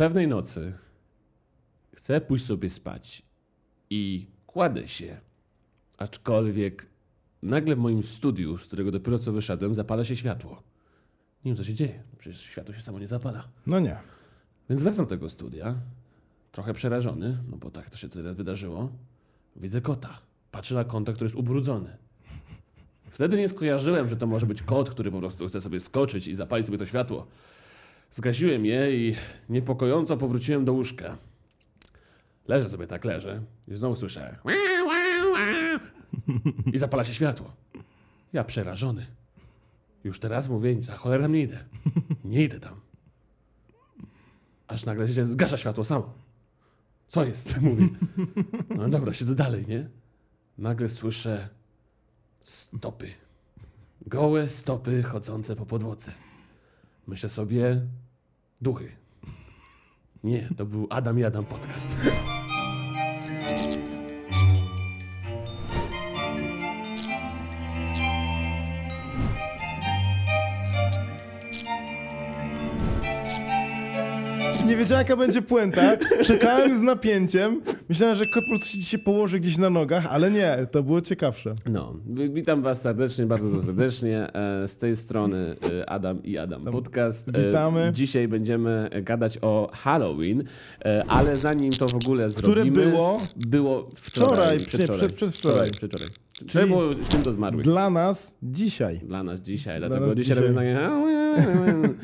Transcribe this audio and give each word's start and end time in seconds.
Pewnej 0.00 0.28
nocy 0.28 0.72
chcę 1.94 2.20
pójść 2.20 2.44
sobie 2.44 2.68
spać 2.68 3.22
i 3.90 4.26
kładę 4.46 4.88
się. 4.88 5.20
Aczkolwiek 5.98 6.86
nagle 7.42 7.76
w 7.76 7.78
moim 7.78 8.02
studiu, 8.02 8.58
z 8.58 8.66
którego 8.66 8.90
dopiero 8.90 9.18
co 9.18 9.32
wyszedłem, 9.32 9.74
zapala 9.74 10.04
się 10.04 10.16
światło. 10.16 10.62
Nie 11.44 11.50
wiem, 11.50 11.56
co 11.56 11.64
się 11.64 11.74
dzieje. 11.74 12.02
Przecież 12.18 12.40
światło 12.40 12.74
się 12.74 12.80
samo 12.80 12.98
nie 12.98 13.06
zapala. 13.06 13.48
No 13.66 13.80
nie. 13.80 13.96
Więc 14.70 14.82
wracam 14.82 15.04
do 15.04 15.10
tego 15.10 15.28
studia, 15.28 15.74
trochę 16.52 16.74
przerażony, 16.74 17.36
no 17.50 17.56
bo 17.56 17.70
tak 17.70 17.90
to 17.90 17.96
się 17.96 18.08
tyle 18.08 18.34
wydarzyło. 18.34 18.92
Widzę 19.56 19.80
kota. 19.80 20.18
Patrzę 20.50 20.74
na 20.74 20.84
kąta, 20.84 21.12
który 21.12 21.26
jest 21.26 21.36
ubrudzony. 21.36 21.96
Wtedy 23.10 23.36
nie 23.36 23.48
skojarzyłem, 23.48 24.08
że 24.08 24.16
to 24.16 24.26
może 24.26 24.46
być 24.46 24.62
kot, 24.62 24.90
który 24.90 25.10
po 25.10 25.18
prostu 25.18 25.46
chce 25.46 25.60
sobie 25.60 25.80
skoczyć 25.80 26.28
i 26.28 26.34
zapalić 26.34 26.66
sobie 26.66 26.78
to 26.78 26.86
światło. 26.86 27.26
Zgasiłem 28.10 28.66
je 28.66 28.96
i 28.96 29.14
niepokojąco 29.48 30.16
powróciłem 30.16 30.64
do 30.64 30.72
łóżka. 30.72 31.16
Leżę 32.48 32.68
sobie 32.68 32.86
tak, 32.86 33.04
leżę 33.04 33.42
i 33.68 33.74
znowu 33.76 33.96
słyszę 33.96 34.36
i 36.72 36.78
zapala 36.78 37.04
się 37.04 37.14
światło. 37.14 37.52
Ja 38.32 38.44
przerażony. 38.44 39.06
Już 40.04 40.20
teraz 40.20 40.48
mówię, 40.48 40.82
za 40.82 40.96
cholerę 40.96 41.28
nie 41.28 41.42
idę. 41.42 41.64
Nie 42.24 42.44
idę 42.44 42.60
tam. 42.60 42.80
Aż 44.68 44.84
nagle 44.84 45.08
się 45.08 45.24
zgasza 45.24 45.56
światło 45.56 45.84
samo. 45.84 46.12
Co 47.08 47.24
jest? 47.24 47.60
Mówi. 47.62 47.88
No 48.76 48.88
dobra, 48.88 49.12
siedzę 49.12 49.34
dalej, 49.34 49.66
nie? 49.66 49.88
Nagle 50.58 50.88
słyszę 50.88 51.48
stopy. 52.40 53.10
Gołe 54.06 54.48
stopy 54.48 55.02
chodzące 55.02 55.56
po 55.56 55.66
podłodze. 55.66 56.12
Myślę 57.10 57.28
sobie, 57.28 57.86
duchy. 58.60 58.92
Nie, 60.24 60.48
to 60.56 60.66
był 60.66 60.86
Adam 60.90 61.18
i 61.18 61.24
Adam 61.24 61.44
podcast. 61.44 61.96
Nie 74.70 74.76
wiedziałem, 74.76 75.04
jaka 75.04 75.16
będzie 75.16 75.42
puenta. 75.42 75.96
Czekałem 76.24 76.78
z 76.78 76.80
napięciem. 76.80 77.62
Myślałem, 77.88 78.16
że 78.16 78.24
kot 78.34 78.44
po 78.44 78.48
prostu 78.50 78.68
się 78.68 78.78
dzisiaj 78.78 79.00
położy 79.00 79.40
gdzieś 79.40 79.58
na 79.58 79.70
nogach, 79.70 80.06
ale 80.10 80.30
nie, 80.30 80.66
to 80.70 80.82
było 80.82 81.00
ciekawsze. 81.00 81.54
No, 81.66 81.94
wi- 82.06 82.30
witam 82.30 82.62
was 82.62 82.80
serdecznie, 82.80 83.26
bardzo 83.26 83.62
serdecznie. 83.62 84.32
E, 84.34 84.68
Z 84.68 84.76
tej 84.76 84.96
strony 84.96 85.56
e, 85.80 85.90
Adam 85.90 86.22
i 86.22 86.38
Adam 86.38 86.64
podcast. 86.64 87.28
E, 87.28 87.46
Witamy. 87.46 87.90
Dzisiaj 87.94 88.28
będziemy 88.28 88.90
gadać 89.02 89.38
o 89.42 89.70
Halloween, 89.72 90.44
ale 91.08 91.36
zanim 91.36 91.72
to 91.72 91.88
w 91.88 91.94
ogóle 91.94 92.30
zrobimy... 92.30 92.70
było? 92.86 93.18
Było 93.36 93.88
Wczoraj, 93.94 94.36
wczoraj. 94.36 94.66
przedwczoraj. 94.66 94.98
przed- 95.08 95.12
przedwczoraj. 95.16 95.70
Przedwczoraj. 95.70 96.08
Było 96.68 96.82
święto 97.08 97.32
zmarłych. 97.32 97.64
Dla 97.64 97.90
nas 97.90 98.34
dzisiaj. 98.42 99.00
Dla 99.04 99.22
nas 99.22 99.40
dzisiaj, 99.40 99.78
Dla 99.78 99.88
dlatego 99.88 100.06
nas 100.06 100.16
dzisiaj 100.16 100.36
dzisiaj. 100.36 100.48
robimy 100.54 100.78
takie... 100.78 102.00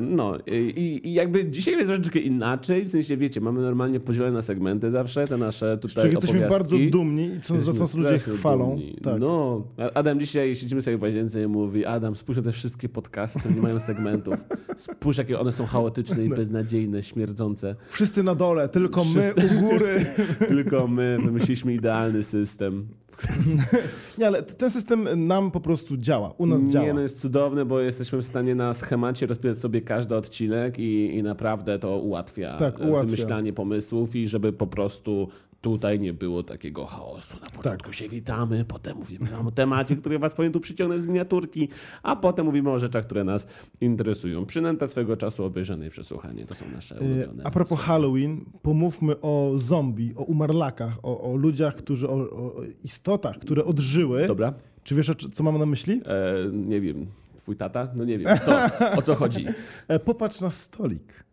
No 0.00 0.38
i, 0.46 1.00
i 1.04 1.12
jakby 1.14 1.50
dzisiaj 1.50 1.74
jest 1.74 1.86
troszeczkę 1.86 2.18
inaczej, 2.18 2.84
w 2.84 2.88
sensie 2.90 3.16
wiecie, 3.16 3.40
mamy 3.40 3.60
normalnie 3.60 4.00
podzielone 4.00 4.32
na 4.32 4.42
segmenty 4.42 4.90
zawsze, 4.90 5.26
te 5.28 5.36
nasze 5.36 5.78
tutaj 5.78 6.02
Czyli 6.02 6.14
jesteśmy 6.14 6.46
opowiastki. 6.46 6.74
bardzo 6.78 6.90
dumni, 6.98 7.30
co 7.42 7.48
za 7.48 7.54
Jesteśmy 7.72 7.80
nas 7.80 7.94
ludzie 7.94 8.18
chwalą. 8.18 8.78
Tak. 9.02 9.20
No, 9.20 9.64
Adam 9.94 10.20
dzisiaj 10.20 10.56
siedzimy 10.56 10.82
sobie 10.82 10.98
w 10.98 11.02
łazience 11.02 11.42
i 11.42 11.46
mówi, 11.46 11.86
Adam, 11.86 12.16
spójrz 12.16 12.36
na 12.36 12.42
te 12.44 12.52
wszystkie 12.52 12.88
podcasty, 12.88 13.38
które 13.38 13.54
nie 13.54 13.62
mają 13.62 13.80
segmentów. 13.80 14.34
Spójrz, 14.76 15.18
jakie 15.18 15.40
one 15.40 15.52
są 15.52 15.66
chaotyczne 15.66 16.24
i 16.24 16.28
beznadziejne, 16.28 17.02
śmierdzące. 17.02 17.76
Wszyscy 17.88 18.22
na 18.22 18.34
dole, 18.34 18.68
tylko 18.68 19.04
Wszyscy- 19.04 19.34
my 19.36 19.58
u 19.58 19.60
góry. 19.60 20.06
Tylko 20.48 20.88
my 20.88 21.18
wymyśliliśmy 21.24 21.74
idealny 21.74 22.22
system. 22.22 22.86
Nie, 24.18 24.26
ale 24.26 24.42
ten 24.42 24.70
system 24.70 25.26
nam 25.26 25.50
po 25.50 25.60
prostu 25.60 25.96
działa. 25.96 26.34
U 26.38 26.46
nas 26.46 26.62
Nie, 26.62 26.70
działa. 26.70 26.92
no 26.92 27.00
jest 27.00 27.20
cudowne, 27.20 27.64
bo 27.64 27.80
jesteśmy 27.80 28.18
w 28.18 28.24
stanie 28.24 28.54
na 28.54 28.74
schemacie 28.74 29.26
rozpisać 29.26 29.58
sobie 29.58 29.80
każdy 29.80 30.16
odcinek 30.16 30.78
i, 30.78 31.16
i 31.16 31.22
naprawdę 31.22 31.78
to 31.78 31.98
ułatwia, 31.98 32.56
Tak, 32.56 32.80
ułatwia. 32.80 33.04
wymyślanie 33.06 33.52
pomysłów 33.52 34.16
i 34.16 34.28
żeby 34.28 34.52
po 34.52 34.66
prostu 34.66 35.28
tutaj 35.62 36.00
nie 36.00 36.12
było 36.14 36.42
takiego 36.42 36.86
chaosu. 36.86 37.36
Na 37.40 37.46
początku 37.50 37.88
Tak. 37.88 37.94
się 37.94 38.08
witamy, 38.08 38.64
potem 38.64 38.96
mówimy 38.96 39.28
o 39.46 39.50
temacie, 39.50 39.96
który 39.96 40.18
was 40.18 40.34
powinien 40.34 40.52
tu 40.52 40.60
przyciągnąć 40.60 41.02
z 41.02 41.06
miniaturki, 41.06 41.68
a 42.02 42.16
potem 42.16 42.46
mówimy 42.46 42.70
o 42.70 42.78
rzeczach, 42.78 43.04
które 43.04 43.24
nas 43.24 43.46
interesują. 43.80 44.46
Przynęta 44.46 44.86
swego 44.86 45.16
czasu 45.16 45.44
obejrzane 45.44 45.86
i 45.86 45.90
przesłuchanie. 45.90 46.46
To 46.46 46.54
są 46.54 46.64
nasze 46.74 46.96
E, 46.96 47.00
ulubione. 47.00 47.44
A 47.44 47.50
propos 47.50 47.68
słowa. 47.68 47.82
Halloween, 47.84 48.44
pomówmy 48.62 49.20
o 49.20 49.52
zombie, 49.54 50.14
o 50.16 50.22
umarlakach, 50.22 50.98
o, 51.02 51.32
o 51.32 51.36
ludziach, 51.36 51.74
którzy, 51.76 52.08
o, 52.08 52.12
o 52.14 52.52
istotach, 52.84 53.38
które 53.38 53.64
odżyły. 53.64 54.26
Dobra? 54.26 54.52
Czy 54.84 54.94
wiesz, 54.94 55.10
co 55.32 55.42
mam 55.44 55.58
na 55.58 55.66
myśli? 55.66 56.00
E, 56.06 56.34
nie 56.52 56.80
wiem. 56.80 57.06
Twój 57.36 57.56
tata? 57.56 57.88
No 57.94 58.04
nie 58.04 58.18
wiem. 58.18 58.38
To, 58.46 58.56
o 58.98 59.02
co 59.02 59.14
chodzi? 59.14 59.46
E, 59.88 59.98
popatrz 59.98 60.40
na 60.40 60.50
stolik. 60.50 61.24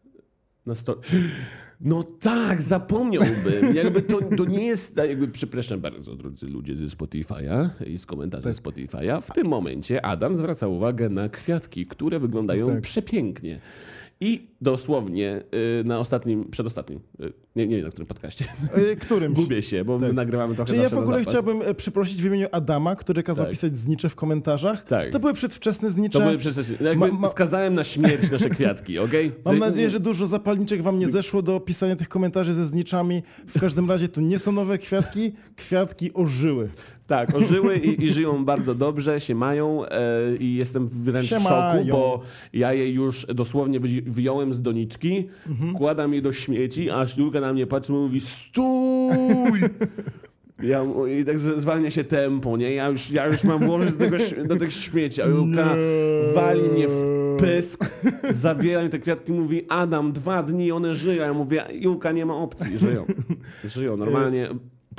Na 0.65 0.75
sto... 0.75 0.95
No 1.81 2.03
tak, 2.03 2.61
zapomniałbym. 2.61 3.75
Jakby 3.75 4.01
to, 4.01 4.19
to 4.37 4.45
nie 4.45 4.65
jest, 4.65 4.97
jakby 4.97 5.27
przepraszam 5.27 5.79
bardzo, 5.81 6.15
drodzy 6.15 6.47
ludzie 6.47 6.75
ze 6.75 6.85
Spotify'a 6.85 7.69
i 7.87 7.97
z 7.97 8.05
komentarzy 8.05 8.43
Tak. 8.43 8.53
Spotify'a. 8.53 9.21
W 9.21 9.33
tym 9.33 9.47
momencie 9.47 10.05
Adam 10.05 10.35
zwraca 10.35 10.67
uwagę 10.67 11.09
na 11.09 11.29
kwiatki, 11.29 11.85
które 11.85 12.19
wyglądają 12.19 12.67
Tak. 12.67 12.81
przepięknie. 12.81 13.59
I 14.21 14.47
dosłownie 14.61 15.41
y, 15.81 15.83
na 15.83 15.99
ostatnim, 15.99 16.45
przedostatnim, 16.51 16.99
y, 17.23 17.33
nie, 17.55 17.67
nie 17.67 17.75
wiem 17.75 17.85
na 17.85 17.91
którym 17.91 18.07
podcaście, 18.07 18.45
E, 18.91 18.95
którymś. 18.95 19.35
gubię 19.35 19.61
się, 19.61 19.85
bo 19.85 19.99
my 19.99 20.13
nagrywamy 20.13 20.55
trochę 20.55 20.69
Czyli 20.69 20.81
ja 20.83 20.89
w 20.89 20.97
ogóle 20.97 21.21
chciałbym 21.23 21.61
e, 21.61 21.73
przeprosić 21.73 22.21
w 22.21 22.25
imieniu 22.25 22.47
Adama, 22.51 22.95
który 22.95 23.23
kazał 23.23 23.45
Tak. 23.45 23.51
pisać 23.51 23.77
znicze 23.77 24.09
w 24.09 24.15
komentarzach. 24.15 24.83
Tak. 24.83 25.09
To 25.11 25.19
były 25.19 25.33
przedwczesne 25.33 25.91
znicze. 25.91 26.19
To 26.19 26.25
były 26.25 26.37
przez... 26.37 26.69
Jakby 26.69 26.95
Ma- 26.95 27.07
ma- 27.19 27.27
skazałem 27.27 27.73
na 27.75 27.83
śmierć 27.83 28.31
nasze 28.31 28.49
kwiatki, 28.55 28.99
okej? 28.99 29.31
Mam 29.45 29.53
Że- 29.55 29.59
nadzieję, 29.59 29.89
że 29.89 29.99
dużo 29.99 30.27
zapalniczek 30.27 30.81
wam 30.81 30.99
nie 30.99 31.07
zeszło 31.07 31.41
do 31.41 31.59
pisania 31.59 31.95
tych 31.95 32.09
komentarzy 32.09 32.53
ze 32.53 32.65
zniczami. 32.67 33.23
W 33.47 33.59
każdym 33.59 33.89
razie 33.89 34.07
to 34.07 34.21
nie 34.21 34.39
są 34.39 34.51
nowe 34.51 34.77
kwiatki, 34.77 35.31
kwiatki 35.55 36.13
ożyły. 36.13 36.69
Tak, 37.09 37.35
ożyły 37.35 37.77
i, 37.77 38.03
i 38.03 38.11
żyją 38.11 38.45
bardzo 38.45 38.75
dobrze, 38.75 39.19
się 39.19 39.35
mają 39.35 39.85
e, 39.85 39.99
i 40.39 40.55
jestem 40.55 40.87
wręcz 40.87 41.25
w 41.33 41.41
szoku, 41.43 41.85
bo 41.91 42.21
ja 42.53 42.73
je 42.73 42.91
już 42.91 43.25
dosłownie 43.25 43.79
wy- 43.79 44.01
wyjąłem 44.01 44.53
z 44.53 44.61
doniczki, 44.61 45.27
Mhm. 45.49 45.73
wkładam 45.75 46.13
je 46.13 46.21
do 46.21 46.33
śmieci, 46.33 46.89
aż 46.89 47.17
Julka 47.17 47.39
na 47.39 47.53
mnie 47.53 47.67
patrzy 47.67 47.93
i 47.93 47.95
mówi 47.95 48.19
stój! 48.21 49.59
Ja, 50.63 50.83
I 51.21 51.25
tak 51.25 51.39
z- 51.39 51.61
zwalnia 51.61 51.91
się 51.91 52.03
tempo, 52.03 52.57
nie? 52.57 52.73
Ja 52.73 52.87
już, 52.87 53.11
ja 53.11 53.27
już 53.27 53.43
mam 53.43 53.59
włożyć 53.59 53.91
do 53.91 53.97
tego, 53.97 54.17
do 54.45 54.55
tych 54.57 54.73
śmieci, 54.73 55.21
a 55.21 55.25
Julka 55.27 55.75
wali 56.35 56.61
mnie 56.61 56.87
w 56.87 57.03
pysk, 57.39 57.85
zabiera 58.29 58.83
mi 58.83 58.89
te 58.89 58.99
kwiatki, 58.99 59.31
mówi 59.31 59.61
Adam, 59.69 60.11
dwa 60.13 60.43
dni, 60.43 60.71
one 60.71 60.93
żyją. 60.95 61.23
Ja 61.23 61.33
mówię, 61.33 61.63
Julka, 61.73 62.11
nie 62.11 62.25
ma 62.25 62.35
opcji, 62.35 62.77
żyją. 62.77 63.05
Żyją, 63.65 63.97
normalnie 63.97 64.49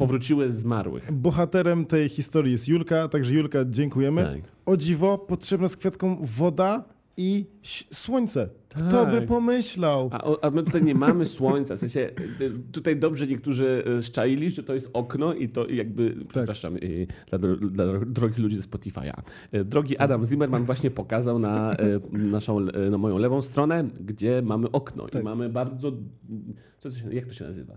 powróciły 0.04 0.50
z 0.50 0.54
zmarłych. 0.58 1.12
Bohaterem 1.12 1.86
tej 1.86 2.08
historii 2.08 2.52
jest 2.52 2.68
Julka, 2.68 3.08
także 3.08 3.34
Julka 3.34 3.58
dziękujemy. 3.70 4.22
Tak. 4.24 4.52
O 4.66 4.76
dziwo, 4.76 5.18
potrzebna 5.18 5.68
z 5.68 5.76
kwiatką 5.76 6.18
woda 6.20 6.84
i 7.16 7.46
słońce. 7.92 8.48
Kto 8.68 9.04
Tak. 9.04 9.10
by 9.10 9.22
pomyślał? 9.22 10.10
A, 10.12 10.46
a 10.46 10.50
my 10.50 10.62
tutaj 10.62 10.84
nie 10.84 10.94
mamy 10.94 11.24
słońca. 11.26 11.76
W 11.76 11.78
sensie, 11.78 12.10
y, 12.40 12.50
tutaj 12.72 12.96
dobrze 12.96 13.26
niektórzy 13.26 13.84
y, 13.98 14.02
szczaili, 14.02 14.50
że 14.50 14.62
to 14.62 14.74
jest 14.74 14.90
okno 14.92 15.34
i 15.34 15.48
to 15.48 15.68
jakby, 15.68 16.16
przepraszam, 16.28 16.76
y, 16.76 17.06
dla, 17.30 17.38
dla 17.56 17.84
drogich 18.06 18.38
ludzi 18.38 18.56
ze 18.56 18.62
Spotify'a. 18.68 19.12
Drogi 19.64 19.98
Adam 19.98 20.24
Zimmerman 20.26 20.64
właśnie 20.64 20.90
pokazał 20.90 21.38
na 21.38 21.76
naszą, 22.12 22.60
na 22.90 22.98
moją 22.98 23.18
lewą 23.18 23.42
stronę, 23.42 23.84
gdzie 24.00 24.42
mamy 24.42 24.70
okno 24.70 25.08
Tak. 25.08 25.22
i 25.22 25.24
mamy 25.24 25.48
bardzo, 25.48 25.92
co 26.78 26.90
to 26.90 26.96
się, 26.96 27.14
jak 27.14 27.26
to 27.26 27.32
się 27.34 27.44
nazywa? 27.44 27.74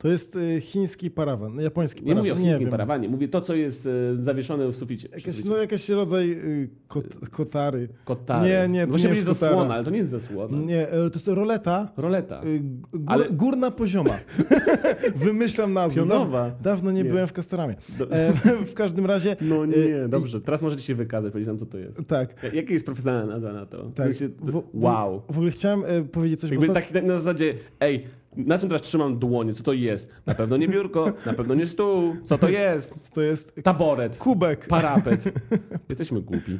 To 0.00 0.08
jest 0.08 0.36
y, 0.36 0.60
chiński 0.60 1.10
parawan, 1.10 1.60
japoński 1.60 2.00
Nie 2.04 2.06
parawan. 2.14 2.22
mówię 2.22 2.32
o 2.32 2.36
nie 2.36 2.42
chińskim 2.44 2.60
wiem. 2.60 2.70
parawanie, 2.70 3.08
mówię 3.08 3.28
to, 3.28 3.40
co 3.40 3.54
jest 3.54 3.86
y, 3.86 3.90
zawieszone 4.20 4.68
w 4.68 4.76
suficie. 4.76 5.08
Jakiś, 5.12 5.44
no, 5.44 5.56
jakiś 5.56 5.88
rodzaj 5.88 6.32
y, 6.32 6.68
kot, 6.88 7.04
kotary. 7.30 7.88
Kotary. 8.04 8.48
Nie, 8.48 8.68
nie, 8.68 8.84
to 8.84 8.90
Właśnie 8.90 9.08
nie 9.08 9.14
jest 9.14 9.26
zasłona, 9.26 9.54
kotara. 9.54 9.74
ale 9.74 9.84
to 9.84 9.90
nie 9.90 9.98
jest 9.98 10.10
zasłona. 10.10 10.58
Nie, 10.58 10.86
to 10.86 11.10
jest 11.14 11.28
roleta. 11.28 11.92
Roleta. 11.96 12.40
y, 12.44 12.60
Gór, 12.92 13.02
Ale- 13.06 13.30
Górna 13.30 13.70
pozioma. 13.70 14.10
Wymyślam 15.16 15.72
nazwę. 15.72 16.00
Pionowa. 16.00 16.50
Daw, 16.50 16.60
dawno 16.62 16.90
nie, 16.92 17.02
Nie. 17.02 17.10
byłem 17.10 17.26
w 17.26 17.32
Kastoramie. 17.32 17.74
E, 18.10 18.32
w 18.72 18.74
każdym 18.74 19.06
razie. 19.06 19.36
No 19.40 19.66
nie, 19.66 20.08
dobrze. 20.08 20.40
Teraz 20.40 20.62
możecie 20.62 20.82
się 20.82 20.94
wykazać, 20.94 21.32
powiedzieć 21.32 21.48
nam, 21.48 21.58
co 21.58 21.66
to 21.66 21.78
jest. 21.78 22.06
Tak. 22.06 22.42
Ja- 22.42 22.52
Jaka 22.52 22.72
jest 22.72 22.84
profesjonalna 22.84 23.32
nazwa 23.32 23.52
na 23.52 23.66
to? 23.66 23.84
W 23.88 23.94
Tak. 23.94 24.06
sensie, 24.14 24.28
to- 24.52 24.62
wow. 24.74 25.22
W 25.28 25.36
ogóle 25.36 25.50
chciałem 25.50 25.82
e, 25.86 26.02
powiedzieć 26.02 26.40
coś, 26.40 26.50
Jakby 26.50 26.66
ostat... 26.68 26.92
tak 26.92 27.04
na 27.04 27.16
zasadzie, 27.16 27.54
ej, 27.80 28.06
Na 28.36 28.58
czym 28.58 28.68
teraz 28.68 28.82
trzymam 28.82 29.18
dłonie? 29.18 29.54
Co 29.54 29.62
to 29.62 29.72
jest? 29.72 30.08
Na 30.26 30.34
pewno 30.34 30.56
nie 30.56 30.68
biurko, 30.68 31.12
na 31.26 31.34
pewno 31.34 31.54
nie 31.54 31.66
stół. 31.66 32.16
Co 32.24 32.38
to 32.38 32.48
jest? 32.48 33.12
To 33.12 33.20
jest 33.22 33.54
Taboret. 33.64 34.16
kubek. 34.16 34.66
Parapet. 34.68 35.32
Jesteśmy 35.88 36.20
głupi. 36.20 36.58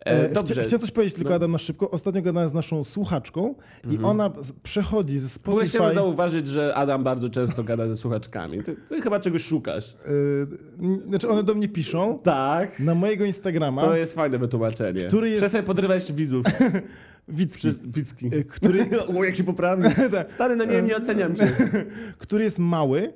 E, 0.00 0.04
E, 0.04 0.28
dobrze. 0.32 0.54
Chcia, 0.54 0.62
chciałem 0.62 0.80
coś 0.80 0.90
powiedzieć 0.90 1.14
tylko, 1.14 1.30
No. 1.30 1.36
Adam, 1.36 1.52
na 1.52 1.58
szybko. 1.58 1.90
Ostatnio 1.90 2.22
gadałem 2.22 2.48
z 2.48 2.52
naszą 2.54 2.84
słuchaczką 2.84 3.54
i 3.90 3.98
ona 4.02 4.30
przechodzi 4.62 5.18
ze 5.18 5.28
Spotify... 5.28 5.66
chciałem 5.66 5.92
zauważyć, 5.94 6.46
że 6.46 6.74
Adam 6.74 7.04
bardzo 7.04 7.30
często 7.30 7.64
gada 7.64 7.86
ze 7.86 7.96
słuchaczkami. 7.96 8.62
Ty, 8.62 8.76
ty 8.88 9.00
chyba 9.00 9.20
czegoś 9.20 9.44
szukasz. 9.44 9.92
y, 9.94 9.96
n- 10.82 11.02
znaczy, 11.08 11.28
one 11.28 11.42
do 11.42 11.54
mnie 11.54 11.68
piszą 11.68 12.18
Tak. 12.22 12.80
na 12.80 12.94
mojego 12.94 13.24
Instagrama, 13.24 13.80
To 13.82 13.96
jest 13.96 14.14
fajne 14.14 14.38
wytłumaczenie. 14.38 15.02
Który 15.02 15.28
jest- 15.28 15.40
Przestań 15.42 15.62
podrywać 15.64 16.12
widzów. 16.12 16.46
Wicki, 17.28 17.58
Przez 17.58 17.86
Wicki. 17.86 18.30
który, 18.48 18.86
O, 19.18 19.24
jak 19.24 19.36
się 19.36 19.44
poprawi. 19.44 19.82
Tak. 20.12 20.32
Stary, 20.32 20.56
no 20.56 20.64
nie, 20.64 20.82
nie 20.82 20.96
oceniam 20.96 21.36
cię. 21.36 21.52
który 22.18 22.44
jest 22.44 22.58
mały, 22.58 23.12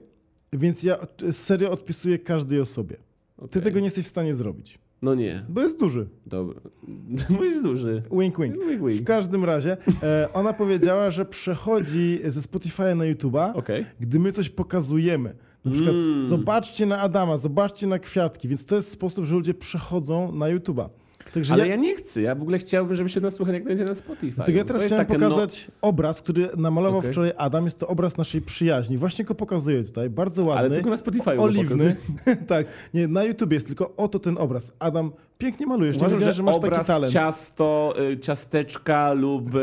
więc 0.53 0.83
ja 0.83 0.97
serio 1.33 1.71
odpisuję 1.71 2.19
każdej 2.19 2.61
osobie. 2.61 2.97
Ty 3.37 3.45
Okej. 3.45 3.63
tego 3.63 3.79
nie 3.79 3.85
jesteś 3.85 4.05
w 4.05 4.09
stanie 4.09 4.35
zrobić, 4.35 4.79
No 5.05 5.15
nie. 5.15 5.43
bo 5.49 5.61
jest 5.63 5.81
duży. 5.81 6.07
Dobra. 6.27 6.61
Mój 7.39 7.47
jest 7.49 7.63
duży. 7.63 8.03
Wink, 8.13 8.39
wink. 8.41 8.55
Wink, 8.69 8.83
W 8.83 8.87
wink. 8.89 9.07
każdym 9.07 9.45
razie 9.45 9.77
e, 10.03 10.29
ona 10.33 10.53
powiedziała, 10.53 11.11
że 11.11 11.25
przechodzi 11.25 12.21
ze 12.25 12.41
Spotify'a 12.41 12.97
na 12.97 13.05
YouTube'a, 13.05 13.53
Okej. 13.57 13.85
gdy 14.01 14.19
my 14.19 14.33
coś 14.33 14.49
pokazujemy. 14.51 15.35
Na 15.65 15.71
przykład 15.73 15.95
Mm. 15.95 16.25
zobaczcie 16.25 16.87
na 16.87 16.99
Adama, 17.01 17.37
zobaczcie 17.37 17.87
na 17.87 17.99
kwiatki, 17.99 18.49
więc 18.49 18.67
to 18.67 18.77
jest 18.77 18.91
sposób, 18.91 19.25
że 19.25 19.35
ludzie 19.35 19.55
przechodzą 19.55 20.33
na 20.33 20.47
YouTube'a. 20.47 20.89
Także 21.33 21.53
Ale 21.55 21.65
ja, 21.69 21.75
ja 21.75 21.81
nie 21.81 21.95
chcę. 21.97 22.23
Ja 22.23 22.35
w 22.35 22.43
ogóle 22.43 22.59
chciałbym, 22.59 22.97
żeby 22.97 23.09
się 23.09 23.21
nas 23.21 23.35
słuchać 23.35 23.55
jak 23.55 23.65
będzie 23.65 23.85
na 23.85 23.95
Spotify. 23.95 24.37
Dlatego 24.37 24.59
ja 24.59 24.65
To 24.65 24.69
teraz 24.69 24.83
jest 24.83 24.95
chciałem 24.95 25.21
no- 25.21 25.29
pokazać 25.29 25.71
obraz, 25.81 26.23
który 26.23 26.49
namalował 26.57 26.99
Okej. 26.99 27.13
wczoraj 27.13 27.33
Adam. 27.37 27.65
Jest 27.65 27.79
to 27.79 27.89
obraz 27.89 28.17
naszej 28.17 28.41
przyjaźni. 28.43 28.99
Właśnie 28.99 29.25
go 29.25 29.35
pokazuję 29.35 29.83
tutaj. 29.85 30.11
Bardzo 30.11 30.45
ładny. 30.45 30.61
Ale 30.67 30.71
tylko 30.75 30.91
na 30.91 30.97
Spotify 30.97 31.31
Oliwny. 31.39 31.97
tak. 32.49 32.67
Nie, 32.95 33.09
na 33.09 33.25
YouTube 33.25 33.53
jest 33.53 33.67
tylko 33.67 33.93
oto 33.97 34.19
ten 34.19 34.39
obraz. 34.39 34.73
Adam, 34.79 35.13
pięknie 35.39 35.67
malujesz. 35.67 35.97
Nie 35.97 36.01
Uważam, 36.01 36.21
że, 36.21 36.33
że 36.33 36.43
masz 36.43 36.55
taki 36.57 36.67
obraz, 36.67 36.87
talent. 36.87 37.13
ciasto, 37.13 37.95
y, 38.13 38.19
ciasteczka 38.19 39.13
lub 39.13 39.55
y, 39.55 39.59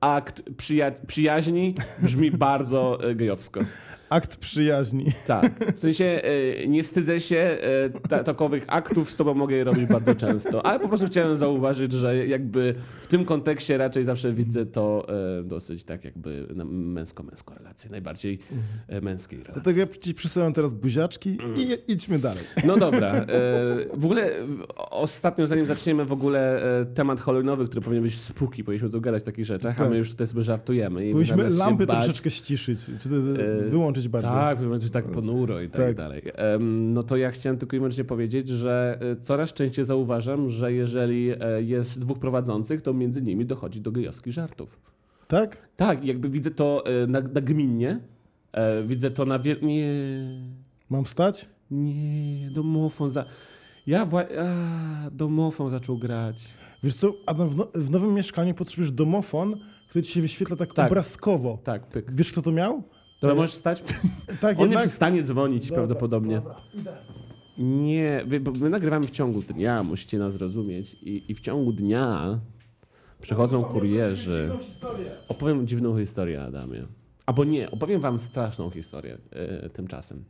akt 0.00 0.42
przyja- 0.56 0.92
przyjaźni 1.06 1.74
brzmi 2.02 2.30
bardzo 2.30 3.08
y, 3.10 3.14
gejowsko. 3.14 3.60
Akt 4.14 4.36
przyjaźni. 4.36 5.04
Tak. 5.26 5.74
W 5.76 5.78
sensie 5.80 6.22
y, 6.64 6.68
nie 6.68 6.82
wstydzę 6.82 7.20
się 7.20 7.58
y, 8.06 8.08
ta, 8.08 8.24
takowych 8.24 8.64
aktów, 8.66 9.10
z 9.10 9.16
tobą 9.16 9.34
mogę 9.34 9.56
je 9.56 9.64
robić 9.64 9.86
bardzo 9.86 10.14
często. 10.14 10.66
Ale 10.66 10.80
po 10.80 10.88
prostu 10.88 11.06
chciałem 11.06 11.36
zauważyć, 11.36 11.92
że 11.92 12.26
jakby 12.26 12.74
w 13.02 13.06
tym 13.06 13.24
kontekście 13.24 13.76
raczej 13.78 14.04
zawsze 14.04 14.32
widzę 14.32 14.66
to 14.66 15.06
y, 15.40 15.44
dosyć 15.44 15.84
tak 15.84 16.04
jakby 16.04 16.46
na 16.54 16.64
męsko-męską 16.64 17.54
relację. 17.54 17.90
Najbardziej 17.90 18.38
męskiej 19.02 19.38
relacji. 19.38 19.62
Dlatego 19.62 19.80
ja 19.80 19.86
ci 20.00 20.14
przysyłam 20.14 20.52
teraz 20.52 20.74
buziaczki 20.74 21.38
i 21.56 21.92
idźmy 21.92 22.18
dalej. 22.18 22.44
No 22.66 22.76
dobra. 22.76 23.12
e, 23.12 23.26
W 23.96 24.04
ogóle 24.04 24.30
ostatnio, 24.90 25.46
zanim 25.46 25.66
zaczniemy 25.66 26.04
w 26.04 26.12
ogóle 26.12 26.62
e, 26.80 26.84
temat 26.84 27.20
halloweenowy, 27.20 27.64
który 27.64 27.80
powinien 27.80 28.02
być 28.04 28.18
spóki, 28.20 28.64
powinniśmy 28.64 28.90
tu 28.90 29.00
gadać 29.00 29.22
o 29.22 29.26
takich 29.26 29.44
rzeczach, 29.44 29.74
a 29.76 29.82
Tak. 29.82 29.90
my 29.90 29.96
już 29.98 30.10
tutaj 30.10 30.26
sobie 30.26 30.42
żartujemy. 30.42 31.06
I 31.08 31.12
Powinniśmy 31.12 31.48
lampy 31.50 31.86
troszeczkę 31.86 32.30
ściszyć, 32.30 32.78
czy 33.02 33.08
E, 33.08 33.70
wyłączyć 34.08 34.30
bardziej. 34.30 34.30
Tak, 34.70 34.80
być 34.80 34.90
tak 34.90 35.10
ponuro 35.10 35.60
i 35.60 35.70
tak, 35.70 35.80
Tak. 35.80 35.96
dalej. 35.96 36.22
No 36.60 37.02
to 37.02 37.16
ja 37.16 37.30
chciałem 37.30 37.58
tylko 37.58 37.76
i 37.76 37.78
wyłącznie 37.78 38.04
powiedzieć, 38.04 38.48
że 38.48 38.98
e, 39.00 39.16
coraz 39.16 39.52
częściej 39.52 39.84
zauważam, 39.84 40.48
że 40.48 40.72
jeżeli 40.72 41.30
e, 41.30 41.62
jest 41.62 42.00
dwóch 42.00 42.18
prowadzących, 42.18 42.82
to 42.82 42.92
między 42.94 43.22
nimi 43.22 43.46
dochodzi 43.46 43.80
do 43.80 43.92
gejowskich 43.92 44.32
żartów. 44.32 44.78
Tak? 45.28 45.68
Tak, 45.76 46.04
jakby 46.04 46.28
widzę 46.30 46.50
to 46.50 46.84
e, 46.86 47.06
na- 47.06 47.20
nagminnie, 47.20 48.00
e, 48.52 48.82
widzę 48.82 49.10
to 49.10 49.24
na 49.24 49.38
wiel... 49.38 49.56
Nie... 49.62 49.88
Mam 50.90 51.04
wstać? 51.04 51.48
Nie, 51.70 52.50
domofon 52.50 53.10
za... 53.10 53.24
Ja 53.86 54.04
wła... 54.04 54.22
A, 54.40 55.10
domofon 55.10 55.70
zaczął 55.70 55.98
grać. 55.98 56.54
Wiesz 56.82 56.94
co, 56.94 57.12
Adam, 57.26 57.48
w, 57.48 57.56
no, 57.56 57.68
w 57.74 57.90
nowym 57.90 58.14
mieszkaniu 58.14 58.54
potrzebujesz 58.54 58.92
domofon, 58.92 59.56
który 59.88 60.02
ci 60.02 60.12
się 60.12 60.20
wyświetla 60.20 60.56
tak, 60.56 60.72
Tak. 60.72 60.86
obrazkowo. 60.90 61.58
Tak, 61.64 61.86
pyk. 61.88 62.12
Wiesz, 62.14 62.32
kto 62.32 62.42
to 62.42 62.52
miał? 62.52 62.82
Dobra, 63.28 63.34
możesz 63.42 63.54
stać? 63.54 63.82
Tak, 64.40 64.56
On 64.58 64.62
jednak... 64.62 64.80
przestanie 64.80 65.22
dzwonić 65.22 65.62
Dobra, 65.68 65.76
prawdopodobnie. 65.76 66.36
Dobra. 66.36 66.56
Nie, 67.58 68.24
wy- 68.26 68.40
bo 68.40 68.52
my 68.60 68.70
nagrywamy 68.70 69.06
w 69.06 69.10
ciągu 69.10 69.42
dnia, 69.42 69.82
musicie 69.82 70.18
nas 70.18 70.32
zrozumieć. 70.32 70.94
I, 70.94 71.24
I 71.28 71.34
w 71.34 71.40
ciągu 71.40 71.72
dnia 71.72 72.40
przychodzą 73.20 73.64
kurierzy. 73.64 74.50
Opowiem 75.28 75.66
dziwną 75.66 75.98
historię, 75.98 76.42
Adamie. 76.42 76.86
Albo 77.26 77.44
nie, 77.44 77.70
opowiem 77.70 78.00
wam 78.00 78.18
straszną 78.18 78.70
historię 78.70 79.18
e, 79.30 79.70
tymczasem. 79.70 80.24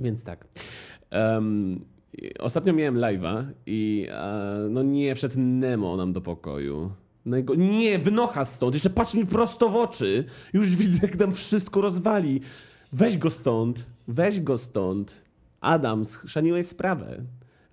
Więc 0.00 0.24
tak. 0.24 0.48
Em, 1.10 1.84
ostatnio 2.38 2.72
miałem 2.72 2.94
live'a 2.96 3.44
i 3.66 4.06
e, 4.10 4.66
no 4.70 4.82
nie 4.82 5.14
wszedł 5.14 5.34
Nemo 5.38 5.96
nam 5.96 6.12
do 6.12 6.20
pokoju. 6.20 6.90
Najgo... 7.24 7.54
Nie, 7.54 7.98
wynocha 7.98 8.44
stąd. 8.44 8.74
Jeszcze 8.74 8.90
patrz 8.90 9.14
mi 9.14 9.26
prosto 9.26 9.68
w 9.68 9.76
oczy. 9.76 10.24
Już 10.52 10.76
widzę, 10.76 10.98
jak 11.02 11.18
nam 11.18 11.32
wszystko 11.32 11.80
rozwali. 11.80 12.40
Weź 12.92 13.18
go 13.18 13.30
stąd. 13.30 13.86
Weź 14.08 14.40
go 14.40 14.58
stąd. 14.58 15.24
Adam, 15.60 16.04
schrzaniłeś 16.04 16.66
sprawę. 16.66 17.24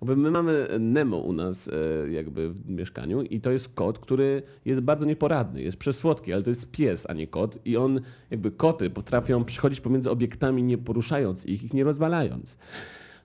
My 0.02 0.30
mamy 0.30 0.68
Nemo 0.80 1.16
u 1.16 1.32
nas 1.32 1.68
e, 1.68 2.10
jakby 2.10 2.50
w 2.50 2.68
mieszkaniu 2.68 3.22
i 3.22 3.40
to 3.40 3.52
jest 3.52 3.74
kot, 3.74 3.98
który 3.98 4.42
jest 4.64 4.80
bardzo 4.80 5.06
nieporadny, 5.06 5.62
jest 5.62 5.76
przesłodki, 5.76 6.32
ale 6.32 6.42
to 6.42 6.50
jest 6.50 6.70
pies, 6.70 7.06
a 7.10 7.12
nie 7.12 7.26
kot 7.26 7.58
i 7.64 7.76
on, 7.76 8.00
jakby 8.30 8.50
koty 8.50 8.90
potrafią 8.90 9.44
przychodzić 9.44 9.80
pomiędzy 9.80 10.10
obiektami 10.10 10.62
nie 10.62 10.78
poruszając 10.78 11.46
ich, 11.46 11.64
ich 11.64 11.74
nie 11.74 11.84
rozwalając. 11.84 12.58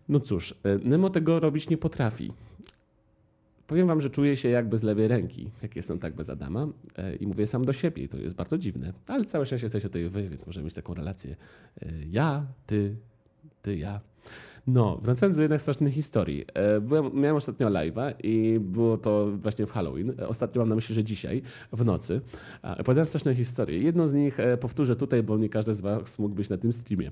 No 0.10 0.20
cóż, 0.20 0.56
e, 0.64 0.78
Nemo 0.78 1.10
tego 1.10 1.40
robić 1.40 1.70
nie 1.70 1.78
potrafi. 1.78 2.32
Powiem 3.72 3.88
wam, 3.88 4.02
że 4.02 4.10
czuję 4.10 4.38
się 4.38 4.50
jakby 4.50 4.78
z 4.78 4.84
lewej 4.84 5.08
ręki, 5.08 5.52
jak 5.62 5.76
jestem 5.76 6.00
tak 6.00 6.16
bez 6.16 6.30
Adama 6.30 6.68
e, 6.98 7.16
i 7.16 7.28
mówię 7.28 7.48
sam 7.48 7.66
do 7.66 7.74
siebie 7.74 8.04
i 8.04 8.08
to 8.08 8.18
jest 8.18 8.36
bardzo 8.36 8.58
dziwne, 8.58 8.94
ale 9.08 9.26
całe 9.26 9.46
szczęście 9.46 9.66
jesteście 9.66 9.90
tutaj 9.90 10.10
wy, 10.10 10.30
więc 10.30 10.46
możemy 10.46 10.64
mieć 10.64 10.74
taką 10.74 10.94
relację. 10.94 11.36
E, 11.82 11.86
Ja, 12.10 12.46
ty, 12.66 12.96
ty, 13.62 13.78
ja. 13.78 14.02
No, 14.68 14.98
wracając 15.02 15.36
do 15.36 15.42
jednak 15.42 15.62
strasznej 15.62 15.92
historii. 15.92 16.46
E, 16.54 16.82
Byłem, 16.82 17.12
miałem 17.14 17.36
ostatnio 17.36 17.68
live'a 17.68 18.14
i 18.24 18.60
było 18.60 18.98
to 18.98 19.28
właśnie 19.38 19.66
w 19.66 19.72
Halloween. 19.72 20.14
Ostatnio 20.28 20.62
mam 20.62 20.70
na 20.70 20.76
myśli, 20.76 20.96
że 20.96 21.04
dzisiaj, 21.04 21.42
w 21.74 21.86
nocy. 21.86 22.22
Opowiadałem 22.64 23.06
straszne 23.06 23.36
historie. 23.36 23.80
Jedną 23.80 24.08
z 24.08 24.14
nich 24.14 24.38
powtórzę 24.60 24.96
tutaj, 24.96 25.24
bo 25.24 25.38
nie 25.38 25.50
każdy 25.50 25.74
z 25.74 25.82
was 25.82 26.20
mógł 26.20 26.36
być 26.36 26.50
na 26.50 26.58
tym 26.58 26.74
streamie. 26.74 27.12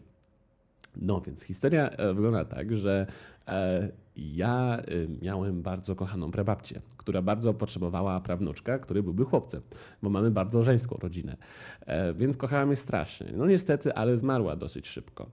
No 1.02 1.22
więc 1.22 1.44
historia 1.44 1.90
e, 1.90 2.14
wygląda 2.14 2.46
tak, 2.46 2.76
że 2.76 3.08
e, 3.48 3.90
ja 4.16 4.78
e, 4.78 4.84
miałem 5.26 5.62
bardzo 5.62 5.96
kochaną 5.96 6.32
prababcię, 6.32 6.82
która 6.98 7.22
bardzo 7.22 7.54
potrzebowała 7.54 8.20
prawnuczka, 8.20 8.80
który 8.80 9.04
byłby 9.04 9.26
chłopcem, 9.26 9.62
bo 10.04 10.10
mamy 10.10 10.32
bardzo 10.32 10.64
żeńską 10.64 10.98
rodzinę. 11.02 11.38
E, 11.86 12.14
więc 12.14 12.38
kochałam 12.38 12.70
je 12.70 12.76
strasznie. 12.76 13.28
No 13.38 13.46
niestety, 13.46 13.94
ale 13.94 14.18
zmarła 14.18 14.56
dosyć 14.56 14.88
szybko. 14.88 15.30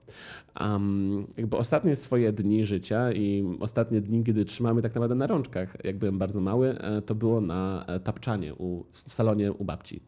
Um, 0.61 1.27
jakby 1.37 1.57
ostatnie 1.57 1.95
swoje 1.95 2.33
dni 2.33 2.65
życia 2.65 3.11
i 3.11 3.57
ostatnie 3.59 4.01
dni, 4.01 4.23
kiedy 4.23 4.45
trzymamy 4.45 4.81
tak 4.81 4.95
naprawdę 4.95 5.15
na 5.15 5.27
rączkach, 5.27 5.77
jak 5.83 5.97
byłem 5.97 6.17
bardzo 6.17 6.39
mały, 6.39 6.77
to 7.05 7.15
było 7.15 7.41
na 7.41 7.85
tapczanie 8.03 8.55
u, 8.55 8.83
w 8.91 8.97
salonie 8.97 9.51
u 9.51 9.65
babci. 9.65 10.01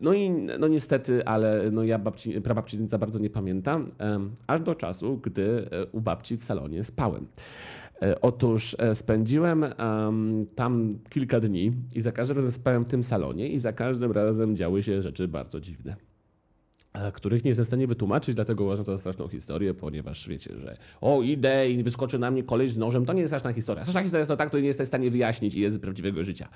No 0.00 0.12
i 0.12 0.30
no 0.30 0.68
niestety, 0.68 1.24
ale 1.24 1.70
no 1.72 1.84
ja 1.84 1.98
babci, 1.98 2.40
prababci 2.40 2.88
za 2.88 2.98
bardzo 2.98 3.18
nie 3.18 3.30
pamiętam, 3.30 3.90
aż 4.46 4.60
do 4.60 4.74
czasu, 4.74 5.18
gdy 5.22 5.68
e, 5.70 5.86
u 5.86 6.00
babci 6.00 6.36
w 6.36 6.44
salonie 6.44 6.84
spałem. 6.84 7.26
E, 8.02 8.20
Otóż 8.20 8.76
e, 8.78 8.94
spędziłem 8.94 9.64
em, 9.64 10.40
tam 10.54 10.98
kilka 11.10 11.40
dni 11.40 11.72
i 11.94 12.00
za 12.00 12.12
każdym 12.12 12.36
razem 12.36 12.52
spałem 12.52 12.84
w 12.84 12.88
tym 12.88 13.04
salonie 13.04 13.48
i 13.48 13.58
za 13.58 13.72
każdym 13.72 14.12
razem 14.12 14.56
działy 14.56 14.82
się 14.82 15.02
rzeczy 15.02 15.28
bardzo 15.28 15.60
dziwne 15.60 15.96
których 17.12 17.44
nie 17.44 17.48
jestem 17.48 17.64
w 17.64 17.66
stanie 17.66 17.86
wytłumaczyć, 17.86 18.34
dlatego 18.34 18.64
uważam 18.64 18.84
to 18.84 18.92
za 18.92 18.98
straszną 18.98 19.28
historię, 19.28 19.74
ponieważ 19.74 20.28
wiecie, 20.28 20.56
że 20.56 20.76
o 21.00 21.22
idę 21.22 21.70
i 21.70 21.82
wyskoczy 21.82 22.18
na 22.18 22.30
mnie 22.30 22.42
koleś 22.42 22.72
z 22.72 22.78
nożem, 22.78 23.06
to 23.06 23.12
nie 23.12 23.20
jest 23.20 23.30
straszna 23.30 23.52
historia. 23.52 23.84
Straszna 23.84 24.02
historia 24.02 24.20
jest 24.20 24.28
to 24.28 24.36
tak, 24.36 24.50
to 24.50 24.58
nie 24.58 24.66
jesteś 24.66 24.86
w 24.86 24.88
stanie 24.88 25.10
wyjaśnić 25.10 25.54
i 25.54 25.60
jest 25.60 25.76
z 25.76 25.78
prawdziwego 25.78 26.24
życia. 26.24 26.48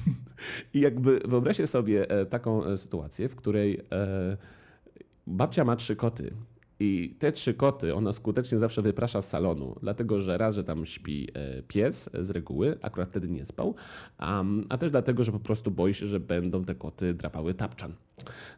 I 0.74 0.80
jakby 0.80 1.20
wyobraźcie 1.24 1.66
sobie 1.66 2.10
e, 2.10 2.26
taką 2.26 2.64
e, 2.64 2.76
sytuację, 2.76 3.28
w 3.28 3.36
której 3.36 3.80
e, 3.92 4.36
babcia 5.26 5.64
ma 5.64 5.76
trzy 5.76 5.96
koty 5.96 6.32
I 6.80 7.16
te 7.18 7.32
trzy 7.32 7.54
koty 7.54 7.94
ona 7.94 8.12
skutecznie 8.12 8.58
zawsze 8.58 8.82
wyprasza 8.82 9.22
z 9.22 9.28
salonu, 9.28 9.76
dlatego 9.82 10.20
że 10.20 10.38
raz, 10.38 10.54
że 10.54 10.64
tam 10.64 10.86
śpi 10.86 11.28
e, 11.34 11.62
pies 11.62 12.10
z 12.20 12.30
reguły, 12.30 12.78
akurat 12.82 13.10
wtedy 13.10 13.28
nie 13.28 13.44
spał, 13.44 13.74
um, 14.20 14.64
a 14.68 14.78
też 14.78 14.90
dlatego, 14.90 15.24
że 15.24 15.32
po 15.32 15.40
prostu 15.40 15.70
boi 15.70 15.94
się, 15.94 16.06
że 16.06 16.20
będą 16.20 16.64
te 16.64 16.74
koty 16.74 17.14
drapały 17.14 17.54
tapczan, 17.54 17.92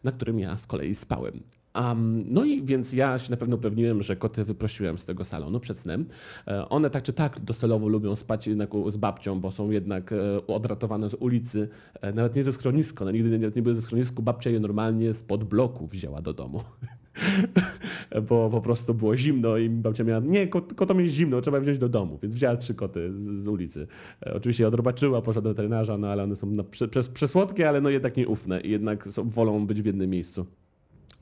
na 0.04 0.12
którym 0.12 0.38
ja 0.38 0.56
z 0.56 0.66
kolei 0.66 0.94
spałem. 0.94 1.42
Um, 1.74 2.24
no 2.26 2.44
i 2.44 2.62
więc 2.62 2.92
ja 2.92 3.18
się 3.18 3.30
na 3.30 3.36
pewno 3.36 3.56
upewniłem, 3.56 4.02
że 4.02 4.16
koty 4.16 4.44
wyprosiłem 4.44 4.98
z 4.98 5.04
tego 5.04 5.24
salonu 5.24 5.60
przed 5.60 5.76
snem. 5.76 6.06
E, 6.46 6.68
one 6.68 6.90
tak 6.90 7.02
czy 7.02 7.12
tak 7.12 7.40
docelowo 7.40 7.88
lubią 7.88 8.16
spać 8.16 8.46
jednak 8.46 8.70
z 8.86 8.96
babcią, 8.96 9.40
bo 9.40 9.50
są 9.50 9.70
jednak 9.70 10.12
e, 10.12 10.46
odratowane 10.46 11.08
z 11.08 11.14
ulicy, 11.14 11.68
nawet 12.14 12.36
nie 12.36 12.44
ze 12.44 12.52
schroniska. 12.52 13.04
One 13.04 13.12
nigdy 13.12 13.38
nie, 13.38 13.50
nie 13.56 13.62
były 13.62 13.74
ze 13.74 13.82
schronisku. 13.82 14.22
Babcia 14.22 14.50
je 14.50 14.60
normalnie 14.60 15.14
spod 15.14 15.44
bloku 15.44 15.86
wzięła 15.86 16.22
do 16.22 16.32
domu. 16.32 16.62
bo 18.28 18.50
po 18.50 18.60
prostu 18.60 18.94
było 18.94 19.16
zimno 19.16 19.56
i 19.56 19.70
babcia 19.70 20.04
miała, 20.04 20.20
nie, 20.20 20.48
kot, 20.48 20.74
kotom 20.74 21.00
jest 21.00 21.14
zimno, 21.14 21.40
trzeba 21.40 21.60
wziąć 21.60 21.78
do 21.78 21.88
domu, 21.88 22.18
więc 22.22 22.34
wzięła 22.34 22.56
trzy 22.56 22.74
koty 22.74 23.10
z, 23.14 23.22
z 23.22 23.48
ulicy. 23.48 23.86
E, 24.26 24.34
oczywiście 24.34 24.64
je 24.64 24.68
odrobaczyła, 24.68 25.22
poszła 25.22 25.42
do 25.42 25.48
weterynarza, 25.48 25.98
no 25.98 26.08
ale 26.08 26.22
one 26.22 26.36
są 26.36 26.46
na, 26.50 26.64
prze, 26.64 26.88
przez, 26.88 27.08
przesłodkie, 27.08 27.68
ale 27.68 27.80
no 27.80 27.90
jednak 27.90 28.16
nieufne 28.16 28.60
i 28.60 28.70
jednak 28.70 29.08
są, 29.08 29.28
wolą 29.28 29.66
być 29.66 29.82
w 29.82 29.86
jednym 29.86 30.10
miejscu 30.10 30.46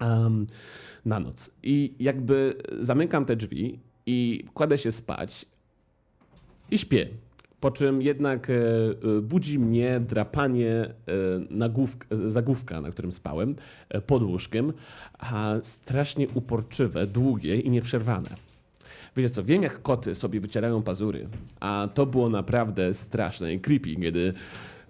um, 0.00 0.46
na 1.04 1.20
noc. 1.20 1.50
I 1.62 1.94
jakby 1.98 2.54
zamykam 2.80 3.24
te 3.24 3.36
drzwi 3.36 3.80
i 4.06 4.44
kładę 4.54 4.78
się 4.78 4.92
spać 4.92 5.46
i 6.70 6.78
śpię. 6.78 7.08
Po 7.66 7.70
czym 7.70 8.02
jednak 8.02 8.50
e, 8.50 8.54
e, 8.54 9.20
budzi 9.20 9.58
mnie 9.58 10.00
drapanie 10.00 10.72
e, 10.72 10.90
zagłówka, 12.10 12.80
na 12.80 12.90
którym 12.90 13.12
spałem, 13.12 13.56
pod 14.06 14.22
łóżkiem, 14.22 14.72
a 15.18 15.54
strasznie 15.62 16.28
uporczywe, 16.34 17.06
długie 17.06 17.56
i 17.56 17.70
nieprzerwane. 17.70 18.28
Wiecie 19.16 19.30
co, 19.30 19.44
wiem 19.44 19.62
jak 19.62 19.82
koty 19.82 20.14
sobie 20.14 20.40
wycierają 20.40 20.82
pazury, 20.82 21.28
a 21.60 21.88
to 21.94 22.06
było 22.06 22.30
naprawdę 22.30 22.94
straszne 22.94 23.54
i 23.54 23.60
creepy, 23.60 23.96
kiedy 23.96 24.32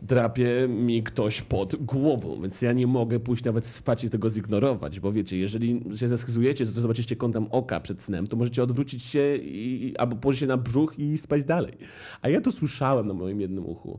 drapie 0.02 0.68
mi 0.68 1.02
ktoś 1.02 1.42
pod 1.42 1.76
głową, 1.76 2.42
więc 2.42 2.62
ja 2.62 2.72
nie 2.72 2.86
mogę 2.86 3.20
pójść 3.20 3.44
nawet 3.44 3.66
spać 3.66 4.04
i 4.04 4.10
tego 4.10 4.28
zignorować, 4.30 5.00
bo 5.00 5.12
wiecie, 5.12 5.38
jeżeli 5.38 5.82
się 5.96 6.08
zeskizujecie, 6.08 6.66
to 6.66 6.70
zobaczycie 6.72 7.16
kątem 7.16 7.46
oka 7.50 7.80
przed 7.80 8.02
snem, 8.02 8.26
to 8.26 8.36
możecie 8.36 8.62
odwrócić 8.62 9.02
się 9.02 9.36
i, 9.36 9.94
albo 9.98 10.16
położyć 10.16 10.40
się 10.40 10.46
na 10.46 10.56
brzuch 10.56 10.98
i 10.98 11.18
spać 11.18 11.44
dalej. 11.44 11.72
A 12.22 12.28
ja 12.28 12.40
to 12.40 12.52
słyszałem 12.52 13.06
na 13.06 13.14
moim 13.14 13.40
jednym 13.40 13.66
uchu. 13.66 13.98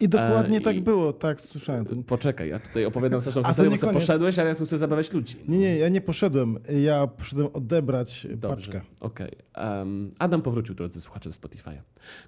I 0.00 0.08
dokładnie 0.08 0.58
E, 0.58 0.60
tak 0.60 0.76
i- 0.76 0.80
było, 0.80 1.12
tak, 1.12 1.40
słyszałem 1.40 1.84
to. 1.84 1.94
Poczekaj, 2.06 2.48
ja 2.48 2.58
tutaj 2.58 2.84
opowiadam 2.84 3.20
straszną 3.20 3.42
A 3.44 3.44
to 3.44 3.48
historię, 3.70 3.78
bo 3.82 4.00
poszedłeś, 4.00 4.38
ale 4.38 4.48
ja 4.48 4.54
tu 4.54 4.64
chcę 4.64 4.78
zabawiać 4.78 5.12
ludzi. 5.12 5.36
Nie, 5.48 5.58
nie, 5.58 5.76
ja 5.78 5.88
nie 5.88 6.00
poszedłem. 6.00 6.58
Ja 6.82 7.06
poszedłem 7.06 7.48
odebrać 7.52 8.26
Dobrze, 8.36 8.56
paczkę. 8.72 8.80
okej. 9.00 9.32
Em, 9.54 10.10
Adam 10.18 10.42
powrócił, 10.42 10.74
drodzy 10.74 11.00
słuchacze 11.00 11.32
z 11.32 11.40
Spotify'a. 11.40 11.72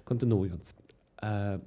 Kontynuując. 0.03 0.75
E, 1.23 1.59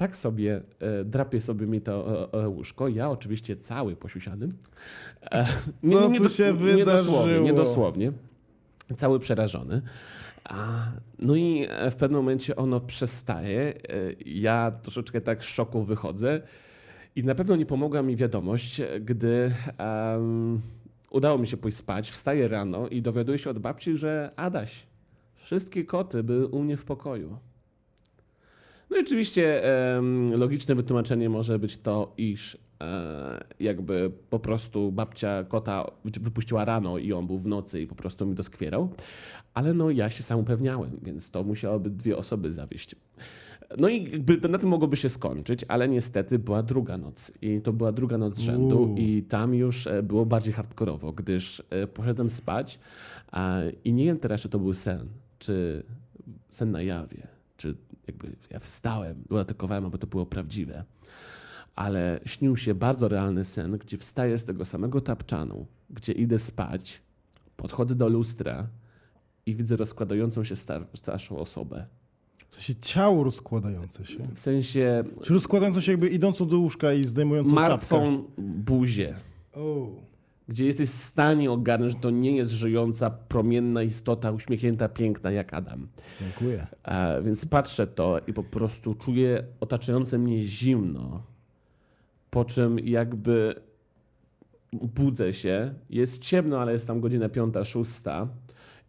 tak 0.00 0.16
sobie 0.16 0.60
e, 0.80 1.04
drapie 1.04 1.40
sobie 1.40 1.66
mi 1.66 1.80
to 1.80 2.22
e, 2.32 2.42
e, 2.44 2.48
łóżko. 2.48 2.88
Ja 2.88 3.10
oczywiście 3.10 3.56
cały 3.56 3.96
posiusiany. 3.96 4.48
E, 5.22 5.46
Co 5.92 6.10
tu 6.10 6.28
się 6.28 6.44
Nie 6.44 6.52
wydarzyło? 6.52 7.26
nie 7.26 7.52
dosłownie. 7.52 8.12
Cały 8.96 9.18
przerażony. 9.18 9.82
A, 10.44 10.82
no 11.18 11.36
i 11.36 11.68
w 11.90 11.96
pewnym 11.96 12.20
momencie 12.20 12.56
ono 12.56 12.80
przestaje. 12.80 13.74
Ja 14.26 14.72
troszeczkę 14.82 15.20
tak 15.20 15.44
z 15.44 15.48
szoku 15.48 15.82
wychodzę. 15.82 16.40
I 17.16 17.24
na 17.24 17.34
pewno 17.34 17.56
nie 17.56 17.66
pomogła 17.66 18.02
mi 18.02 18.16
wiadomość, 18.16 18.82
gdy 19.00 19.52
em, 19.78 20.60
udało 21.10 21.38
mi 21.38 21.46
się 21.46 21.56
pójść 21.56 21.78
spać. 21.78 22.10
Wstaję 22.10 22.48
rano 22.48 22.88
i 22.88 23.02
dowiaduję 23.02 23.38
się 23.38 23.50
od 23.50 23.58
babci, 23.58 23.96
że 23.96 24.30
Adaś, 24.36 24.86
wszystkie 25.34 25.84
koty 25.84 26.22
były 26.22 26.46
u 26.46 26.62
mnie 26.62 26.76
w 26.76 26.84
pokoju. 26.84 27.38
No 28.90 28.96
i 28.96 29.00
oczywiście 29.00 29.62
logiczne 30.36 30.74
wytłumaczenie 30.74 31.28
może 31.28 31.58
być 31.58 31.76
to, 31.76 32.14
iż 32.18 32.58
e, 32.80 33.44
jakby 33.60 34.10
po 34.30 34.38
prostu 34.38 34.92
babcia 34.92 35.44
kota 35.44 35.84
wy- 36.04 36.20
wypuściła 36.20 36.64
rano 36.64 36.98
i 36.98 37.12
on 37.12 37.26
był 37.26 37.38
w 37.38 37.46
nocy 37.46 37.80
i 37.82 37.86
po 37.86 37.94
prostu 37.94 38.26
mi 38.26 38.34
doskwierał. 38.34 38.88
Ale 39.54 39.74
no 39.74 39.90
ja 39.90 40.10
się 40.10 40.22
sam 40.22 40.38
upewniałem, 40.40 41.00
więc 41.02 41.30
to 41.30 41.44
musiałoby 41.44 41.90
dwie 41.90 42.16
osoby 42.16 42.50
zawieść. 42.52 42.96
No 43.78 43.88
i 43.88 44.10
jakby 44.12 44.36
to 44.36 44.48
na 44.48 44.58
tym 44.58 44.70
mogłoby 44.70 44.96
się 44.96 45.08
skończyć, 45.08 45.64
ale 45.68 45.88
niestety 45.88 46.38
była 46.38 46.62
druga 46.62 46.98
noc. 46.98 47.32
I 47.42 47.60
to 47.60 47.72
była 47.72 47.92
druga 47.92 48.18
noc 48.18 48.34
z 48.34 48.40
rzędu 48.40 48.78
Uuu. 48.82 48.96
i 48.96 49.22
tam 49.22 49.54
już 49.54 49.86
e, 49.86 50.02
było 50.02 50.26
bardziej 50.26 50.52
hardkorowo, 50.52 51.12
gdyż 51.12 51.62
e, 51.70 51.86
poszedłem 51.86 52.30
spać 52.30 52.80
i 53.84 53.92
nie 53.92 54.04
wiem 54.04 54.16
teraz, 54.16 54.40
czy 54.40 54.48
to 54.48 54.58
był 54.58 54.74
sen, 54.74 55.08
czy 55.38 55.82
sen 56.50 56.70
na 56.70 56.82
jawie, 56.82 57.26
jakby 58.10 58.36
ja 58.50 58.58
wstałem, 58.58 59.24
uratykowałem, 59.30 59.84
aby 59.84 59.98
to 59.98 60.06
było 60.06 60.26
prawdziwe. 60.26 60.84
Ale 61.76 62.20
śnił 62.26 62.56
się 62.56 62.74
bardzo 62.74 63.08
realny 63.08 63.44
sen, 63.44 63.78
gdzie 63.78 63.96
wstaję 63.96 64.38
z 64.38 64.44
tego 64.44 64.64
samego 64.64 65.00
tapczanu, 65.00 65.66
gdzie 65.90 66.12
idę 66.12 66.38
spać, 66.38 67.02
podchodzę 67.56 67.94
do 67.94 68.08
lustra 68.08 68.68
i 69.46 69.54
widzę 69.56 69.76
rozkładającą 69.76 70.44
się 70.44 70.56
star- 70.56 70.86
starszą 70.94 71.36
osobę. 71.38 71.86
W 72.48 72.54
sensie 72.54 72.74
ciało 72.74 73.24
rozkładające 73.24 74.06
się. 74.06 74.18
W 74.34 74.38
sensie 74.38 75.04
Czy 75.22 75.32
rozkładające 75.34 75.82
się 75.82 75.92
jakby 75.92 76.08
idącą 76.08 76.48
do 76.48 76.58
łóżka 76.58 76.92
i 76.92 77.04
zdejmującą 77.04 77.50
czapkę? 77.54 77.70
martwą 77.70 78.24
buzię, 78.38 79.14
O. 79.52 79.86
gdzie 80.50 80.66
jesteś 80.66 80.88
w 80.90 80.94
stanie 80.94 81.50
ogarnąć, 81.50 81.92
że 81.92 81.98
to 81.98 82.10
nie 82.10 82.36
jest 82.36 82.50
żyjąca, 82.50 83.10
promienna 83.10 83.82
istota, 83.82 84.32
uśmiechnięta, 84.32 84.88
piękna 84.88 85.30
jak 85.30 85.54
Adam. 85.54 85.88
Dziękuję. 86.20 86.66
E, 86.84 87.22
więc 87.22 87.46
patrzę 87.46 87.86
to 87.86 88.20
i 88.26 88.32
po 88.32 88.42
prostu 88.42 88.94
czuję 88.94 89.44
otaczające 89.60 90.18
mnie 90.18 90.42
zimno. 90.42 91.22
Po 92.30 92.44
czym 92.44 92.78
jakby 92.78 93.54
budzę 94.72 95.32
się. 95.32 95.74
Jest 95.90 96.22
ciemno, 96.22 96.60
ale 96.60 96.72
jest 96.72 96.86
tam 96.86 97.00
godzina 97.00 97.28
piąta, 97.28 97.64
szósta 97.64 98.28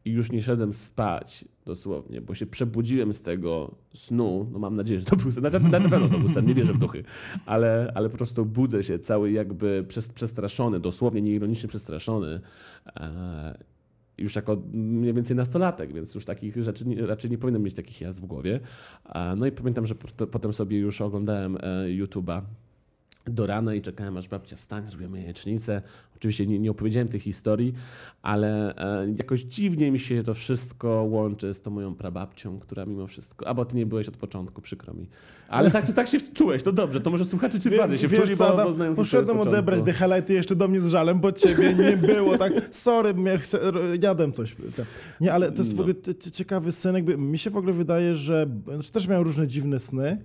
i 0.05 0.12
już 0.12 0.31
nie 0.31 0.41
szedłem 0.41 0.74
spać 0.74 1.46
dosłownie, 1.65 2.22
bo 2.22 2.36
się 2.36 2.46
przebudziłem 2.46 3.13
z 3.13 3.22
tego 3.22 3.75
snu. 3.93 4.48
No 4.51 4.60
mam 4.60 4.75
nadzieję, 4.75 5.00
że 5.00 5.05
to 5.05 5.15
był 5.15 5.31
sen. 5.31 5.41
Znaczy, 5.43 5.60
na 5.60 5.89
pewno 5.89 6.10
to 6.10 6.20
był 6.20 6.29
sen, 6.29 6.46
nie 6.46 6.53
wierzę 6.53 6.74
w 6.74 6.77
duchy. 6.77 7.03
Ale, 7.46 7.91
ale 7.96 8.10
po 8.10 8.17
prostu 8.17 8.46
budzę 8.46 8.84
się 8.84 9.00
cały 9.00 9.31
jakby 9.31 9.86
przes- 9.88 10.13
przestraszony, 10.13 10.79
dosłownie 10.79 11.22
nieironicznie 11.22 11.70
przestraszony. 11.70 12.41
E, 13.00 13.58
już 14.17 14.36
jako 14.36 14.62
mniej 14.74 15.13
więcej 15.13 15.38
nastolatek, 15.38 15.93
więc 15.93 16.15
już 16.15 16.25
takich 16.25 16.63
rzeczy 16.63 16.86
raczej 17.08 17.31
nie 17.31 17.38
powinienem 17.38 17.63
mieć 17.63 17.74
takich 17.74 18.01
jazd 18.01 18.22
w 18.22 18.25
głowie. 18.25 18.60
E, 19.05 19.36
No 19.36 19.46
i 19.46 19.51
pamiętam, 19.51 19.86
że 19.86 19.96
po- 19.96 20.27
potem 20.27 20.53
sobie 20.53 20.77
już 20.79 21.01
oglądałem 21.01 21.55
e, 21.58 21.60
YouTube'a 21.88 22.41
do 23.25 23.46
rana 23.48 23.74
i 23.75 23.82
czekałem, 23.82 24.18
aż 24.18 24.28
babcia 24.28 24.56
wstanie, 24.56 24.90
zrobiłem 24.90 25.16
jajecznicę. 25.16 25.82
Oczywiście 26.16 26.48
nie, 26.48 26.60
nie 26.60 26.72
opowiedziałem 26.72 27.08
tych 27.08 27.22
historii, 27.22 27.74
ale 28.22 28.75
e, 28.75 29.08
jakoś 29.18 29.42
dziwnie 29.42 29.92
mi 29.92 30.00
się 30.00 30.24
to 30.24 30.34
wszystko 30.34 30.88
łączy 31.04 31.54
z 31.54 31.62
tą 31.62 31.72
moją 31.72 31.96
prababcią, 31.96 32.60
która 32.60 32.86
mimo 32.86 33.08
wszystko... 33.08 33.48
A, 33.48 33.54
bo 33.54 33.66
ty 33.66 33.75
nie 33.78 33.86
byłeś 33.86 34.08
od 34.08 34.18
początku, 34.18 34.62
przykro 34.62 34.94
mi. 34.94 35.10
Ale 35.48 35.72
tak 35.72 35.86
czy 35.86 35.94
tak 35.94 36.08
się 36.08 36.22
czułeś, 36.22 36.63
to 36.63 36.72
dobrze, 36.72 37.01
to 37.01 37.10
może 37.12 37.25
słuchacze 37.25 37.60
czy 37.60 37.78
bardziej 37.78 37.98
się 37.98 38.10
wczuli, 38.10 38.36
bo, 38.36 38.56
bo 38.63 38.74
znają 38.74 38.96
Poszedłem 38.96 39.40
odebrać 39.40 39.82
te 39.86 39.94
highlighty 39.94 40.34
jeszcze 40.34 40.56
do 40.56 40.68
mnie 40.68 40.82
z 40.82 40.88
żalem, 40.88 41.20
bo 41.20 41.32
ciebie 41.32 41.74
nie 41.74 41.98
było, 41.98 42.38
tak, 42.38 42.54
sorry, 42.72 43.13
ja 43.25 43.38
chcę, 43.38 43.60
jadłem 44.01 44.34
coś. 44.34 44.56
Nie, 45.22 45.34
ale 45.34 45.51
to 45.51 45.58
jest 45.62 45.74
w 45.74 45.75
No. 45.75 45.82
ogóle 45.84 45.96
c- 46.01 46.13
c- 46.13 46.32
ciekawy 46.32 46.72
sen, 46.72 46.96
jakby 46.96 47.18
mi 47.18 47.38
się 47.38 47.50
w 47.50 47.58
ogóle 47.58 47.74
wydaje, 47.74 48.16
że, 48.16 48.48
znaczy 48.74 48.92
też 48.92 49.08
miałem 49.08 49.24
różne 49.24 49.48
dziwne 49.48 49.80
sny, 49.80 50.24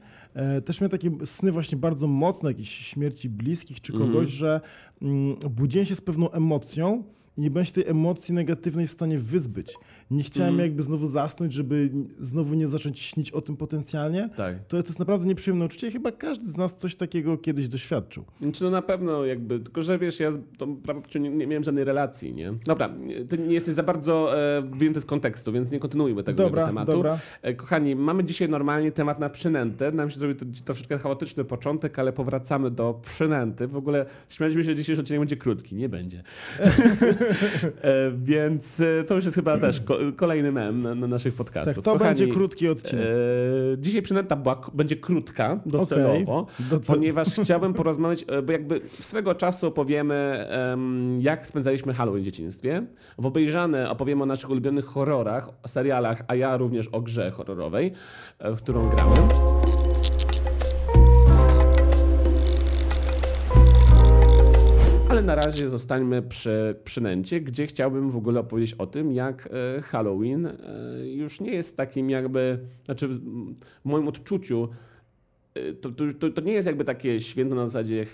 też 0.65 0.81
miałem 0.81 0.91
takie 0.91 1.11
sny 1.27 1.53
właśnie 1.53 1.79
bardzo 1.79 2.07
mocne, 2.07 2.51
jakieś 2.51 2.71
śmierci 2.71 3.29
bliskich 3.29 3.81
czy 3.81 3.93
kogoś, 3.93 4.09
Mhm. 4.13 4.27
że 4.27 4.61
mm, 5.03 5.37
budziłem 5.51 5.87
się 5.87 5.97
z 5.97 6.01
pewną 6.01 6.31
emocją 6.31 7.05
i 7.37 7.41
nie 7.41 7.51
byłem 7.51 7.65
się 7.65 7.73
tej 7.73 7.89
emocji 7.89 8.35
negatywnej 8.35 8.87
w 8.87 8.91
stanie 8.93 9.19
wyzbyć. 9.19 9.75
Nie 10.11 10.23
chciałem 10.23 10.51
Mhm. 10.55 10.69
jakby 10.69 10.83
znowu 10.83 11.07
zasnąć, 11.07 11.53
żeby 11.53 11.91
znowu 12.19 12.55
nie 12.55 12.69
zacząć 12.69 12.99
śnić 13.01 13.31
o 13.33 13.41
tym 13.41 13.57
potencjalnie. 13.57 14.29
Tak. 14.37 14.57
To, 14.69 14.83
to 14.83 14.89
jest 14.89 14.99
naprawdę 14.99 15.29
nieprzyjemne 15.29 15.65
uczucie 15.65 15.91
chyba 15.91 16.13
każdy 16.13 16.47
z 16.47 16.57
nas 16.57 16.77
coś 16.77 16.97
takiego 16.97 17.39
kiedyś 17.39 17.69
doświadczył. 17.69 18.25
Znaczy 18.41 18.65
no 18.65 18.71
na 18.71 18.83
pewno 18.83 19.25
jakby, 19.25 19.61
tylko 19.61 19.83
że 19.83 19.99
wiesz, 19.99 20.21
ja 20.21 20.31
tą 20.59 20.77
prababcią 20.77 21.21
nie, 21.21 21.31
nie 21.31 21.47
miałem 21.47 21.65
żadnej 21.65 21.85
relacji, 21.85 22.35
nie? 22.35 22.53
Dobra, 22.67 22.89
nie- 23.07 23.25
ty 23.25 23.39
nie 23.39 23.55
jesteś 23.55 23.75
za 23.75 23.83
bardzo 23.83 24.39
e, 24.39 24.63
wyjęty 24.63 25.01
z 25.01 25.05
kontekstu, 25.07 25.53
więc 25.53 25.71
nie 25.71 25.79
kontynuujmy 25.79 26.23
tego 26.23 26.43
Dobra, 26.45 26.67
tematu. 26.67 26.93
dobra. 26.93 27.19
E, 27.43 27.55
kochani, 27.55 27.97
mamy 27.97 28.25
dzisiaj 28.25 28.49
normalnie 28.49 28.93
temat 28.93 29.21
na 29.21 29.31
przynętę. 29.31 29.93
Nam 29.93 30.11
się 30.11 30.21
zrobił 30.21 30.37
to 30.37 30.47
troszeczkę 30.65 30.99
chaotyczny 30.99 31.45
początek, 31.45 31.99
ale 31.99 32.13
powracamy 32.13 32.71
do 32.71 33.01
przynęty. 33.05 33.67
W 33.69 33.77
ogóle 33.77 34.07
śmialiśmy 34.29 34.65
się 34.65 34.77
dzisiaj, 34.77 34.97
że 34.97 35.03
odcinek 35.03 35.21
będzie 35.21 35.37
krótki. 35.37 35.75
Nie 35.77 35.89
będzie. 35.89 36.23
e, 37.83 38.13
więc 38.17 38.81
e, 38.81 39.05
to 39.05 39.15
już 39.15 39.25
jest 39.25 39.35
chyba 39.35 39.59
też 39.59 39.81
kolejny 40.17 40.53
mem 40.53 40.83
na, 40.83 40.95
na 40.95 41.07
naszych 41.07 41.35
podcastów. 41.35 41.75
Tak, 41.75 41.85
to 41.85 41.93
Kochani, 41.93 42.09
będzie 42.09 42.27
krótki 42.27 42.69
odcinek. 42.69 43.05
E, 43.05 43.79
dzisiaj 43.79 44.03
przynęta 44.03 44.37
była, 44.37 44.61
będzie 44.75 44.97
krótka 44.97 45.61
docelowo, 45.67 46.47
Docel- 46.71 46.87
ponieważ 46.87 47.29
chciałbym 47.43 47.75
porozmawiać, 47.75 48.25
e, 48.29 48.43
bo 48.43 48.53
jakby 48.53 48.81
swego 48.89 49.35
czasu 49.35 49.67
opowiemy, 49.67 50.47
em, 50.49 51.19
jak 51.21 51.47
spędzaliśmy 51.47 51.95
Halloween 51.95 52.23
w 52.23 52.25
dzieciństwie. 52.25 52.87
W 53.19 53.27
obejrzane 53.27 53.91
opowiemy 53.91 54.23
o 54.23 54.27
naszych 54.27 54.51
ulubionych 54.51 54.85
horrorach, 54.85 55.49
o 55.63 55.69
serialach, 55.69 56.23
a 56.29 56.35
ja 56.35 56.57
również 56.57 56.89
o 56.89 57.01
grze 57.01 57.31
horrorowej, 57.31 57.93
e, 58.39 58.53
w 58.53 58.57
którą 58.57 58.89
grałem. 58.89 59.29
Na 65.27 65.35
razie 65.35 65.69
zostańmy 65.69 66.23
przy 66.23 66.75
przynęcie, 66.85 67.41
gdzie 67.41 67.67
chciałbym 67.67 68.11
w 68.11 68.17
ogóle 68.17 68.41
opowiedzieć 68.41 68.75
o 68.75 68.87
tym, 68.87 69.13
jak 69.13 69.49
e, 69.77 69.83
Halloween 69.83 70.47
e, 70.47 70.55
już 71.07 71.41
nie 71.41 71.51
jest 71.51 71.77
takim 71.77 72.11
jakby, 72.11 72.59
znaczy 72.85 73.09
w 73.09 73.85
moim 73.85 74.09
odczuciu 74.09 74.69
e, 75.55 75.73
to, 75.73 75.91
to, 75.91 76.31
to, 76.31 76.41
nie 76.41 76.53
jest 76.53 76.67
jakby 76.67 76.85
takie 76.85 77.21
święto 77.21 77.55
na 77.55 77.67
zasadzie 77.67 78.07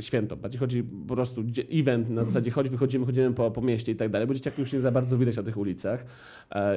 święto, 0.00 0.36
bardziej 0.36 0.60
chodzi 0.60 0.82
po 0.82 1.14
prostu 1.14 1.44
event 1.72 2.10
na 2.10 2.24
zasadzie 2.24 2.50
chodź, 2.50 2.68
wychodzimy, 2.68 3.06
chodzimy 3.06 3.32
po, 3.32 3.50
po 3.50 3.60
mieście 3.60 3.92
i 3.92 3.96
tak 3.96 4.10
dalej, 4.10 4.28
bo 4.28 4.34
dzieciaki 4.34 4.60
już 4.60 4.72
nie 4.72 4.80
za 4.80 4.92
bardzo 4.92 5.18
widać 5.18 5.36
na 5.36 5.42
tych 5.42 5.56
ulicach. 5.56 6.04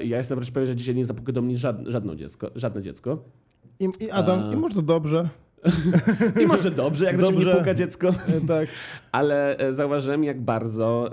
Ja 0.03 0.17
jestem 0.17 0.39
wręcz 0.39 0.51
pewien, 0.51 0.67
że 0.67 0.75
dzisiaj 0.75 0.95
nie 0.95 1.05
zapukuje 1.05 1.33
do 1.33 1.41
mnie 1.41 1.57
żadne, 1.57 1.91
żadne 1.91 2.15
dziecko, 2.15 2.51
żadne 2.55 2.81
dziecko. 2.81 3.23
I, 3.79 3.89
I 3.99 4.11
Adam, 4.11 4.43
A. 4.49 4.53
i 4.53 4.57
może 4.57 4.75
to 4.75 4.81
dobrze. 4.81 5.29
I 6.43 6.45
może 6.45 6.71
dobrze, 6.71 7.05
jak 7.05 7.17
do 7.17 7.27
ciebie 7.27 7.45
Dobrze. 7.45 7.59
puka 7.59 7.73
dziecko. 7.73 8.09
E, 8.09 8.47
tak. 8.47 8.69
Ale 9.11 9.57
e, 9.57 9.73
zauważyłem, 9.73 10.23
jak 10.23 10.41
bardzo 10.41 11.09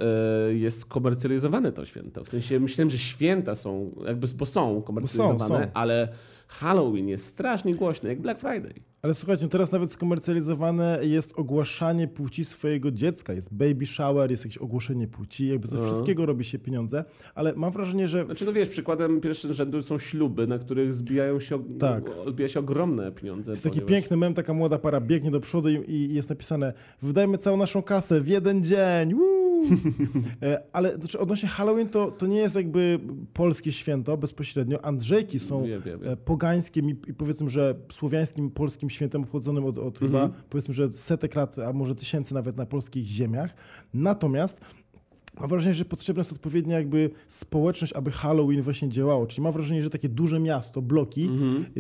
e, 0.49 0.55
jest 0.55 0.81
skomercjalizowane 0.81 1.73
to 1.73 1.87
święto. 1.87 2.25
W 2.25 2.29
sensie 2.29 2.61
myślałem, 2.61 2.91
że 2.91 2.99
święta 2.99 3.55
są, 3.55 3.95
jakby 4.07 4.27
bo 4.37 4.47
są 4.47 4.83
komercjalizowane, 4.83 5.65
są. 5.65 5.71
ale 5.75 6.09
Halloween 6.49 7.09
jest 7.09 7.27
strasznie 7.27 7.75
głośny, 7.75 8.09
jak 8.09 8.21
Black 8.21 8.41
Friday. 8.41 8.75
Ale 9.05 9.15
słuchajcie, 9.15 9.49
teraz 9.49 9.73
nawet 9.73 9.93
skomercjalizowane 9.93 10.99
jest 11.03 11.33
ogłaszanie 11.39 12.09
płci 12.09 12.45
swojego 12.45 12.91
dziecka. 12.91 13.33
Jest 13.33 13.55
baby 13.55 13.87
shower, 13.87 14.31
jest 14.31 14.45
jakieś 14.45 14.59
ogłoszenie 14.59 15.09
płci, 15.09 15.49
jakby 15.49 15.69
ze 15.69 15.77
No. 15.77 15.85
wszystkiego 15.87 16.27
robi 16.27 16.45
się 16.45 16.59
pieniądze, 16.59 17.05
ale 17.35 17.53
mam 17.57 17.73
wrażenie, 17.73 18.09
że 18.09 18.25
Znaczy, 18.25 18.45
no 18.45 18.53
wiesz, 18.53 18.69
przykładem 18.69 19.21
pierwszym 19.21 19.53
rzędu 19.53 19.83
są 19.83 19.99
śluby, 19.99 20.47
na 20.47 20.59
których 20.59 20.95
zbijają 20.95 21.41
się, 21.41 21.65
Tak. 21.79 22.11
odbija 22.27 22.49
się 22.49 22.61
ogromne 22.61 23.13
pieniądze. 23.13 23.53
jest 23.53 23.63
taki 23.65 23.81
ponieważ- 23.81 23.91
piękny 24.01 24.17
mem, 24.17 24.35
taka 24.35 24.55
młoda 24.55 24.79
para 24.79 25.01
biegnie 25.01 25.31
do 25.31 25.41
przodu 25.41 25.69
i, 25.69 25.91
i 25.91 26.15
jest 26.15 26.31
napisane 26.31 26.73
wydajmy 27.03 27.39
całą 27.39 27.57
naszą 27.57 27.83
kasę 27.83 28.21
w 28.21 28.29
jeden 28.29 28.65
dzień. 28.65 29.15
Woo! 29.15 29.34
E, 30.43 30.63
Ale 30.73 30.97
znaczy, 30.97 31.19
odnośnie 31.19 31.49
Halloween 31.49 31.89
to, 31.89 32.11
to 32.11 32.27
nie 32.27 32.37
jest 32.37 32.57
jakby 32.57 32.99
polskie 33.33 33.73
święto 33.73 34.17
bezpośrednio. 34.17 34.85
Andrzejki 34.85 35.39
są 35.39 35.65
Wiem, 35.65 35.83
wiem, 35.83 36.01
wiem. 36.01 36.13
e, 36.13 36.17
pogańskim 36.17 36.91
i, 36.91 36.95
powiedzmy, 36.95 37.49
że 37.49 37.75
słowiańskim, 37.93 38.51
polskim 38.51 38.91
świętem 38.91 39.23
obchodzonym 39.23 39.65
od, 39.65 39.79
od 39.79 39.99
chyba 39.99 40.31
powiedzmy, 40.51 40.75
że 40.75 40.93
setek 40.93 41.35
lat, 41.35 41.59
a 41.59 41.73
może 41.73 41.95
tysięcy 41.95 42.35
nawet 42.35 42.57
na 42.57 42.67
polskich 42.67 43.05
ziemiach. 43.05 43.55
Natomiast 43.95 44.61
mam 45.41 45.49
wrażenie, 45.49 45.75
że 45.75 45.85
potrzebna 45.85 46.21
jest 46.21 46.33
odpowiednia 46.33 46.77
jakby 46.77 47.11
społeczność, 47.29 47.93
aby 47.93 48.11
Halloween 48.11 48.63
właśnie 48.63 48.89
działało. 48.89 49.27
Czyli 49.27 49.43
mam 49.43 49.53
wrażenie, 49.53 49.83
że 49.83 49.91
takie 49.91 50.09
duże 50.09 50.41
miasto, 50.41 50.83
bloki 50.83 51.31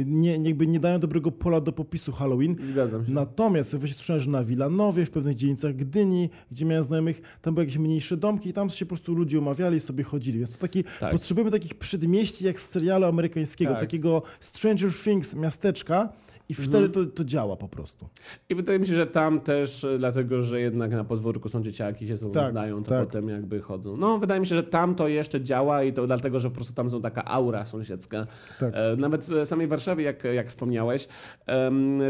nie, 0.06 0.36
jakby 0.36 0.66
nie 0.66 0.80
dają 0.80 0.98
dobrego 0.98 1.30
pola 1.30 1.60
do 1.60 1.72
popisu 1.72 2.12
Halloween. 2.12 2.56
Zgadzam 2.62 3.06
się. 3.06 3.12
Natomiast 3.12 3.76
właśnie 3.76 3.94
słyszałem, 3.96 4.20
że 4.20 4.30
na 4.30 4.44
Wilanowie, 4.44 5.06
w 5.06 5.10
pewnych 5.10 5.34
dzielnicach 5.34 5.74
Gdyni, 5.76 6.30
gdzie 6.50 6.64
miałem 6.64 6.84
znajomych, 6.84 7.22
tam 7.42 7.54
były 7.54 7.64
jakieś 7.64 7.78
mniejsze 7.78 8.16
domki 8.16 8.48
i 8.48 8.52
tam 8.52 8.70
się 8.70 8.84
po 8.86 8.88
prostu 8.88 9.14
ludzie 9.14 9.38
umawiali 9.38 9.76
i 9.76 9.80
sobie 9.80 10.04
chodzili. 10.04 10.38
Więc 10.38 10.50
to 10.52 10.58
taki, 10.58 10.84
Tak. 11.00 11.12
potrzebujemy 11.12 11.50
takich 11.50 11.74
przedmieści 11.74 12.44
jak 12.46 12.60
z 12.60 12.68
serialu 12.70 13.04
amerykańskiego, 13.04 13.70
Tak. 13.70 13.80
takiego 13.80 14.22
Stranger 14.40 14.92
Things 15.04 15.36
miasteczka 15.36 16.12
i 16.48 16.52
Mhm. 16.52 16.68
wtedy 16.68 16.88
to, 16.88 17.06
to 17.06 17.24
działa 17.24 17.56
po 17.56 17.68
prostu. 17.68 18.08
I 18.48 18.54
wydaje 18.54 18.78
mi 18.78 18.86
się, 18.86 18.94
że 18.94 19.06
tam 19.06 19.40
też, 19.40 19.84
e, 19.84 19.98
dlatego 19.98 20.42
że 20.42 20.60
jednak 20.60 20.90
na 20.90 21.04
podwórku 21.04 21.48
są 21.48 21.62
dzieciaki, 21.62 22.06
się 22.08 22.14
Tak, 22.32 22.50
znają, 22.50 22.82
to 22.82 22.88
tak. 22.90 23.06
potem 23.06 23.28
jakby 23.44 23.60
chodzą. 23.60 23.96
No, 23.96 24.18
wydaje 24.18 24.40
mi 24.40 24.46
się, 24.46 24.54
że 24.54 24.62
tam 24.62 24.94
to 24.94 25.08
jeszcze 25.08 25.40
działa 25.40 25.82
i 25.82 25.92
to 25.92 26.06
dlatego, 26.06 26.38
że 26.40 26.48
po 26.50 26.54
prostu 26.54 26.74
tam 26.74 26.88
są 26.88 27.00
taka 27.00 27.24
aura 27.24 27.66
sąsiedzka. 27.66 28.26
Tak. 28.60 28.74
E, 28.76 28.96
Nawet 28.96 29.24
w 29.24 29.46
samej 29.46 29.66
Warszawie, 29.66 30.04
jak, 30.04 30.24
jak 30.24 30.48
wspomniałeś, 30.48 31.08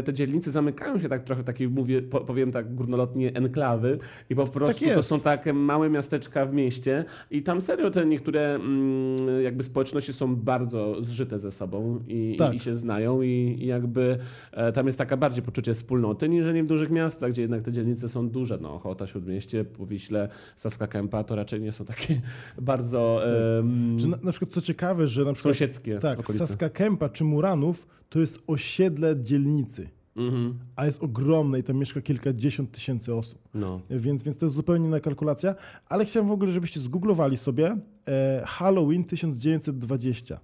te 0.05 0.13
dzielnice 0.13 0.51
zamykają 0.51 0.99
się 0.99 1.09
tak 1.09 1.23
trochę 1.23 1.41
w 1.41 1.45
takiej, 1.45 1.69
mówię, 1.69 2.01
po- 2.01 2.21
powiem 2.21 2.51
tak 2.51 2.75
górnolotnie, 2.75 3.33
enklawy 3.33 3.99
i 4.29 4.35
po 4.35 4.45
prostu 4.47 4.85
to 4.85 4.91
jest. 4.91 5.07
są 5.09 5.19
takie 5.19 5.53
małe 5.53 5.89
miasteczka 5.89 6.45
w 6.45 6.53
mieście 6.53 7.05
i 7.31 7.43
tam 7.43 7.61
serio 7.61 7.91
te 7.91 8.05
niektóre 8.05 8.55
mm, 8.55 9.43
jakby 9.43 9.63
społeczności 9.63 10.13
są 10.13 10.35
bardzo 10.35 11.01
zżyte 11.01 11.39
ze 11.39 11.51
sobą 11.51 11.99
i, 12.07 12.35
Tak. 12.39 12.53
i, 12.53 12.59
się 12.59 12.75
znają 12.75 13.21
i, 13.21 13.27
i 13.59 13.65
jakby 13.65 14.17
e, 14.51 14.71
tam 14.71 14.85
jest 14.85 14.97
taka 14.97 15.17
bardziej 15.17 15.43
poczucie 15.43 15.73
wspólnoty 15.73 16.29
niż 16.29 16.45
nie 16.53 16.63
w 16.63 16.67
dużych 16.67 16.89
miastach, 16.89 17.31
gdzie 17.31 17.41
jednak 17.41 17.63
te 17.63 17.71
dzielnice 17.71 18.07
są 18.07 18.29
duże. 18.29 18.57
No, 18.61 18.73
Ochota, 18.73 19.07
Śródmieście, 19.07 19.63
Powiśle, 19.65 20.29
Saska 20.55 20.87
Kępa 20.87 21.23
to 21.25 21.35
raczej 21.35 21.61
nie 21.61 21.71
są 21.71 21.85
takie 21.85 22.21
bardzo 22.61 23.21
em, 23.59 23.97
Czy 23.99 24.07
na, 24.07 24.17
na 24.23 24.31
przykład 24.31 24.51
co 24.51 24.61
ciekawe, 24.61 25.07
że 25.07 25.23
na 25.25 25.33
przykład 25.33 25.55
sąsiedzkie 25.55 25.99
tak, 25.99 26.19
okolice. 26.19 26.47
Saska 26.47 26.69
Kępa 26.69 27.09
czy 27.09 27.23
Muranów 27.23 27.87
to 28.09 28.19
jest 28.19 28.43
osiedle 28.47 29.21
dzielnicy, 29.21 29.89
Mhm. 30.15 30.59
a 30.75 30.85
jest 30.85 31.03
ogromne 31.03 31.59
i 31.59 31.63
tam 31.63 31.77
mieszka 31.77 32.01
kilkadziesiąt 32.01 32.71
tysięcy 32.71 33.15
osób. 33.15 33.39
No. 33.53 33.81
Więc, 33.89 34.23
więc 34.23 34.37
to 34.37 34.45
jest 34.45 34.55
zupełnie 34.55 34.85
inna 34.87 34.99
kalkulacja, 34.99 35.55
ale 35.89 36.05
chciałem 36.05 36.29
w 36.29 36.31
ogóle, 36.31 36.51
żebyście 36.51 36.79
zgooglowali 36.79 37.37
sobie 37.37 37.77
e, 38.07 38.43
Halloween 38.45 39.03
1920. 39.03 40.39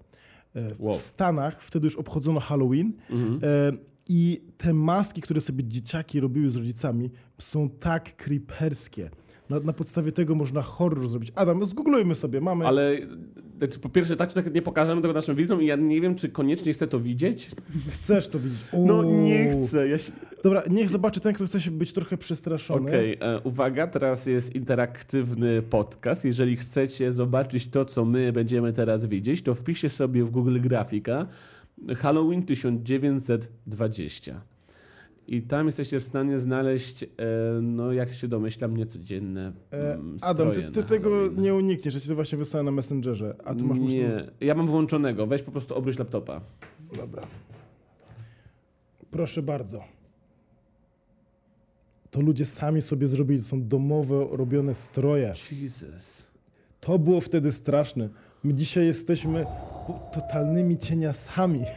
E, 0.56 0.68
Wow. 0.80 0.94
W 0.94 0.98
Stanach 0.98 1.62
wtedy 1.64 1.86
już 1.88 1.96
obchodzono 1.96 2.40
Halloween 2.40 2.94
Mhm. 3.10 3.40
e, 3.44 3.78
i 4.10 4.42
te 4.58 4.74
maski, 4.74 5.22
które 5.22 5.42
sobie 5.42 5.64
dzieciaki 5.64 6.20
robiły 6.20 6.52
z 6.52 6.56
rodzicami 6.56 7.10
są 7.40 7.70
tak 7.70 8.16
creeperskie. 8.16 9.10
Na, 9.52 9.60
na 9.60 9.74
podstawie 9.74 10.12
tego 10.12 10.36
można 10.36 10.62
horror 10.62 11.10
zrobić. 11.10 11.32
Adam, 11.36 11.66
zgooglujmy 11.66 12.16
sobie, 12.16 12.42
mamy... 12.42 12.68
Ale 12.68 12.98
znaczy, 13.58 13.80
po 13.80 13.90
pierwsze, 13.90 14.16
tak 14.16 14.30
czy 14.30 14.36
tak 14.36 14.54
nie 14.54 14.62
pokażemy 14.62 15.02
tego 15.02 15.14
naszym 15.14 15.36
widzom 15.36 15.62
i 15.62 15.66
ja 15.66 15.76
nie 15.76 16.02
wiem, 16.02 16.16
czy 16.16 16.30
koniecznie 16.30 16.74
chcę 16.74 16.88
to 16.88 17.00
widzieć. 17.00 17.50
Chcesz 17.90 18.28
to 18.28 18.40
widzieć? 18.40 18.60
No 18.74 18.96
Uuu. 18.96 19.22
nie 19.22 19.50
chcę. 19.50 19.88
Ja 19.88 19.98
się... 19.98 20.12
Dobra, 20.44 20.64
niech 20.70 20.90
zobaczy 20.90 21.20
ten, 21.20 21.34
kto 21.34 21.46
chce 21.46 21.62
się 21.62 21.72
być 21.72 21.94
trochę 21.94 22.18
przestraszony. 22.18 22.88
Okej, 22.88 23.18
e, 23.20 23.40
uwaga, 23.40 23.88
teraz 23.88 24.26
jest 24.26 24.56
interaktywny 24.56 25.62
podcast. 25.62 26.26
Jeżeli 26.26 26.58
chcecie 26.58 27.12
zobaczyć 27.12 27.68
to, 27.68 27.86
co 27.86 28.06
my 28.06 28.32
będziemy 28.32 28.74
teraz 28.74 29.06
widzieć, 29.06 29.42
to 29.42 29.56
wpiszcie 29.56 29.90
sobie 29.90 30.24
w 30.24 30.30
Google 30.32 30.60
Grafika 30.60 31.28
Halloween 31.98 32.44
1920. 32.44 34.42
I 35.28 35.42
tam 35.42 35.66
jesteście 35.66 36.00
w 36.00 36.04
stanie 36.04 36.38
znaleźć, 36.38 37.04
e, 37.04 37.08
no 37.62 37.94
jak 37.94 38.14
się 38.14 38.28
domyślam, 38.28 38.78
niecodzienne 38.78 39.52
E, 39.72 39.94
mm, 39.94 40.18
Adam, 40.22 40.52
ty, 40.52 40.72
ty 40.72 40.84
tego 40.84 41.10
Halloween. 41.10 41.42
nie 41.42 41.54
unikniesz, 41.54 41.94
ja 41.94 42.00
ci 42.00 42.08
to 42.08 42.16
właśnie 42.16 42.38
wysłałem 42.38 42.66
na 42.66 42.72
Messengerze, 42.72 43.36
a 43.46 43.56
ty 43.56 43.64
masz. 43.64 43.80
Nie, 43.80 44.26
ja 44.42 44.56
mam 44.56 44.68
włączonego. 44.68 45.28
Weź 45.28 45.42
po 45.42 45.52
prostu 45.52 45.76
obróć 45.76 46.00
laptopa. 46.00 46.42
Dobra. 46.96 47.24
Proszę 49.12 49.42
bardzo. 49.42 49.84
To 52.12 52.22
ludzie 52.22 52.46
sami 52.46 52.82
sobie 52.82 53.08
zrobili, 53.08 53.42
to 53.42 53.48
są 53.48 53.68
domowe, 53.68 54.28
robione 54.32 54.76
stroje. 54.76 55.34
Jesus. 55.52 56.28
To 56.80 57.00
było 57.00 57.22
wtedy 57.22 57.52
straszne. 57.52 58.10
My 58.44 58.54
dzisiaj 58.54 58.86
jesteśmy 58.86 59.46
totalnymi 60.12 60.78
cieniasami. 60.78 61.64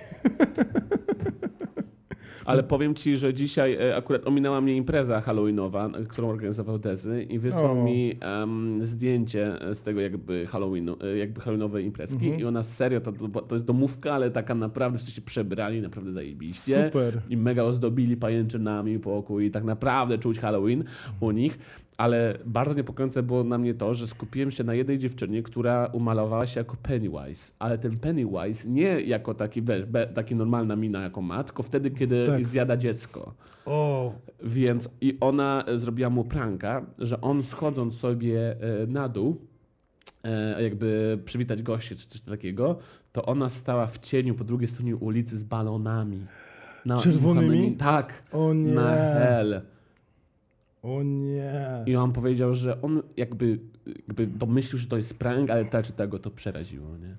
Ale 2.45 2.63
powiem 2.63 2.95
ci, 2.95 3.17
że 3.17 3.35
dzisiaj 3.35 3.75
e, 3.75 3.97
akurat 3.97 4.27
ominęła 4.27 4.61
mnie 4.61 4.77
impreza 4.77 5.21
halloweenowa, 5.21 5.87
e, 5.89 6.05
którą 6.05 6.29
organizował 6.29 6.79
Dezy 6.79 7.23
i 7.23 7.39
wysłał 7.39 7.73
O. 7.81 7.85
mi 7.85 8.17
em, 8.21 8.87
zdjęcie 8.87 9.59
z 9.73 9.83
tego 9.83 10.01
jakby 10.01 10.47
Halloweenu, 10.47 10.97
e, 11.01 11.17
jakby 11.17 11.41
halloweenowej 11.41 11.85
imprezki 11.85 12.25
Mhm. 12.25 12.41
i 12.41 12.45
ona 12.45 12.63
serio, 12.63 13.01
to, 13.01 13.13
to 13.43 13.55
jest 13.55 13.67
domówka, 13.67 14.13
ale 14.15 14.31
taka 14.31 14.55
naprawdę, 14.55 14.99
wszyscy 14.99 15.15
się 15.15 15.23
przebrali, 15.23 15.83
naprawdę 15.83 16.13
zajebiście. 16.13 16.85
Super. 16.87 17.21
I 17.31 17.37
mega 17.37 17.63
ozdobili 17.63 18.17
pajęczynami 18.17 18.99
pokój 18.99 19.45
i 19.47 19.51
tak 19.51 19.65
naprawdę 19.65 20.19
czuć 20.19 20.39
Halloween 20.39 20.85
u 21.21 21.31
nich. 21.31 21.59
Ale 21.97 22.39
bardzo 22.45 22.75
niepokojące 22.75 23.23
było 23.23 23.45
na 23.45 23.59
mnie 23.59 23.75
to, 23.75 23.95
że 23.95 24.07
skupiłem 24.07 24.51
się 24.51 24.65
na 24.65 24.75
jednej 24.75 24.99
dziewczynie, 24.99 25.43
która 25.43 25.87
umalowała 25.87 26.47
się 26.47 26.61
jako 26.61 26.77
Pennywise. 26.77 27.53
Ale 27.59 27.79
ten 27.79 27.99
Pennywise 27.99 28.69
nie 28.69 29.01
jako 29.01 29.35
taki, 29.35 29.63
wiesz, 29.63 29.85
be, 29.85 30.07
taki 30.07 30.35
normalna 30.35 30.77
mina, 30.77 31.03
jaką 31.03 31.21
ma, 31.23 31.45
tylko 31.45 31.63
wtedy, 31.63 31.91
kiedy 31.91 32.27
Tak. 32.27 32.45
zjada 32.47 32.77
dziecko. 32.77 33.35
O, 33.67 34.13
Więc 34.43 34.89
i 35.01 35.17
ona 35.21 35.65
zrobiła 35.75 36.11
mu 36.11 36.25
pranka, 36.25 36.87
że 36.99 37.21
on 37.21 37.43
schodząc 37.43 37.99
sobie 37.99 38.57
e, 38.61 38.87
na 38.87 39.09
dół, 39.09 39.41
e, 40.25 40.63
jakby 40.63 41.19
przywitać 41.25 41.63
gości 41.63 41.97
czy 41.97 42.07
coś 42.07 42.21
takiego, 42.21 42.79
to 43.13 43.25
ona 43.27 43.49
stała 43.49 43.87
w 43.87 43.99
cieniu 43.99 44.35
po 44.35 44.45
drugiej 44.45 44.69
stronie 44.69 44.97
ulicy 44.97 45.39
z 45.39 45.45
balonami. 45.45 46.27
Na, 46.87 46.99
Czerwonymi? 46.99 47.73
Tak. 47.77 48.23
o 48.33 48.55
nie. 48.55 48.73
Na 48.73 48.91
hell. 48.95 49.61
O 50.85 51.03
nie. 51.03 51.53
I 51.87 51.97
on 51.97 52.13
powiedział, 52.13 52.55
że 52.55 52.83
on 52.83 53.03
jakby, 53.17 53.59
jakby 54.09 54.27
domyślił, 54.27 54.79
że 54.79 54.87
to 54.87 54.97
jest 54.97 55.19
prank, 55.19 55.51
ale 55.51 55.65
ta 55.65 55.83
czy 55.83 55.93
tego 55.93 56.19
to 56.19 56.31
przeraziło, 56.31 56.89
nie? 56.99 57.15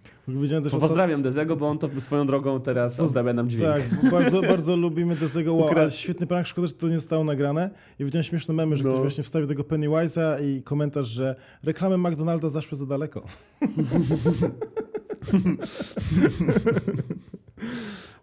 Też 0.61 0.73
o 0.73 0.77
Pozdrawiam 0.79 1.21
Dezego, 1.21 1.55
bo 1.55 1.67
on 1.67 1.77
to 1.77 1.89
swoją 1.99 2.25
drogą 2.25 2.59
teraz 2.61 2.99
ozdabia 2.99 3.33
nam 3.33 3.49
dźwięk. 3.49 3.73
Tak, 3.73 4.11
bardzo, 4.11 4.41
bardzo 4.53 4.75
lubimy 4.75 5.15
Dezego 5.15 5.53
Wow, 5.53 5.69
Ukra- 5.69 5.89
świetny 5.89 6.27
prank, 6.27 6.47
szkoda, 6.47 6.67
że 6.67 6.73
to 6.73 6.89
nie 6.89 6.95
zostało 6.95 7.23
nagrane. 7.23 7.69
I 7.99 8.05
widziałem 8.05 8.23
śmieszne 8.23 8.53
memy, 8.53 8.77
że 8.77 8.83
No. 8.83 8.89
ktoś 8.89 9.01
właśnie 9.01 9.23
wstawił 9.23 9.47
tego 9.47 9.63
Pennywise'a 9.63 10.43
i 10.43 10.61
komentarz, 10.63 11.07
że 11.07 11.35
reklamy 11.63 11.97
McDonalda 12.09 12.49
zaszły 12.49 12.77
za 12.77 12.85
daleko. 12.85 13.23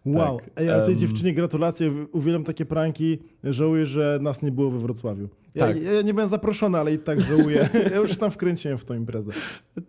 wow. 0.07 0.39
Tak, 0.41 0.51
Ej, 0.57 0.71
ale 0.71 0.85
tej 0.85 0.95
em. 0.95 1.01
dziewczynie 1.01 1.35
gratulacje, 1.35 1.93
uwielbiam 2.13 2.45
takie 2.45 2.67
pranki. 2.67 3.19
Żałuję, 3.45 3.87
że 3.87 4.19
nas 4.23 4.43
nie 4.43 4.53
było 4.53 4.71
we 4.71 4.79
Wrocławiu. 4.79 5.29
Ja, 5.55 5.67
Tak. 5.67 5.83
ja 5.83 6.03
nie 6.03 6.15
byłem 6.15 6.29
zaproszony, 6.29 6.79
ale 6.79 6.93
i 6.95 6.99
tak 6.99 7.21
żałuję. 7.21 7.69
ja 7.91 7.97
już 7.97 8.17
tam 8.17 8.31
wkręciłem 8.31 8.79
w 8.79 8.85
tą 8.85 8.95
imprezę. 8.95 9.33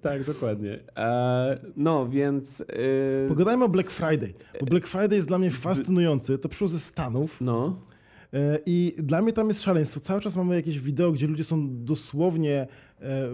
Tak, 0.02 0.24
dokładnie. 0.24 0.80
E, 0.98 1.56
no, 1.76 2.08
więc... 2.08 2.62
y, 2.62 2.66
Pogadajmy 3.28 3.66
o 3.66 3.70
Black 3.70 3.92
Friday, 3.92 4.34
bo 4.60 4.66
Black 4.66 4.88
Friday 4.88 5.16
jest 5.16 5.28
dla 5.28 5.40
mnie 5.40 5.52
fascynujący. 5.52 6.38
To 6.38 6.50
przyszło 6.50 6.68
ze 6.68 6.80
Stanów. 6.80 7.42
no, 7.42 7.80
I 8.66 8.94
dla 8.98 9.22
mnie 9.22 9.34
tam 9.34 9.48
jest 9.48 9.64
szaleństwo. 9.64 10.00
Cały 10.00 10.22
czas 10.22 10.36
mamy 10.36 10.56
jakieś 10.56 10.80
wideo, 10.80 11.12
gdzie 11.12 11.28
ludzie 11.28 11.44
są 11.44 11.84
dosłownie 11.86 12.68
e, 13.02 13.30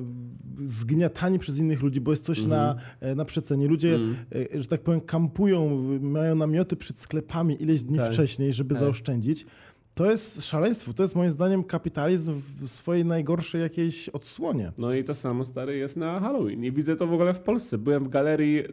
zgniatani 0.65 1.39
przez 1.39 1.57
innych 1.57 1.81
ludzi, 1.81 2.01
bo 2.01 2.11
jest 2.11 2.25
coś 2.25 2.45
na, 2.45 2.75
e, 2.99 3.15
na 3.15 3.25
przecenie. 3.25 3.67
Ludzie, 3.67 3.95
Mhm. 3.95 4.15
e, 4.55 4.59
że 4.59 4.67
tak 4.67 4.81
powiem, 4.81 5.01
kampują, 5.01 5.81
mają 6.01 6.35
namioty 6.35 6.75
przed 6.75 6.97
sklepami 6.97 7.63
ileś 7.63 7.83
dni 7.83 7.97
Tak. 7.97 8.11
wcześniej, 8.13 8.53
żeby 8.53 8.75
Tak. 8.75 8.83
zaoszczędzić. 8.83 9.45
To 9.93 10.11
jest 10.11 10.45
szaleństwo. 10.45 10.93
To 10.93 11.03
jest 11.03 11.15
moim 11.15 11.29
zdaniem 11.31 11.63
kapitalizm 11.63 12.33
w 12.61 12.67
swojej 12.67 13.05
najgorszej 13.05 13.61
jakiejś 13.61 14.09
odsłonie. 14.09 14.71
no 14.77 14.93
i 14.93 15.03
to 15.03 15.13
samo, 15.15 15.45
stary, 15.45 15.77
jest 15.77 15.97
na 15.97 16.19
Halloween. 16.19 16.63
I 16.63 16.71
widzę 16.71 16.95
to 16.95 17.07
w 17.07 17.13
ogóle 17.13 17.33
w 17.33 17.39
Polsce. 17.39 17.77
Byłem 17.77 18.03
w 18.03 18.07
galerii, 18.07 18.63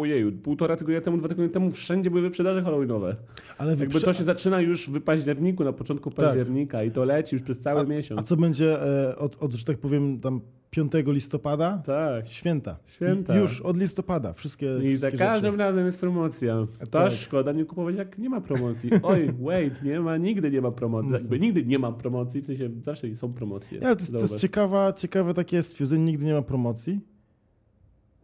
ojeju, 0.00 0.32
półtora 0.32 0.76
tygodnia 0.76 1.00
temu, 1.00 1.16
dwa 1.16 1.28
tygodnie 1.28 1.50
temu, 1.50 1.72
wszędzie 1.72 2.10
były 2.10 2.22
wyprzedaże 2.22 2.62
halloweenowe. 2.62 3.16
Ale 3.58 3.70
Jakby 3.70 3.86
wyprze- 3.86 4.04
to 4.04 4.12
się 4.12 4.24
zaczyna 4.24 4.60
już 4.60 4.88
w 4.90 5.00
październiku, 5.00 5.64
na 5.64 5.72
początku 5.72 6.10
października 6.10 6.82
i 6.84 6.90
to 6.90 7.04
leci 7.04 7.34
już 7.36 7.42
przez 7.42 7.60
cały 7.60 7.80
a, 7.80 7.84
miesiąc. 7.84 8.20
a 8.20 8.22
co 8.22 8.36
będzie 8.36 8.82
e, 9.10 9.16
od, 9.18 9.42
od, 9.42 9.52
że 9.54 9.64
tak 9.64 9.78
powiem, 9.78 10.20
tam 10.20 10.40
5 10.74 10.92
listopada? 11.06 11.82
Tak. 11.86 12.28
Święta. 12.28 12.76
Święta. 12.86 13.36
I 13.36 13.40
już 13.40 13.60
od 13.60 13.76
listopada. 13.76 14.32
Wszystkie, 14.32 14.66
I 14.66 14.96
za 14.96 15.08
wszystkie 15.08 15.18
każdym 15.18 15.52
rzeczy. 15.52 15.58
razem 15.64 15.84
jest 15.84 16.00
promocja. 16.00 16.66
To 16.80 16.86
Tak. 16.86 17.12
szkoda 17.12 17.52
nie 17.52 17.64
kupować, 17.64 17.96
jak 17.96 18.18
nie 18.18 18.30
ma 18.30 18.40
promocji. 18.40 18.90
Oj, 19.02 19.32
wait, 19.46 19.82
nie 19.82 20.00
ma, 20.00 20.16
nigdy 20.16 20.50
nie 20.50 20.60
ma 20.60 20.70
promocji. 20.70 21.12
Jakby 21.12 21.40
nigdy 21.40 21.64
nie 21.66 21.78
ma 21.78 21.92
promocji, 21.92 22.40
w 22.40 22.46
sensie 22.46 22.70
zawsze 22.82 23.14
są 23.14 23.32
promocje. 23.32 23.78
Nie, 23.78 23.86
ale 23.86 23.96
to, 23.96 24.02
jest- 24.02 24.12
to 24.12 24.18
jest 24.20 24.36
ciekawa, 24.38 24.92
ciekawe 24.92 25.34
takie 25.34 25.62
stwierdzenie, 25.62 26.04
nigdy 26.04 26.24
nie 26.24 26.34
ma 26.34 26.42
promocji. 26.42 27.00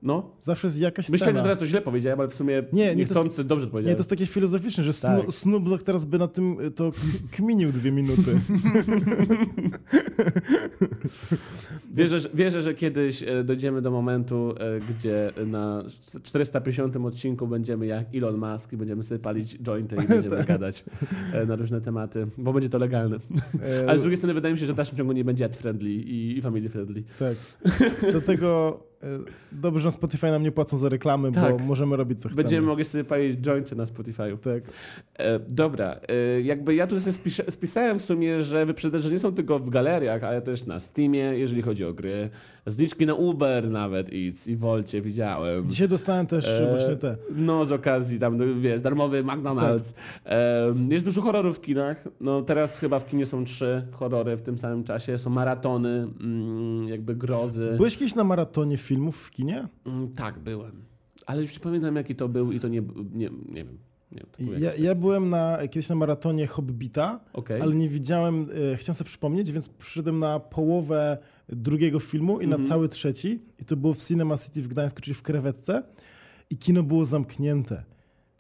No, 0.03 0.37
Zawsze 0.41 0.67
jest 0.67 0.81
jakaś 0.81 1.09
myślałem, 1.09 1.37
że 1.37 1.39
cena. 1.39 1.43
teraz 1.43 1.59
to 1.59 1.67
źle 1.67 1.81
powiedziałem, 1.81 2.21
ale 2.21 2.29
w 2.29 2.35
sumie 2.35 2.63
Nie, 2.73 2.97
nie, 2.97 3.07
to- 3.07 3.15
dobrze 3.25 3.37
to 3.37 3.55
Nie, 3.67 3.71
powiedziałem. 3.71 3.97
to 3.97 4.01
jest 4.01 4.11
takie 4.11 4.27
filozoficzne, 4.27 4.85
że 4.85 4.93
Tak. 4.95 5.21
Snu- 5.27 5.33
Snoop 5.33 5.69
Dogg 5.69 5.83
teraz 5.83 6.05
by 6.05 6.19
na 6.19 6.29
tym 6.29 6.57
to 6.77 6.93
kminił 7.33 7.73
dwie 7.73 7.93
minuty. 7.93 8.39
Wierzę, 11.95 12.21
że- 12.21 12.29
wierzę, 12.35 12.63
że 12.63 12.75
kiedyś 12.75 13.23
e, 13.23 13.45
dojdziemy 13.45 13.83
do 13.83 13.91
momentu, 13.91 14.55
e, 14.59 14.81
gdzie 14.81 15.33
na 15.47 15.85
450 16.23 16.97
odcinku 16.97 17.47
będziemy 17.47 17.87
jak 17.87 18.07
Elon 18.15 18.37
Musk 18.53 18.73
i 18.73 18.77
będziemy 18.77 19.03
sobie 19.03 19.19
palić 19.19 19.59
jointy 19.59 19.97
i 19.97 20.07
będziemy 20.09 20.45
gadać 20.45 20.85
e, 21.33 21.47
na 21.47 21.57
różne 21.57 21.81
tematy, 21.81 22.27
bo 22.39 22.53
będzie 22.53 22.69
to 22.69 22.79
legalne. 22.79 23.17
Ale 23.89 23.99
z 23.99 24.01
drugiej 24.01 24.17
strony 24.17 24.35
wydaje 24.35 24.55
mi 24.55 24.61
się, 24.61 24.67
że 24.67 24.73
w 24.73 24.77
dalszym 24.77 24.97
ciągu 24.97 25.13
nie 25.13 25.25
będzie 25.25 25.45
ad 25.45 25.57
friendly 25.57 25.91
i, 25.91 26.43
family 26.43 26.69
friendly. 26.69 27.03
Tak. 27.19 27.37
Dlatego 28.11 28.81
e, 28.87 28.90
dobrze, 29.53 29.81
że 29.81 29.87
na 29.87 29.91
Spotify 29.91 30.27
nam 30.27 30.43
nie 30.43 30.53
płacą 30.53 30.77
za 30.77 30.89
reklamy, 30.89 31.31
bo 31.31 31.41
Tak. 31.41 31.61
możemy 31.61 31.97
robić 31.97 32.21
co 32.21 32.29
chcemy. 32.29 32.43
Będziemy 32.43 32.67
mogli 32.67 32.85
sobie 32.85 33.05
palić 33.05 33.37
jointy 33.41 33.77
na 33.77 33.85
Spotify'u. 33.85 34.39
Tak. 34.39 34.63
E, 35.19 35.39
dobra, 35.39 36.01
e, 36.09 36.41
jakby 36.41 36.75
ja 36.75 36.87
tu 36.87 37.01
sobie 37.01 37.13
spisze, 37.13 37.45
spisałem 37.51 37.99
w 37.99 38.03
sumie, 38.03 38.41
że 38.41 38.67
wyprzedaże 38.67 39.11
nie 39.11 39.19
są 39.19 39.35
tylko 39.35 39.59
w 39.59 39.71
galeriach, 39.71 40.25
ale 40.25 40.43
też 40.43 40.67
na 40.67 40.81
Steamie, 40.81 41.19
jeżeli 41.21 41.63
chodzi 41.63 41.85
o 41.85 41.93
gry. 41.93 42.31
Zniczki 42.67 43.07
na 43.07 43.15
Uber 43.15 43.71
nawet 43.71 44.13
i, 44.13 44.33
i 44.47 44.57
Volcie 44.57 45.03
widziałem. 45.03 45.71
Dzisiaj 45.71 45.89
dostałem 45.89 46.27
też 46.27 46.49
E, 46.49 46.71
właśnie 46.71 46.97
te. 46.97 47.17
No, 47.35 47.65
z 47.65 47.73
okazji 47.73 48.19
tam, 48.19 48.37
no, 48.37 48.45
wiesz, 48.57 48.83
darmowy 48.83 49.25
McDonald's. 49.25 49.95
E, 50.27 50.75
jest 50.91 51.05
dużo 51.05 51.23
horrorów 51.23 51.57
w 51.57 51.61
kinach. 51.61 52.05
No, 52.21 52.43
teraz 52.43 52.79
chyba 52.79 52.99
w 52.99 53.07
kinie 53.07 53.27
są 53.27 53.45
trzy 53.45 53.87
horrory 53.93 54.37
w 54.37 54.43
tym 54.43 54.59
samym 54.59 54.85
czasie. 54.85 55.19
Są 55.19 55.31
maratony, 55.31 55.89
mm, 56.21 56.89
jakby 56.89 57.15
grozy. 57.17 57.75
Byłeś 57.77 57.97
kiedyś 57.97 58.15
na 58.15 58.25
maratonie 58.25 58.77
filmów 58.77 59.17
w 59.17 59.31
kinie? 59.31 59.69
Mm, 59.87 60.09
tak, 60.09 60.39
byłem. 60.39 60.83
Ale 61.27 61.43
już 61.43 61.55
nie 61.55 61.61
pamiętam, 61.61 61.97
jaki 61.97 62.15
to 62.15 62.29
był 62.29 62.53
i 62.53 62.61
to 62.61 62.69
nie, 62.69 62.83
nie, 63.13 63.31
nie 63.49 63.65
wiem. 63.65 63.79
Nie, 64.13 64.59
Ja, 64.59 64.71
ja 64.79 64.95
byłem 64.95 65.29
na, 65.29 65.59
kiedyś 65.71 65.89
na 65.89 65.95
maratonie 65.95 66.47
Hobbita, 66.47 67.21
Okej. 67.33 67.61
ale 67.61 67.75
nie 67.75 67.89
widziałem, 67.89 68.47
e, 68.73 68.77
chciałem 68.77 68.95
sobie 68.95 69.07
przypomnieć, 69.09 69.53
więc 69.53 69.69
przyszedłem 69.69 70.19
na 70.19 70.41
połowę 70.41 71.19
drugiego 71.53 72.01
filmu 72.01 72.41
i 72.41 72.45
Mhm. 72.45 72.61
na 72.63 72.69
cały 72.69 72.89
trzeci. 72.89 73.41
I 73.61 73.65
to 73.65 73.77
było 73.77 73.93
w 73.93 73.99
Cinema 73.99 74.39
City 74.39 74.63
w 74.63 74.69
Gdańsku, 74.69 75.01
czyli 75.01 75.15
w 75.15 75.23
Krewetce. 75.23 75.83
I 76.51 76.57
kino 76.57 76.83
było 76.83 77.05
zamknięte, 77.05 77.85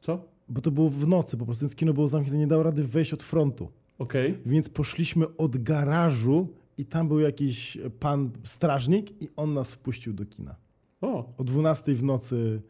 Co? 0.00 0.24
bo 0.48 0.60
to 0.60 0.70
było 0.70 0.88
w 0.88 1.08
nocy 1.08 1.36
po 1.36 1.44
prostu, 1.44 1.62
więc 1.64 1.76
kino 1.76 1.92
było 1.92 2.08
zamknięte, 2.08 2.38
nie 2.38 2.46
dało 2.46 2.62
rady 2.62 2.84
wejść 2.84 3.12
od 3.14 3.22
frontu. 3.22 3.68
Okej. 3.98 4.38
Więc 4.46 4.68
poszliśmy 4.68 5.36
od 5.36 5.56
garażu 5.62 6.48
i 6.78 6.84
tam 6.84 7.08
był 7.08 7.20
jakiś 7.20 7.78
pan 8.00 8.30
strażnik 8.44 9.22
i 9.22 9.28
on 9.36 9.54
nas 9.54 9.72
wpuścił 9.72 10.12
do 10.12 10.24
kina. 10.26 10.56
O, 11.00 11.28
O 11.38 11.44
12 11.44 11.94
w 11.94 12.02
nocy 12.02 12.62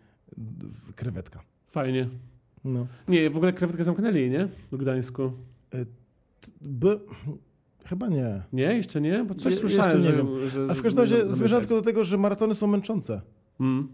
krewetka. 0.96 1.42
fajnie. 1.66 2.08
No. 2.64 2.86
Nie, 3.08 3.30
w 3.30 3.36
ogóle 3.36 3.52
krewetkę 3.52 3.84
zamknęli, 3.84 4.30
nie? 4.30 4.48
W 4.72 4.76
Gdańsku. 4.76 5.32
By... 6.60 7.00
Chyba 7.90 8.08
nie. 8.08 8.42
Nie? 8.52 8.62
Jeszcze 8.76 9.00
nie? 9.00 9.24
Bo 9.24 9.34
coś 9.34 9.52
Je- 9.52 9.58
słyszałem, 9.58 9.84
jeszcze 9.84 9.98
nie 9.98 10.04
że, 10.10 10.16
wiem. 10.16 10.48
że... 10.48 10.66
A 10.70 10.74
w 10.74 10.76
że 10.76 10.82
każdym 10.82 11.00
razie 11.04 11.32
zmierzam 11.32 11.60
tylko 11.60 11.74
do 11.74 11.82
tego, 11.82 12.04
że 12.04 12.18
maratony 12.18 12.54
są 12.54 12.66
męczące. 12.66 13.20
Mm. 13.60 13.88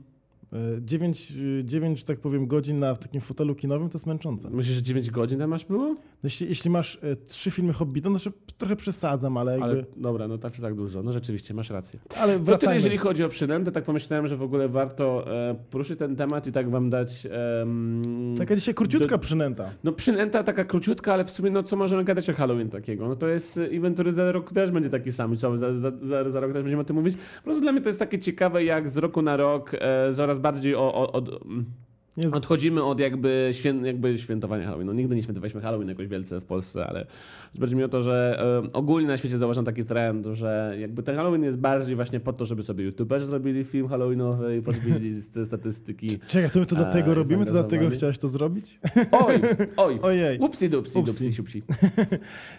9, 0.81 1.33
9, 1.65 1.99
że 1.99 2.05
tak 2.05 2.21
powiem, 2.21 2.47
godzin 2.47 2.79
na 2.79 2.95
w 2.95 2.99
takim 2.99 3.21
fotelu 3.21 3.55
kinowym 3.55 3.89
to 3.89 3.99
jest 3.99 4.07
męczące. 4.07 4.51
No, 4.51 4.57
Myślisz, 4.57 4.77
że 4.77 4.83
9 4.83 5.11
godzin 5.11 5.39
tam 5.39 5.51
masz 5.51 5.65
było? 5.65 5.95
jeśli, 6.23 6.49
jeśli 6.49 6.71
masz 6.71 6.99
e, 7.03 7.17
trzy 7.17 7.51
filmy 7.51 7.73
Hobbita, 7.73 8.11
no 8.11 8.19
to 8.19 8.31
trochę 8.59 8.77
przesadzam, 8.77 9.37
ale 9.37 9.53
jakby... 9.53 9.67
Ale 9.67 9.85
dobra, 9.97 10.29
no 10.29 10.39
tak 10.39 10.53
czy 10.53 10.63
tak 10.63 10.75
dużo. 10.75 11.03
No 11.03 11.13
rzeczywiście, 11.13 11.55
masz 11.55 11.71
rację. 11.71 12.01
Ale, 12.21 12.39
To 12.41 12.59
tyle, 12.59 12.75
jeżeli 12.75 12.99
chodzi 12.99 13.25
o 13.25 13.29
przynętę, 13.29 13.73
tak 13.73 13.85
pomyślałem, 13.85 14.29
że 14.29 14.37
w 14.37 14.43
ogóle 14.43 14.69
warto 14.69 15.33
e, 15.51 15.55
poruszyć 15.71 15.99
ten 15.99 16.17
temat 16.17 16.47
i 16.47 16.53
tak 16.53 16.71
wam 16.71 16.91
dać... 16.91 17.27
em, 17.63 18.03
Taka 18.39 18.57
dzisiaj 18.57 18.75
króciutka 18.75 19.09
do- 19.17 19.19
przynęta. 19.19 19.71
No 19.85 19.93
przynęta 19.93 20.43
taka 20.43 20.65
króciutka, 20.65 21.13
ale 21.15 21.25
w 21.25 21.31
sumie 21.31 21.51
no 21.51 21.63
co 21.63 21.77
możemy 21.77 22.05
gadać 22.05 22.31
o 22.31 22.33
Halloween 22.33 22.71
takiego? 22.71 23.09
No 23.09 23.17
to 23.17 23.29
jest 23.29 23.59
e, 23.59 23.65
event, 23.65 23.95
który 23.95 24.13
za 24.13 24.33
rok 24.33 24.53
też 24.53 24.71
będzie 24.71 24.91
taki 24.91 25.13
sam. 25.13 25.37
Co, 25.37 25.57
za, 25.57 25.75
za, 25.75 25.93
za, 25.99 26.31
za 26.31 26.41
rok 26.41 26.53
też 26.53 26.63
będziemy 26.63 26.83
o 26.83 26.85
tym 26.85 26.97
mówić. 26.97 27.17
Po 27.17 27.43
prostu 27.45 27.63
dla 27.63 27.73
mnie 27.73 27.81
to 27.81 27.89
jest 27.89 27.99
takie 27.99 28.19
ciekawe, 28.19 28.65
jak 28.65 28.91
z 28.91 28.97
roku 28.97 29.23
na 29.23 29.37
rok 29.37 29.71
e, 29.75 30.13
coraz 30.15 30.39
bardziej 30.47 30.75
o, 30.75 30.95
o, 30.95 31.21
mm, 31.45 31.65
Nie 32.17 32.27
odchodzimy 32.27 32.83
od 32.85 33.01
jakby, 33.01 33.49
świę, 33.53 33.75
jakby 33.85 34.19
świętowania 34.19 34.65
Halloween. 34.65 34.87
No 34.87 34.93
nigdy 34.93 35.17
nie 35.17 35.23
świętowaliśmy 35.23 35.61
Halloween 35.61 35.89
jakoś 35.89 36.07
wielce 36.07 36.41
w 36.41 36.45
Polsce, 36.45 36.87
ale 36.87 37.07
chodzi 37.61 37.77
mi 37.77 37.85
o 37.85 37.89
to, 37.89 38.03
że 38.03 38.43
e, 38.65 38.73
ogólnie 38.73 39.09
na 39.09 39.17
świecie 39.17 39.39
zauważam 39.39 39.65
taki 39.65 39.85
trend, 39.85 40.27
że 40.33 40.77
jakby 40.81 41.03
ten 41.03 41.17
Halloween 41.17 41.43
jest 41.43 41.59
bardziej 41.59 41.97
właśnie 41.97 42.21
po 42.21 42.33
to, 42.33 42.45
żeby 42.45 42.63
sobie 42.63 42.85
youtuberzy 42.85 43.27
zrobili 43.27 43.65
film 43.65 43.89
halloweenowy 43.89 44.57
i 44.57 44.63
podbili 44.63 45.15
z- 45.15 45.47
statystyki. 45.49 46.09
Czekaj, 46.29 46.51
to 46.51 46.61
my 46.61 46.67
to 46.67 46.77
A, 46.77 46.79
dlatego 46.79 47.15
robimy? 47.15 47.45
To 47.47 47.53
dlatego 47.53 47.91
chciałeś 47.91 48.19
to 48.19 48.29
zrobić? 48.29 48.79
Oj, 49.13 49.35
oj. 49.77 49.99
Ojej. 50.17 50.39
Upsi 50.39 50.69
dupsi, 50.71 50.99
Upsi. 50.99 51.13
dupsi, 51.13 51.33
siupsi. 51.33 51.63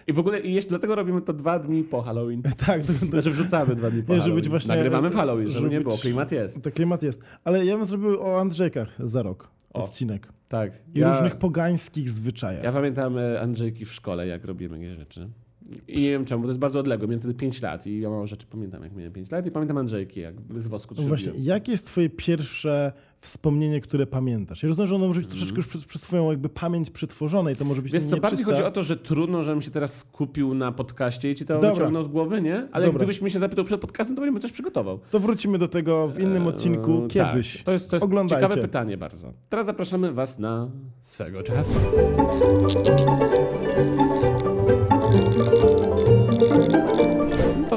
I 0.06 0.12
w 0.12 0.18
ogóle 0.18 0.40
i 0.40 0.54
jeszcze 0.54 0.68
dlatego 0.68 0.94
robimy 0.94 1.20
to 1.22 1.32
dwa 1.32 1.58
dni 1.58 1.84
po 1.84 2.02
Halloween. 2.02 2.42
Tak, 2.66 2.82
to, 2.82 2.92
to, 2.92 3.06
Znaczy 3.06 3.30
wrzucamy 3.30 3.74
dwa 3.74 3.90
dni 3.90 4.02
po 4.02 4.12
Nie, 4.12 4.14
żeby 4.14 4.20
Halloween. 4.20 4.34
być 4.42 4.48
właśnie- 4.48 4.74
Nagrywamy 4.74 5.10
w 5.10 5.14
Halloween, 5.14 5.48
żeby 5.48 5.60
żeby 5.60 5.74
nie 5.74 5.80
było. 5.80 5.96
Klimat 5.96 6.32
jest. 6.32 6.62
to 6.62 6.70
klimat 6.70 7.02
jest. 7.02 7.22
Ale 7.44 7.64
ja 7.64 7.76
bym 7.76 7.86
zrobił 7.86 8.20
o 8.20 8.40
Andrzejkach 8.40 8.88
za 8.98 9.22
rok 9.22 9.47
O. 9.74 9.82
odcinek. 9.82 10.28
Tak. 10.48 10.72
I 10.94 11.04
różnych 11.04 11.36
pogańskich 11.36 12.10
zwyczajach. 12.10 12.64
Ja 12.64 12.72
pamiętam 12.72 13.18
e, 13.18 13.40
Andrzejki 13.40 13.84
w 13.84 13.92
szkole, 13.92 14.26
jak 14.26 14.44
robimy 14.44 14.78
jakieś 14.78 14.98
rzeczy. 14.98 15.28
I 15.88 16.00
nie 16.00 16.10
wiem 16.10 16.24
czemu, 16.24 16.40
bo 16.42 16.46
to 16.46 16.50
jest 16.50 16.60
bardzo 16.60 16.80
odległe. 16.80 17.08
Miałem 17.08 17.20
wtedy 17.20 17.34
5 17.34 17.62
lat 17.62 17.86
i 17.86 18.00
ja 18.00 18.10
mało 18.10 18.26
rzeczy 18.26 18.46
pamiętam, 18.50 18.82
jak 18.82 18.96
miałem 18.96 19.12
5 19.12 19.30
lat. 19.30 19.46
I 19.46 19.50
pamiętam 19.50 19.78
Andrzejki, 19.78 20.20
jak 20.20 20.34
z 20.56 20.66
wosku 20.68 20.94
No 20.98 21.02
właśnie, 21.02 21.32
jakie 21.38 21.72
jest 21.72 21.86
twoje 21.86 22.10
pierwsze 22.10 22.92
wspomnienie, 23.18 23.80
które 23.80 24.06
pamiętasz? 24.06 24.62
Ja 24.62 24.68
rozumiem, 24.68 24.86
że 24.88 24.94
ono 24.94 25.06
może 25.06 25.20
być 25.20 25.30
troszeczkę 25.30 25.56
już 25.56 25.66
przez, 25.66 25.84
przez 25.84 26.02
twoją 26.02 26.30
jakby 26.30 26.48
pamięć 26.48 26.90
przetworzone 26.90 27.52
i 27.52 27.56
to 27.56 27.64
może 27.64 27.82
być. 27.82 27.92
Wiesz 27.92 28.02
co, 28.02 28.16
bardziej 28.16 28.30
nieczyste. 28.30 28.52
chodzi 28.52 28.62
o 28.62 28.70
to, 28.70 28.82
że 28.82 28.96
trudno, 28.96 29.42
żebym 29.42 29.62
się 29.62 29.70
teraz 29.70 29.98
skupił 29.98 30.54
na 30.54 30.72
podcaście 30.72 31.30
i 31.30 31.34
ci 31.34 31.44
to 31.44 31.54
Dobra. 31.54 31.70
wyciągnął 31.70 32.02
z 32.02 32.08
głowy, 32.08 32.42
nie? 32.42 32.68
Ale 32.72 32.86
Dobra. 32.86 32.98
gdybyś 32.98 33.20
mnie 33.20 33.30
się 33.30 33.38
zapytał 33.38 33.64
przed 33.64 33.80
podcastem, 33.80 34.16
to 34.16 34.22
bym 34.22 34.40
coś 34.40 34.52
przygotował. 34.52 34.98
To 35.10 35.20
wrócimy 35.20 35.58
do 35.58 35.68
tego 35.68 36.08
w 36.08 36.20
innym 36.20 36.46
odcinku 36.46 37.02
Eee, 37.02 37.08
kiedyś. 37.08 37.56
Tak. 37.56 37.62
To 37.62 37.72
jest, 37.72 37.90
to 37.90 37.96
jest 37.96 38.04
Oglądajcie. 38.04 38.42
ciekawe 38.46 38.62
pytanie 38.62 38.98
bardzo. 38.98 39.32
Teraz 39.48 39.66
zapraszamy 39.66 40.12
was 40.12 40.38
na 40.38 40.70
swego 41.00 41.42
czasu. 41.42 41.80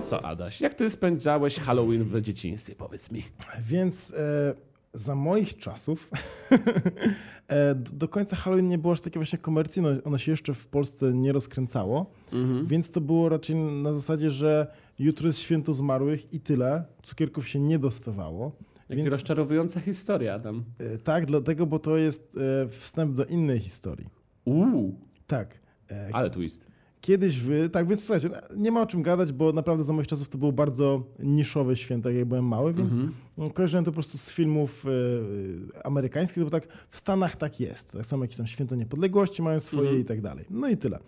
To 0.02 0.08
co, 0.08 0.26
Adaś? 0.26 0.62
Jak 0.62 0.74
ty 0.74 0.90
spędzałeś 0.90 1.60
Halloween 1.60 2.04
w 2.04 2.22
dzieciństwie, 2.22 2.76
powiedz 2.76 3.12
mi? 3.12 3.24
Więc 3.62 4.12
e, 4.12 4.54
za 4.94 5.16
moich 5.16 5.58
czasów 5.58 6.10
e, 7.48 7.76
do, 7.76 8.08
końca 8.08 8.36
Halloween 8.36 8.68
nie 8.68 8.78
było 8.78 8.94
aż 8.94 9.02
takie 9.02 9.20
właśnie 9.20 9.40
komercyjne. 9.40 9.98
Ono 10.04 10.18
się 10.18 10.32
jeszcze 10.32 10.54
w 10.54 10.68
Polsce 10.68 11.14
nie 11.14 11.32
rozkręcało, 11.32 12.12
Mhm. 12.34 12.66
więc 12.66 12.92
to 12.92 13.02
było 13.02 13.30
raczej 13.30 13.56
na 13.56 13.94
zasadzie, 13.94 14.30
że 14.30 14.68
jutro 15.00 15.28
jest 15.28 15.40
święto 15.40 15.74
zmarłych 15.74 16.34
i 16.34 16.40
tyle. 16.40 16.86
Cukierków 17.04 17.48
się 17.48 17.60
nie 17.60 17.80
dostawało. 17.80 18.52
Jaka 18.90 18.96
Więc, 19.02 19.12
rozczarowująca 19.14 19.80
historia, 19.80 20.34
Adam. 20.34 20.64
e, 20.80 20.98
tak, 20.98 21.26
dlatego, 21.26 21.66
bo 21.66 21.80
to 21.80 21.98
jest 21.98 22.38
e, 22.66 22.70
wstęp 22.70 23.16
do 23.16 23.26
innej 23.26 23.60
historii. 23.60 24.08
Uuu, 24.46 24.96
Tak. 25.28 25.60
E, 25.92 26.10
ale 26.14 26.30
twist. 26.30 26.71
Kiedyś 27.02 27.40
wy, 27.40 27.70
tak 27.70 27.88
więc 27.88 28.04
słuchajcie, 28.04 28.30
nie 28.58 28.72
ma 28.72 28.82
o 28.82 28.86
czym 28.86 29.02
gadać, 29.04 29.32
bo 29.32 29.54
naprawdę 29.54 29.84
za 29.84 29.94
moich 29.94 30.08
czasów 30.08 30.30
to 30.30 30.38
było 30.38 30.52
bardzo 30.52 31.04
niszowe 31.20 31.76
święto, 31.76 32.10
jak 32.10 32.18
ja 32.20 32.26
byłem 32.26 32.46
mały, 32.46 32.74
więc 32.74 32.94
Mhm. 32.94 33.52
kojarzyłem 33.54 33.86
to 33.86 33.92
po 33.92 33.96
prostu 33.96 34.18
z 34.18 34.32
filmów 34.32 34.86
e, 34.86 35.86
amerykańskich, 35.86 36.44
bo 36.44 36.50
tak 36.50 36.68
w 36.90 36.98
Stanach 36.98 37.36
tak 37.36 37.60
jest. 37.60 37.92
Tak 37.92 38.06
samo 38.06 38.24
jakieś 38.24 38.38
tam 38.38 38.48
święto 38.48 38.76
niepodległości 38.76 39.42
mają 39.42 39.60
swoje 39.60 39.82
Mhm. 39.82 40.02
i 40.02 40.06
tak 40.06 40.22
dalej. 40.22 40.46
No 40.50 40.68
i 40.70 40.78
tyle. 40.78 41.00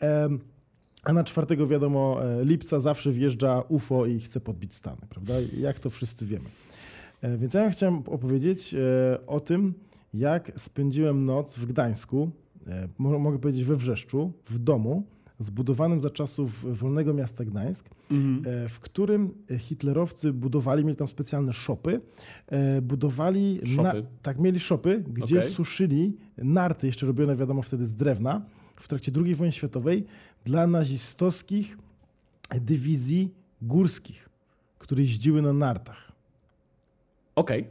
Em, 0.00 0.38
a 1.04 1.12
na 1.12 1.24
4 1.24 1.66
wiadomo 1.66 2.24
e, 2.24 2.44
lipca 2.44 2.80
zawsze 2.80 3.12
wjeżdża 3.12 3.62
UFO 3.68 4.06
i 4.06 4.20
chce 4.20 4.40
podbić 4.40 4.74
Stany, 4.74 5.00
prawda? 5.10 5.34
Jak 5.60 5.78
to 5.80 5.90
wszyscy 5.90 6.26
wiemy. 6.26 6.44
Więc 7.38 7.54
ja 7.54 7.70
chciałem 7.70 7.96
opowiedzieć 8.06 8.74
o 9.26 9.40
tym, 9.40 9.74
jak 10.14 10.52
spędziłem 10.56 11.24
noc 11.24 11.56
w 11.58 11.66
Gdańsku, 11.66 12.30
mo- 12.98 13.18
mogę 13.18 13.38
powiedzieć 13.38 13.64
we 13.64 13.76
Wrzeszczu, 13.76 14.32
w 14.46 14.58
domu 14.58 15.02
zbudowanym 15.38 16.00
za 16.00 16.10
czasów 16.10 16.78
Wolnego 16.78 17.14
Miasta 17.14 17.44
Gdańsk, 17.44 17.88
Mhm. 18.10 18.54
e, 18.64 18.68
w 18.68 18.80
którym 18.80 19.34
hitlerowcy 19.58 20.32
budowali, 20.32 20.84
mieli 20.84 20.96
tam 20.96 21.08
specjalne 21.08 21.52
szopy, 21.52 22.00
e, 22.46 22.82
budowali... 22.82 23.60
Szopy? 23.76 24.06
tak, 24.22 24.38
mieli 24.38 24.60
szopy, 24.60 25.04
gdzie 25.08 25.38
Okej. 25.38 25.50
suszyli 25.50 26.16
narty, 26.38 26.86
jeszcze 26.86 27.06
robione 27.06 27.36
wiadomo 27.36 27.62
wtedy 27.62 27.86
z 27.86 27.94
drewna, 27.94 28.42
w 28.76 28.88
trakcie 28.88 29.12
II 29.24 29.34
wojny 29.34 29.52
światowej 29.52 30.04
dla 30.44 30.66
nazistowskich 30.66 31.78
dywizji 32.60 33.34
górskich, 33.62 34.28
które 34.78 35.02
jeździły 35.02 35.42
na 35.42 35.52
nartach. 35.52 36.12
Okej. 37.34 37.68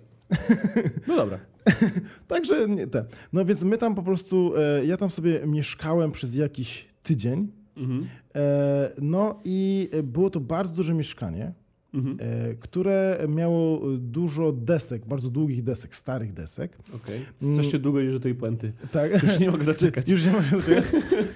No 1.07 1.15
dobra. 1.15 1.39
Także 2.27 2.67
nie, 2.67 2.87
te. 2.87 3.05
No 3.33 3.45
więc 3.45 3.63
my 3.63 3.77
tam 3.77 3.95
po 3.95 4.03
prostu, 4.03 4.53
e, 4.57 4.85
ja 4.85 4.97
tam 4.97 5.11
sobie 5.11 5.41
mieszkałem 5.45 6.11
przez 6.11 6.35
jakiś 6.35 6.87
tydzień. 7.03 7.47
Mhm. 7.77 8.07
E, 8.35 8.91
no 9.01 9.39
i 9.43 9.89
było 10.03 10.29
to 10.29 10.39
bardzo 10.39 10.75
duże 10.75 10.93
mieszkanie, 10.93 11.53
Mhm. 11.93 12.17
e, 12.19 12.55
które 12.55 13.25
miało 13.29 13.81
dużo 13.97 14.51
desek, 14.51 15.05
bardzo 15.05 15.29
długich 15.29 15.63
desek, 15.63 15.95
starych 15.95 16.33
desek. 16.33 16.77
Okej. 16.95 17.25
Strasznie 17.53 17.79
długo 17.79 17.99
już 17.99 18.13
do 18.13 18.19
tej 18.19 18.35
puenty. 18.35 18.73
Tak. 18.91 19.23
Już 19.23 19.39
nie 19.39 19.51
mogę 19.51 19.65
doczekać. 19.73 20.09
Już 20.09 20.25
nie 20.25 20.31
mogę 20.31 20.51
doczekać. 20.51 20.85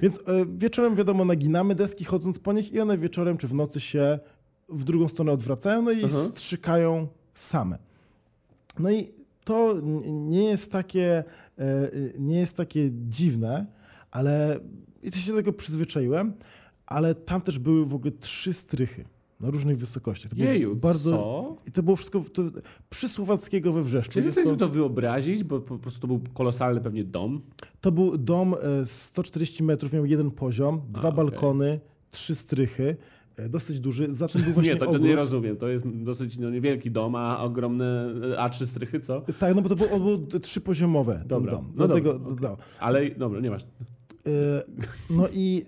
Więc 0.01 0.17
e, 0.17 0.21
wieczorem, 0.57 0.95
wiadomo, 0.95 1.25
naginamy 1.25 1.75
deski 1.75 2.03
chodząc 2.05 2.39
po 2.39 2.53
nich 2.53 2.71
i 2.73 2.79
one 2.79 2.97
wieczorem 2.97 3.37
czy 3.37 3.47
w 3.47 3.53
nocy 3.53 3.79
się 3.79 4.19
w 4.69 4.83
drugą 4.83 5.07
stronę 5.07 5.31
odwracają, 5.31 5.81
no 5.81 5.91
i 5.91 6.05
Aha. 6.05 6.17
strzykają 6.17 7.07
same. 7.33 7.77
No 8.79 8.91
i 8.91 9.07
to 9.43 9.75
nie 10.05 10.43
jest 10.43 10.71
takie, 10.71 11.23
nie 12.19 12.39
jest 12.39 12.57
takie 12.57 12.89
dziwne, 13.09 13.65
ale 14.11 14.59
i 15.03 15.11
to 15.11 15.17
się 15.17 15.31
do 15.31 15.37
tego 15.37 15.53
przyzwyczaiłem, 15.53 16.33
ale 16.85 17.15
tam 17.15 17.41
też 17.41 17.59
były 17.59 17.85
w 17.85 17.95
ogóle 17.95 18.11
trzy 18.11 18.53
strychy 18.53 19.05
na 19.39 19.49
różnych 19.49 19.77
wysokościach. 19.77 20.31
To 20.31 20.37
Jeju, 20.37 20.75
bardzo, 20.75 21.09
co? 21.09 21.57
I 21.67 21.71
to 21.71 21.83
było 21.83 21.95
wszystko 21.95 22.23
to, 22.33 22.43
przy 22.89 23.09
Słowackiego 23.09 23.71
we 23.71 23.83
Wrzeszczu. 23.83 24.11
Czy 24.11 24.19
jesteś 24.19 24.43
w 24.43 24.45
stanie 24.45 24.59
to, 24.59 24.67
wyobrazić, 24.67 25.43
bo 25.43 25.59
po 25.59 25.77
prostu 25.77 26.01
to 26.01 26.07
był 26.07 26.21
kolosalny 26.33 26.81
pewnie 26.81 27.03
dom. 27.03 27.41
to 27.81 27.91
był 27.91 28.17
dom 28.17 28.55
e, 28.81 28.85
140 28.85 29.63
metrów, 29.63 29.93
miał 29.93 30.05
jeden 30.05 30.31
poziom, 30.31 30.81
dwa 30.89 31.09
okej. 31.09 31.15
balkony, 31.15 31.79
trzy 32.11 32.35
strychy, 32.35 32.83
e, 32.89 32.97
dosyć 33.49 33.79
duży. 33.79 34.13
Za 34.13 34.27
tym 34.27 34.41
był 34.41 34.53
właśnie 34.53 34.73
Nie, 34.73 34.77
to, 34.79 34.85
to 34.85 34.91
ogród. 34.91 35.03
nie 35.05 35.15
rozumiem. 35.15 35.57
To 35.57 35.67
jest 35.67 35.87
dosyć 35.87 36.37
no, 36.37 36.49
niewielki 36.49 36.91
dom, 36.91 37.15
a 37.15 37.43
ogromne 37.43 38.05
A 38.37 38.49
trzy 38.49 38.67
strychy, 38.67 38.99
co? 38.99 39.21
Tak, 39.39 39.55
no 39.55 39.61
bo 39.61 39.69
to 39.69 39.75
był, 39.75 39.87
on 39.93 40.01
był 40.03 40.39
trzypoziomowe 40.39 41.23
Dobra. 41.25 41.51
dom. 41.51 41.73
No 41.75 41.87
Dlatego, 41.87 42.19
dobra, 42.19 42.49
no. 42.49 42.57
Ale 42.79 43.09
dobra, 43.09 43.39
nie 43.39 43.49
masz. 43.49 43.63
E, 43.63 43.67
No 45.09 45.27
i 45.33 45.65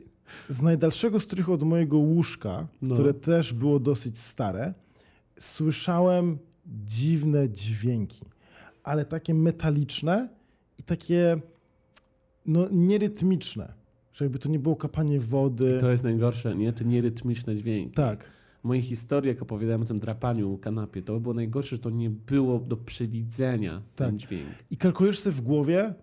z 0.47 0.61
najdalszego 0.61 1.19
strychu 1.19 1.53
od 1.53 1.63
mojego 1.63 1.97
łóżka, 1.97 2.67
No. 2.81 2.93
które 2.93 3.13
też 3.13 3.53
było 3.53 3.79
dosyć 3.79 4.19
stare, 4.19 4.73
słyszałem 5.39 6.37
dziwne 6.85 7.49
dźwięki, 7.49 8.21
ale 8.83 9.05
takie 9.05 9.33
metaliczne 9.33 10.29
i 10.79 10.83
takie 10.83 11.37
no 12.45 12.67
nierytmiczne, 12.71 13.73
że 14.13 14.25
jakby 14.25 14.39
to 14.39 14.49
nie 14.49 14.59
było 14.59 14.75
kapanie 14.75 15.19
wody. 15.19 15.77
To 15.79 15.91
jest 15.91 16.03
najgorsze, 16.03 16.55
nie? 16.55 16.73
Te 16.73 16.85
nierytmiczne 16.85 17.55
dźwięki. 17.55 17.95
Tak. 17.95 18.23
W 18.63 18.67
mojej 18.67 18.83
historii, 18.83 19.27
jak 19.29 19.41
opowiadałem 19.41 19.81
o 19.81 19.85
tym 19.85 19.99
drapaniu 19.99 20.57
kanapie, 20.57 21.01
to 21.01 21.19
było 21.19 21.33
najgorsze, 21.33 21.75
że 21.75 21.81
to 21.81 21.89
nie 21.89 22.09
było 22.09 22.59
do 22.59 22.77
przewidzenia, 22.77 23.81
ten 23.95 24.07
Tak. 24.07 24.15
dźwięk. 24.15 24.47
I 24.71 24.77
kalkulujesz 24.77 25.19
sobie 25.19 25.33
w 25.35 25.41
głowie, 25.41 25.93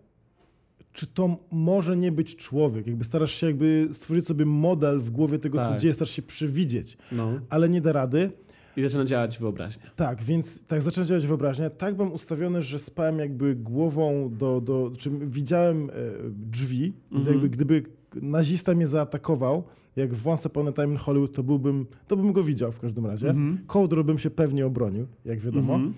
czy 0.93 1.07
to 1.07 1.37
może 1.53 1.97
nie 1.97 2.13
być 2.13 2.37
człowiek. 2.37 2.87
Jakby 2.87 3.05
starasz 3.05 3.33
się 3.35 3.47
jakby 3.47 3.89
stworzyć 3.93 4.27
sobie 4.27 4.45
model 4.47 4.99
w 5.01 5.11
głowie 5.11 5.39
tego, 5.39 5.59
co 5.59 5.65
Tak. 5.71 5.81
dzieje, 5.81 5.95
starasz 5.95 6.11
się 6.11 6.23
przewidzieć, 6.23 6.97
No. 7.13 7.41
ale 7.51 7.69
nie 7.69 7.81
da 7.81 7.93
rady. 7.93 8.31
I 8.77 8.83
zaczyna 8.83 9.05
działać 9.05 9.39
wyobraźnia. 9.39 9.91
Tak, 9.97 10.23
więc 10.23 10.65
tak 10.67 10.83
zaczyna 10.83 11.07
działać 11.07 11.27
wyobraźnia. 11.27 11.71
Tak 11.71 11.95
byłem 11.97 12.13
ustawiony, 12.13 12.63
że 12.63 12.79
spałem 12.79 13.19
jakby 13.19 13.55
głową 13.55 14.31
do, 14.39 14.61
do 14.61 14.93
czy 14.99 15.11
widziałem 15.11 15.85
e, 15.85 15.93
drzwi, 16.31 16.81
więc 16.83 16.95
Mhm. 17.27 17.35
jakby 17.37 17.49
gdyby 17.51 17.83
nazista 18.15 18.75
mnie 18.75 18.87
zaatakował, 18.87 19.63
jak 19.97 20.15
w 20.15 20.29
Once 20.29 20.49
Upon 20.49 20.69
a 20.69 20.73
Time 20.73 20.87
in 20.89 20.97
Hollywood, 20.97 21.33
to 21.35 21.43
byłbym, 21.43 21.87
to 22.09 22.17
bym 22.17 22.33
go 22.33 22.43
widział 22.45 22.73
w 22.73 22.79
każdym 22.79 23.07
razie. 23.07 23.29
Mhm. 23.31 23.59
Kołdrą 23.67 24.03
bym 24.03 24.19
się 24.19 24.31
pewnie 24.31 24.67
obronił, 24.67 25.07
jak 25.25 25.41
wiadomo. 25.41 25.75
Mhm. 25.75 25.95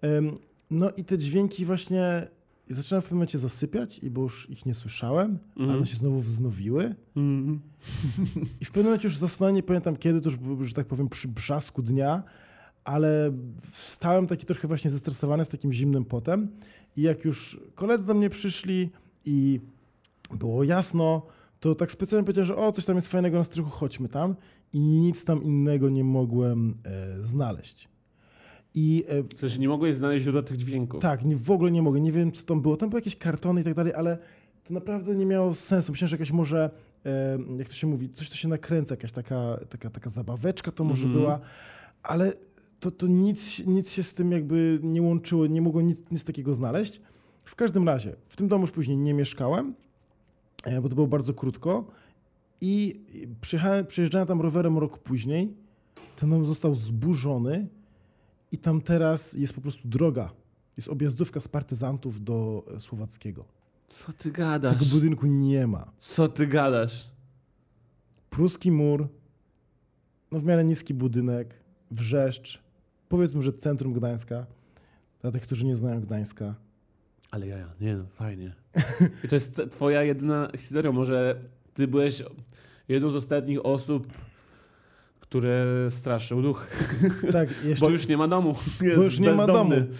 Em, 0.00 0.30
No 0.70 0.90
i 0.96 1.04
te 1.04 1.18
dźwięki 1.18 1.64
właśnie 1.64 2.28
zaczynałem 2.66 3.00
w 3.02 3.04
pewnym 3.04 3.16
momencie 3.18 3.38
zasypiać, 3.38 3.98
i 3.98 4.10
bo 4.10 4.22
już 4.22 4.50
ich 4.50 4.66
nie 4.66 4.74
słyszałem, 4.74 5.38
ale 5.56 5.60
Mhm. 5.64 5.76
one 5.78 5.86
się 5.86 5.96
znowu 5.96 6.20
wznowiły. 6.20 6.94
Mhm. 7.16 7.60
I 8.60 8.64
w 8.64 8.68
pewnym 8.70 8.84
momencie 8.86 9.08
już 9.08 9.16
zasnąłem, 9.16 9.54
nie 9.54 9.62
pamiętam 9.62 9.96
kiedy, 9.96 10.20
to 10.20 10.30
już 10.30 10.36
było, 10.38 10.62
że 10.64 10.74
tak 10.74 10.86
powiem, 10.86 11.08
przy 11.08 11.28
brzasku 11.28 11.82
dnia, 11.82 12.22
ale 12.84 13.32
wstałem 13.70 14.26
taki 14.26 14.46
trochę 14.46 14.68
właśnie 14.68 14.90
zestresowany, 14.90 15.44
z 15.44 15.48
takim 15.48 15.72
zimnym 15.72 16.04
potem. 16.04 16.48
I 16.96 17.02
jak 17.02 17.24
już 17.24 17.60
koledzy 17.74 18.06
do 18.06 18.14
mnie 18.14 18.30
przyszli 18.30 18.90
i 19.24 19.60
było 20.38 20.64
jasno, 20.64 21.22
to 21.60 21.74
tak 21.74 21.92
specjalnie 21.92 22.24
powiedziałem, 22.24 22.46
że 22.46 22.56
o, 22.56 22.72
coś 22.72 22.84
tam 22.84 22.96
jest 22.96 23.08
fajnego 23.08 23.38
na 23.38 23.44
strychu, 23.44 23.70
chodźmy 23.70 24.08
tam. 24.08 24.36
I 24.72 24.80
nic 24.80 25.24
tam 25.24 25.42
innego 25.42 25.90
nie 25.90 26.04
mogłem 26.04 26.74
e, 26.84 27.24
znaleźć. 27.24 27.88
I 28.74 29.04
e, 29.08 29.22
W 29.36 29.40
sensie 29.40 29.58
nie 29.58 29.68
mogłeś 29.68 29.94
znaleźć 29.94 30.22
źródła 30.22 30.42
tych 30.42 30.56
dźwięków. 30.56 31.02
tak, 31.02 31.24
nie, 31.24 31.36
w 31.36 31.50
ogóle 31.50 31.70
nie 31.70 31.82
mogę, 31.82 32.00
nie 32.00 32.12
wiem 32.12 32.32
co 32.32 32.42
tam 32.42 32.60
było. 32.62 32.76
Tam 32.76 32.88
były 32.90 33.00
jakieś 33.00 33.16
kartony 33.16 33.60
i 33.60 33.64
tak 33.64 33.74
dalej, 33.74 33.94
ale 33.94 34.18
to 34.64 34.74
naprawdę 34.74 35.14
nie 35.14 35.26
miało 35.26 35.54
sensu. 35.54 35.92
Myślałem, 35.92 36.08
że 36.08 36.14
jakaś 36.16 36.30
może, 36.32 36.70
e, 37.06 37.38
jak 37.58 37.68
to 37.68 37.74
się 37.74 37.86
mówi, 37.86 38.10
coś 38.10 38.28
to 38.30 38.36
się 38.36 38.48
nakręca, 38.48 38.92
jakaś 38.94 39.12
taka, 39.12 39.56
taka, 39.68 39.90
taka 39.90 40.10
zabaweczka 40.10 40.70
to 40.72 40.84
może 40.84 41.04
Mhm. 41.06 41.22
była, 41.22 41.40
ale 42.02 42.32
to, 42.80 42.90
to 42.90 43.06
nic, 43.06 43.66
nic 43.66 43.90
się 43.92 44.02
z 44.02 44.14
tym 44.14 44.32
jakby 44.32 44.78
nie 44.82 45.02
łączyło, 45.02 45.46
nie 45.46 45.62
mogło 45.62 45.82
nic, 45.82 46.10
nic 46.10 46.24
takiego 46.24 46.54
znaleźć. 46.54 47.00
W 47.44 47.54
każdym 47.54 47.88
razie, 47.88 48.16
w 48.28 48.36
tym 48.36 48.48
domu 48.48 48.62
już 48.62 48.70
później 48.70 48.96
nie 48.98 49.14
mieszkałem, 49.14 49.74
bo 50.82 50.88
to 50.88 50.94
było 50.94 51.06
bardzo 51.06 51.34
krótko 51.34 51.86
i 52.60 53.04
przyjeżdżałem 53.88 54.26
tam 54.28 54.40
rowerem 54.40 54.78
rok 54.78 54.98
później, 54.98 55.54
ten 56.16 56.30
dom 56.30 56.46
został 56.46 56.74
zburzony 56.74 57.68
i 58.52 58.58
tam 58.58 58.80
teraz 58.80 59.32
jest 59.32 59.54
po 59.54 59.60
prostu 59.60 59.88
droga. 59.88 60.30
Jest 60.76 60.88
objazdówka 60.88 61.40
z 61.40 61.48
partyzantów 61.48 62.24
do 62.24 62.64
e, 62.76 62.80
Słowackiego. 62.80 63.44
Co 63.88 64.12
ty 64.12 64.30
gadasz? 64.30 64.72
Tego 64.72 64.84
budynku 64.84 65.26
nie 65.26 65.66
ma. 65.66 65.92
Co 65.98 66.28
ty 66.28 66.46
gadasz? 66.46 67.10
Pruski 68.30 68.70
mur, 68.70 69.08
no 70.32 70.40
w 70.40 70.44
miarę 70.44 70.64
niski 70.64 70.94
budynek, 70.94 71.54
wrzeszcz, 71.90 72.62
powiedzmy, 73.08 73.42
że 73.42 73.52
centrum 73.52 73.92
Gdańska. 73.92 74.46
Dla 75.22 75.30
tych, 75.30 75.42
którzy 75.42 75.66
nie 75.66 75.76
znają 75.76 76.00
Gdańska. 76.00 76.54
Ale 77.30 77.46
ja, 77.46 77.72
nie 77.80 77.96
no, 77.96 78.04
fajnie. 78.06 78.54
I 79.24 79.28
to 79.28 79.36
jest 79.36 79.62
twoja 79.70 80.02
jedyna 80.02 80.50
historia. 80.56 80.92
Może 80.92 81.36
ty 81.74 81.88
byłeś 81.88 82.22
jedną 82.88 83.10
z 83.10 83.16
ostatnich 83.16 83.66
osób, 83.66 84.06
które 85.20 85.64
straszył 85.88 86.42
duch. 86.42 86.66
Tak, 87.32 87.48
jeszcze, 87.64 87.84
Bo 87.86 87.90
już 87.90 88.08
nie 88.08 88.16
ma 88.16 88.28
domu. 88.28 88.54
Jest 88.82 88.96
bo 88.96 89.02
już 89.04 89.18
nie 89.18 89.30
ma 89.30 89.46
bezdomny. 89.46 89.80
domu. 89.80 89.92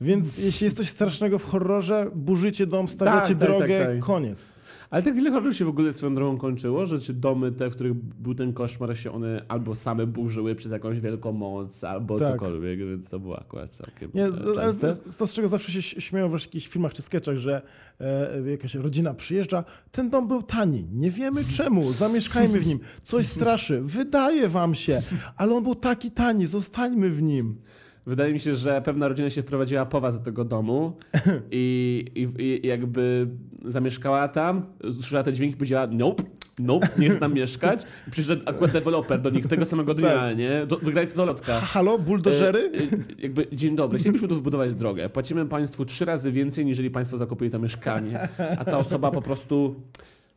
Więc 0.00 0.38
jeśli 0.38 0.64
jest 0.64 0.76
coś 0.76 0.88
strasznego 0.88 1.38
w 1.38 1.44
horrorze, 1.44 2.10
burzycie 2.14 2.66
dom, 2.66 2.88
stawiacie 2.88 3.28
Tak, 3.28 3.38
tak, 3.38 3.48
drogę, 3.48 3.78
tak, 3.78 3.88
tak. 3.88 3.98
koniec. 3.98 4.52
Ale 4.90 5.02
tak 5.02 5.14
wiele 5.14 5.30
horrorów 5.30 5.56
się 5.56 5.64
w 5.64 5.68
ogóle 5.68 5.92
swoją 5.92 6.14
drogą 6.14 6.38
kończyło, 6.38 6.86
że 6.86 7.00
się 7.00 7.12
domy 7.12 7.52
te, 7.52 7.70
w 7.70 7.74
których 7.74 7.94
był 7.94 8.34
ten 8.34 8.52
koszmar, 8.52 8.98
się 8.98 9.12
one 9.12 9.44
albo 9.48 9.74
same 9.74 10.06
burzyły 10.06 10.54
przez 10.54 10.72
jakąś 10.72 11.00
wielką 11.00 11.32
moc, 11.32 11.84
albo 11.84 12.18
Tak. 12.18 12.28
cokolwiek, 12.32 12.78
więc 12.78 13.10
to 13.10 13.18
było 13.20 13.40
akurat 13.40 13.70
całkiem 13.74 14.10
Nie, 14.14 14.24
ale 14.62 14.74
to, 15.18 15.26
z 15.26 15.34
czego 15.34 15.48
zawsze 15.48 15.72
się 15.72 16.00
śmieją 16.00 16.28
w 16.28 16.32
jakichś 16.32 16.68
filmach 16.68 16.92
czy 16.94 17.02
sketchach, 17.02 17.36
że 17.36 17.62
e, 18.00 18.50
jakaś 18.50 18.74
rodzina 18.74 19.14
przyjeżdża, 19.14 19.64
ten 19.90 20.10
dom 20.10 20.28
był 20.28 20.42
tani, 20.42 20.88
nie 20.92 21.10
wiemy 21.10 21.44
czemu, 21.44 21.90
zamieszkajmy 21.92 22.60
w 22.60 22.66
nim, 22.66 22.78
coś 23.02 23.26
straszy, 23.26 23.80
wydaje 23.80 24.48
wam 24.48 24.74
się, 24.74 25.02
ale 25.36 25.54
on 25.54 25.62
był 25.62 25.74
taki 25.74 26.10
tani, 26.10 26.46
zostańmy 26.46 27.10
w 27.10 27.22
nim. 27.22 27.56
Wydaje 28.06 28.32
mi 28.32 28.40
się, 28.40 28.54
że 28.54 28.82
pewna 28.82 29.08
rodzina 29.08 29.30
się 29.30 29.42
wprowadziła 29.42 29.86
po 29.86 30.00
was 30.00 30.18
do 30.18 30.24
tego 30.24 30.44
domu 30.44 30.96
i, 31.50 32.04
i, 32.14 32.42
i 32.64 32.66
jakby 32.66 33.28
zamieszkała 33.64 34.28
tam, 34.28 34.66
usłyszała 34.88 35.22
te 35.22 35.32
dźwięki 35.32 35.54
i 35.54 35.56
powiedziała 35.56 35.86
nope, 35.86 36.22
nope, 36.58 36.88
nie 36.98 37.10
chcę 37.10 37.18
tam 37.18 37.34
mieszkać. 37.34 37.82
Przyszedł 38.10 38.42
akurat 38.46 38.72
deweloper 38.72 39.20
do 39.20 39.30
nich 39.30 39.46
tego 39.46 39.64
samego 39.64 39.94
dnia, 39.94 40.08
Tak. 40.14 40.38
nie? 40.38 40.66
Do, 40.66 40.76
wygrali 40.76 41.08
to 41.08 41.24
lotka. 41.24 41.60
Halo, 41.60 41.98
buldożery? 41.98 42.58
E, 42.58 42.78
e, 42.78 42.98
jakby, 43.18 43.46
dzień 43.52 43.76
dobry, 43.76 43.98
chcielibyśmy 43.98 44.28
tu 44.28 44.34
wybudować 44.34 44.74
drogę. 44.74 45.08
Płacimy 45.08 45.46
państwu 45.46 45.84
trzy 45.84 46.04
razy 46.04 46.32
więcej, 46.32 46.66
niżeli 46.66 46.90
państwo 46.90 47.16
zakupili 47.16 47.50
to 47.50 47.58
mieszkanie. 47.58 48.28
A 48.58 48.64
ta 48.64 48.78
osoba 48.78 49.10
po 49.10 49.22
prostu... 49.22 49.76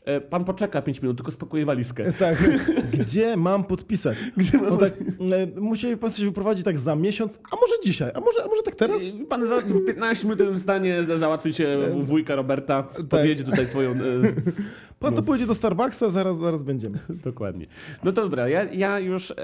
e, 0.05 0.21
Pan 0.21 0.45
poczeka 0.45 0.81
5 0.81 1.01
minut, 1.01 1.17
tylko 1.17 1.31
spakuje 1.31 1.65
walizkę. 1.65 2.13
Tak, 2.19 2.37
gdzie 2.93 3.37
mam 3.37 3.63
podpisać? 3.63 4.17
Gdzie 4.37 4.57
mam 4.57 4.69
No 4.69 4.77
tak, 4.77 4.93
e, 5.57 5.61
musieli 5.61 5.97
państwo 5.97 6.19
się 6.21 6.25
wyprowadzić 6.27 6.65
tak 6.65 6.79
za 6.79 6.95
miesiąc, 6.95 7.39
a 7.51 7.55
może 7.55 7.73
dzisiaj, 7.83 8.11
a 8.15 8.19
może, 8.19 8.43
a 8.43 8.47
może 8.47 8.61
tak 8.63 8.75
teraz? 8.75 9.03
I 9.03 9.11
Pan 9.25 9.45
za 9.45 9.61
15 9.87 10.27
minut 10.27 10.39
jest 10.39 10.53
w 10.53 10.59
stanie 10.59 11.03
za- 11.03 11.17
załatwić 11.17 11.61
e, 11.61 11.77
wujka 11.99 12.35
Roberta, 12.35 12.83
podjedzie 13.09 13.43
tutaj 13.43 13.65
swoją... 13.67 13.91
e, 13.91 13.95
Pan 14.99 15.15
to 15.15 15.23
pójdzie 15.23 15.45
do 15.47 15.53
Starbucksa, 15.53 16.09
zaraz, 16.09 16.37
zaraz 16.37 16.63
będziemy. 16.63 16.99
Dokładnie. 17.25 17.67
No 18.03 18.11
to 18.11 18.21
dobra, 18.21 18.49
ja, 18.49 18.63
ja 18.63 18.99
już 18.99 19.31
e, 19.31 19.35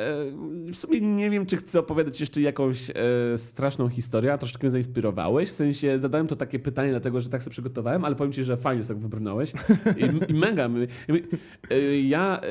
w 0.72 0.76
sumie 0.76 1.02
nie 1.02 1.30
wiem, 1.30 1.46
czy 1.46 1.58
chcę 1.58 1.80
opowiadać 1.80 2.20
jeszcze 2.20 2.42
jakąś 2.42 2.90
e, 2.90 2.94
straszną 3.38 3.90
historię, 3.90 4.34
a 4.34 4.38
troszeczkę 4.38 4.64
mnie 4.68 4.72
zainspirowałeś. 4.72 5.50
W 5.50 5.52
sensie 5.52 6.00
zadałem 6.00 6.28
to 6.28 6.36
takie 6.36 6.60
pytanie, 6.60 6.92
dlatego 6.92 7.22
że 7.22 7.30
tak 7.30 7.44
sobie 7.44 7.52
przygotowałem, 7.52 8.06
ale 8.06 8.16
powiem 8.16 8.34
ci, 8.34 8.44
że 8.44 8.58
fajnie 8.58 8.84
sobie 8.84 8.96
tak 8.96 9.04
wybrnąłeś. 9.04 9.52
I, 9.98 10.32
i 10.32 10.34
mega. 10.50 10.70
e, 11.72 12.00
ja 12.02 12.42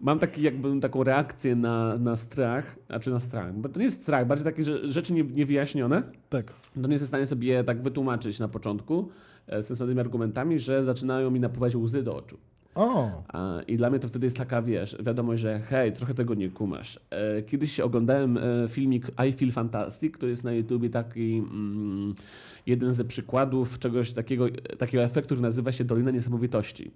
mam 0.00 0.18
taki, 0.18 0.42
jakby 0.42 0.80
taką 0.80 1.04
reakcję 1.04 1.56
na, 1.56 1.96
na 1.96 2.16
strach, 2.16 2.76
znaczy 2.86 3.10
na 3.10 3.20
strach, 3.20 3.54
bo 3.54 3.68
to 3.68 3.78
nie 3.78 3.84
jest 3.84 4.02
strach, 4.02 4.26
bardziej 4.26 4.44
takie 4.44 4.64
że 4.64 4.88
rzeczy 4.88 5.12
nie, 5.12 5.24
niewyjaśnione 5.24 6.02
Tak. 6.28 6.52
to 6.82 6.86
nie 6.88 6.92
jestem 6.92 7.06
w 7.06 7.08
stanie 7.08 7.26
sobie 7.26 7.64
tak 7.64 7.82
wytłumaczyć 7.82 8.38
na 8.38 8.48
początku 8.48 9.08
e, 9.46 9.62
sensownymi 9.62 10.00
argumentami, 10.00 10.58
że 10.58 10.84
zaczynają 10.84 11.30
mi 11.30 11.40
napływać 11.40 11.76
łzy 11.76 12.02
do 12.02 12.16
oczu. 12.16 12.38
O, 12.74 13.22
A, 13.28 13.60
I 13.66 13.76
dla 13.76 13.90
mnie 13.90 13.98
to 13.98 14.08
wtedy 14.08 14.26
jest 14.26 14.36
taka, 14.36 14.62
wiesz, 14.62 14.96
wiadomość, 15.00 15.42
że 15.42 15.60
hej, 15.60 15.92
trochę 15.92 16.14
tego 16.14 16.34
nie 16.34 16.50
kumasz. 16.50 17.00
E, 17.10 17.42
kiedyś 17.42 17.80
oglądałem 17.80 18.38
filmik 18.68 19.06
I 19.28 19.32
Feel 19.32 19.50
Fantastic, 19.50 20.18
to 20.18 20.26
jest 20.26 20.44
na 20.44 20.52
YouTubie 20.52 20.90
taki 20.90 21.38
mm, 21.38 22.12
jeden 22.70 22.92
ze 22.92 23.04
przykładów 23.04 23.78
czegoś 23.78 24.12
takiego, 24.12 24.46
takiego 24.78 25.04
efektu, 25.04 25.26
który 25.28 25.40
nazywa 25.40 25.72
się 25.72 25.84
Dolina 25.84 26.10
Niesamowitości. 26.10 26.90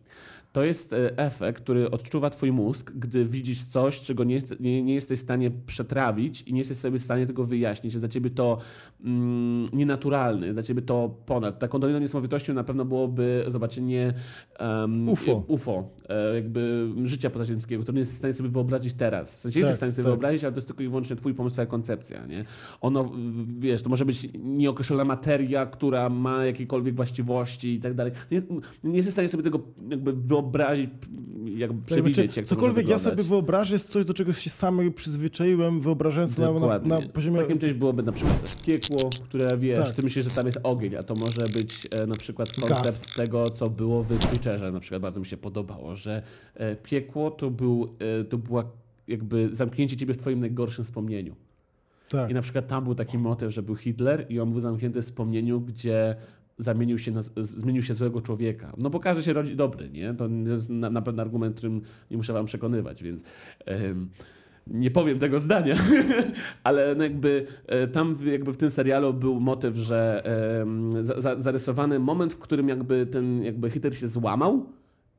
To 0.52 0.64
jest 0.64 0.92
e, 0.92 1.18
efekt, 1.18 1.62
który 1.62 1.90
odczuwa 1.90 2.30
twój 2.30 2.52
mózg, 2.52 2.92
gdy 2.94 3.24
widzisz 3.24 3.64
coś, 3.64 4.00
czego 4.00 4.24
nie, 4.24 4.34
jest, 4.34 4.60
nie, 4.60 4.82
nie 4.82 4.94
jesteś 4.94 5.18
w 5.18 5.22
stanie 5.22 5.50
przetrawić 5.66 6.42
i 6.42 6.52
nie 6.52 6.58
jesteś 6.58 6.76
sobie 6.76 6.98
w 6.98 7.02
stanie 7.02 7.26
tego 7.26 7.44
wyjaśnić. 7.44 7.94
Jest 7.94 8.04
dla 8.04 8.08
ciebie 8.08 8.30
to 8.30 8.58
mm, 9.04 9.68
nienaturalne, 9.72 10.46
jest 10.46 10.56
dla 10.56 10.62
ciebie 10.62 10.82
to 10.82 11.16
ponad. 11.26 11.58
Taką 11.58 11.78
Doliną 11.78 11.98
Niesamowitością 11.98 12.54
na 12.54 12.64
pewno 12.64 12.84
byłoby 12.84 13.44
zobaczenie 13.48 14.14
um, 14.60 15.08
UFO. 15.08 15.44
UFO, 15.48 15.88
e, 16.08 16.34
jakby 16.34 16.92
życia 17.04 17.30
pozaziemskiego, 17.30 17.82
które 17.82 17.94
nie 17.94 18.00
jesteś 18.00 18.14
w 18.14 18.18
stanie 18.18 18.34
sobie 18.34 18.48
wyobrazić 18.48 18.94
teraz. 18.94 19.36
W 19.36 19.40
sensie 19.40 19.58
jesteś 19.58 19.70
Tak, 19.70 19.74
w 19.74 19.76
stanie 19.76 19.92
sobie 19.92 20.04
tak. 20.04 20.12
wyobrazić, 20.12 20.44
ale 20.44 20.52
to 20.52 20.58
jest 20.58 20.66
tylko 20.66 20.82
i 20.82 20.88
wyłącznie 20.88 21.16
twój 21.16 21.34
pomysł, 21.34 21.54
twoja 21.54 21.66
koncepcja, 21.66 22.26
nie? 22.26 22.44
Ono, 22.80 23.12
wiesz, 23.58 23.82
to 23.82 23.90
może 23.90 24.04
być 24.04 24.28
nieokreślona 24.34 25.04
materia, 25.04 25.63
która 25.66 26.08
ma 26.08 26.44
jakiekolwiek 26.44 26.96
właściwości 26.96 27.74
i 27.74 27.80
tak 27.80 27.94
dalej. 27.94 28.12
Nie, 28.30 28.42
nie 28.84 28.96
jesteś 28.96 29.10
w 29.10 29.12
stanie 29.12 29.28
sobie 29.28 29.42
tego 29.42 29.60
jakby 29.88 30.12
wyobrazić, 30.12 30.90
jakby 31.44 31.78
tak, 31.78 31.86
przewidzieć, 31.86 32.24
znaczy, 32.24 32.40
jak 32.40 32.46
cokolwiek 32.46 32.88
ja 32.88 32.98
sobie 32.98 33.22
wyobrażę, 33.22 33.74
jest 33.74 33.88
coś, 33.88 34.04
do 34.04 34.14
czego 34.14 34.32
się 34.32 34.50
sam 34.50 34.92
przyzwyczaiłem, 34.92 35.80
wyobrażając 35.80 36.36
to 36.36 36.60
na, 36.60 36.78
na 36.78 37.08
poziomie... 37.08 37.38
Takim 37.38 37.58
czymś 37.58 37.72
byłoby 37.72 38.02
na 38.02 38.12
przykład 38.12 38.56
piekło, 38.66 39.10
które 39.24 39.58
wiesz, 39.58 39.78
Tak. 39.86 39.96
ty 39.96 40.02
myślisz, 40.02 40.24
że 40.24 40.30
tam 40.30 40.46
jest 40.46 40.58
ogień, 40.62 40.96
a 40.96 41.02
to 41.02 41.14
może 41.14 41.48
być 41.48 41.88
e, 41.90 42.06
na 42.06 42.16
przykład 42.16 42.52
koncept 42.52 42.82
Gaz. 42.82 43.14
tego, 43.16 43.50
co 43.50 43.70
było 43.70 44.02
w 44.02 44.18
Twitterze. 44.18 44.72
Na 44.72 44.80
przykład 44.80 45.02
bardzo 45.02 45.20
mi 45.20 45.26
się 45.26 45.36
podobało, 45.36 45.94
że 45.94 46.22
e, 46.54 46.76
piekło 46.76 47.30
to, 47.30 47.50
był, 47.50 47.96
e, 48.20 48.24
to 48.24 48.38
była 48.38 48.64
jakby 49.08 49.48
zamknięcie 49.54 49.96
ciebie 49.96 50.14
w 50.14 50.16
twoim 50.16 50.40
najgorszym 50.40 50.84
wspomnieniu. 50.84 51.34
Tak. 52.08 52.30
I 52.30 52.34
na 52.34 52.42
przykład 52.42 52.66
tam 52.66 52.84
był 52.84 52.94
taki 52.94 53.18
motyw, 53.18 53.52
że 53.52 53.62
był 53.62 53.76
Hitler 53.76 54.26
i 54.28 54.40
on 54.40 54.50
był 54.50 54.60
zamknięty 54.60 55.02
w 55.02 55.04
wspomnieniu, 55.04 55.60
gdzie 55.60 56.16
zamienił 56.56 56.98
się 56.98 57.12
na, 57.12 57.20
zmienił 57.36 57.82
się 57.82 57.94
złego 57.94 58.20
człowieka. 58.20 58.72
No 58.78 58.90
bo 58.90 59.00
każdy 59.00 59.22
się 59.22 59.32
rodzi 59.32 59.56
dobry, 59.56 59.90
nie? 59.90 60.14
To 60.14 60.28
jest 60.46 60.70
na, 60.70 60.90
na 60.90 61.02
pewno 61.02 61.22
argument, 61.22 61.56
którym 61.56 61.80
nie 62.10 62.16
muszę 62.16 62.32
wam 62.32 62.46
przekonywać, 62.46 63.02
więc 63.02 63.22
nie 64.66 64.90
powiem 64.90 65.18
tego 65.18 65.40
zdania, 65.40 65.74
ale 66.64 66.94
no 66.94 67.02
jakby 67.04 67.46
e, 67.66 67.86
tam 67.88 68.14
w- 68.14 68.26
jakby 68.26 68.52
w 68.52 68.56
tym 68.56 68.70
serialu 68.70 69.14
był 69.14 69.40
motyw, 69.40 69.76
że 69.76 70.22
za, 71.00 71.20
za, 71.20 71.40
zarysowany 71.40 71.98
moment, 71.98 72.32
w 72.34 72.38
którym 72.38 72.68
jakby 72.68 73.06
ten 73.06 73.42
jakby 73.42 73.70
Hitler 73.70 73.96
się 73.96 74.08
złamał 74.08 74.66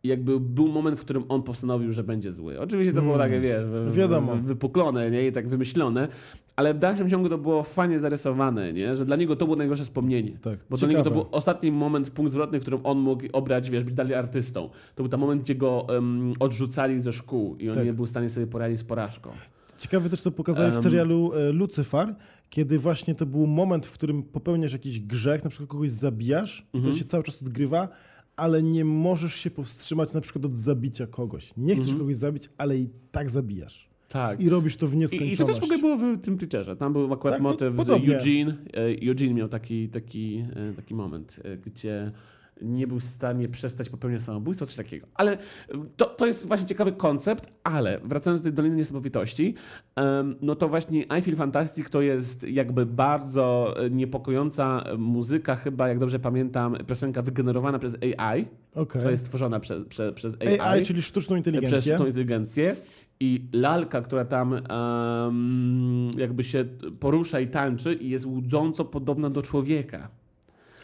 i 0.04 0.08
jakby 0.08 0.40
był 0.40 0.68
moment, 0.68 1.00
w 1.00 1.02
którym 1.02 1.24
on 1.30 1.44
postanowił, 1.44 1.92
że 1.92 2.04
będzie 2.04 2.32
zły. 2.32 2.60
Oczywiście 2.60 2.94
to 2.94 3.02
było 3.02 3.16
Mm, 3.16 3.28
takie, 3.30 3.42
wiesz, 3.42 3.96
wiadomo. 3.96 4.36
wypuklone, 4.36 5.12
nie? 5.12 5.28
I 5.28 5.32
tak 5.32 5.48
wymyślone, 5.48 6.08
ale 6.56 6.74
w 6.74 6.80
dalszym 6.80 7.10
ciągu 7.10 7.30
to 7.30 7.38
było 7.38 7.64
fajnie 7.64 8.00
zarysowane, 8.00 8.74
nie? 8.74 8.96
Że 8.96 9.06
dla 9.06 9.16
niego 9.16 9.36
to 9.36 9.46
było 9.46 9.58
najgorsze 9.58 9.84
wspomnienie. 9.84 10.38
Tak, 10.42 10.60
Bo 10.70 10.78
dla 10.78 10.88
niego 10.88 11.04
to 11.04 11.12
był 11.12 11.26
ostatni 11.32 11.72
moment, 11.72 12.10
punkt 12.10 12.32
zwrotny, 12.32 12.60
w 12.60 12.62
którym 12.62 12.80
on 12.84 13.00
mógł 13.00 13.24
obrać, 13.34 13.70
wiesz, 13.70 13.84
być 13.84 13.94
dalej 13.94 14.14
artystą. 14.16 14.70
To 14.96 15.04
był 15.04 15.10
ten 15.10 15.20
moment, 15.20 15.42
gdzie 15.42 15.56
go 15.56 15.86
em, 15.90 16.34
odrzucali 16.40 17.00
ze 17.00 17.14
szkół 17.14 17.56
i 17.56 17.70
on 17.70 17.76
Tak. 17.76 17.86
nie 17.86 17.94
był 17.94 18.06
w 18.06 18.10
stanie 18.10 18.30
sobie 18.30 18.48
poradzić 18.48 18.80
z 18.80 18.84
porażką. 18.84 19.30
Ciekawe 19.78 20.10
też 20.10 20.22
to 20.22 20.32
pokazali 20.32 20.72
w 20.72 20.76
serialu 20.76 21.32
e, 21.34 21.52
Lucyfar, 21.52 22.16
kiedy 22.50 22.80
właśnie 22.80 23.16
to 23.16 23.26
był 23.26 23.48
moment, 23.48 23.86
w 23.86 23.92
którym 23.92 24.24
popełniasz 24.24 24.74
jakiś 24.74 25.00
grzech, 25.00 25.44
na 25.44 25.50
przykład 25.50 25.70
kogoś 25.70 25.90
zabijasz, 25.92 26.68
Mhm. 26.74 26.94
to 26.94 27.00
się 27.00 27.06
cały 27.06 27.24
czas 27.24 27.42
odgrywa, 27.42 27.88
ale 28.36 28.64
nie 28.64 28.86
możesz 28.86 29.34
się 29.36 29.52
powstrzymać 29.52 30.14
na 30.14 30.22
przykład 30.22 30.46
od 30.46 30.56
zabicia 30.56 31.08
kogoś. 31.08 31.52
Nie 31.58 31.76
chcesz 31.76 31.94
kogoś 31.96 32.16
zabić, 32.16 32.50
ale 32.58 32.78
i 32.78 32.90
tak 33.12 33.30
zabijasz. 33.30 33.90
Tak. 34.16 34.42
I 34.42 34.50
robisz 34.50 34.76
to 34.78 34.88
w 34.88 34.94
I, 34.94 34.98
nieskończoność. 34.98 35.40
I 35.40 35.44
to 35.44 35.46
też 35.46 35.60
w 35.60 35.64
ogóle 35.64 35.80
było 35.80 35.96
w 35.96 36.22
tym 36.22 36.38
Twitterze. 36.38 36.76
Tam 36.76 36.94
był 36.94 37.14
akurat 37.14 37.36
Tak, 37.36 37.44
motyw 37.44 37.76
z. 37.76 37.90
Eugene. 37.90 38.56
E, 38.74 39.10
Eugene 39.10 39.34
miał 39.34 39.48
taki, 39.48 39.90
taki, 39.90 40.46
e, 40.56 40.74
taki 40.74 40.96
moment, 40.96 41.40
e, 41.44 41.58
gdzie 41.58 42.12
nie 42.62 42.88
był 42.88 43.00
w 43.00 43.04
stanie 43.04 43.50
przestać 43.50 43.90
popełniać 43.90 44.22
samobójstwa, 44.22 44.66
coś 44.66 44.76
takiego. 44.76 45.08
Ale 45.14 45.34
e, 45.34 45.38
to, 45.98 46.06
to 46.06 46.26
jest 46.26 46.48
właśnie 46.48 46.68
ciekawy 46.68 46.92
koncept, 46.92 47.54
ale 47.64 48.00
wracając 48.04 48.42
do 48.42 48.44
tej 48.44 48.54
Doliny 48.54 48.76
Niesamowitości, 48.76 49.56
no 50.42 50.56
to 50.56 50.68
właśnie 50.68 51.02
I 51.02 51.22
Feel 51.22 51.36
Fantastic 51.36 51.90
to 51.90 52.02
jest 52.02 52.44
jakby 52.44 52.86
bardzo 52.86 53.76
e, 53.78 53.90
niepokojąca 53.90 54.84
muzyka, 54.98 55.56
chyba 55.56 55.88
jak 55.88 55.98
dobrze 55.98 56.20
pamiętam, 56.20 56.78
piosenka 56.88 57.22
wygenerowana 57.22 57.80
przez 57.80 57.98
AI, 58.18 58.46
Okej. 58.72 58.88
która 58.88 59.12
jest 59.12 59.26
stworzona 59.26 59.60
przez, 59.60 59.84
przez, 59.84 60.14
przez 60.14 60.38
AI. 60.42 60.60
AI, 60.60 60.82
czyli 60.82 61.02
sztuczną 61.02 61.36
Przez 61.36 61.48
inteligencję. 61.48 61.80
sztuczną 61.80 62.06
inteligencję. 62.06 62.76
I 63.20 63.48
lalka, 63.54 64.02
która 64.02 64.26
tam 64.26 64.54
em, 64.54 66.12
jakby 66.18 66.44
się 66.44 66.66
porusza 67.00 67.40
i 67.40 67.48
tańczy 67.48 67.94
i 67.94 68.10
jest 68.10 68.26
łudząco 68.26 68.86
podobna 68.86 69.30
do 69.30 69.42
człowieka. 69.42 70.10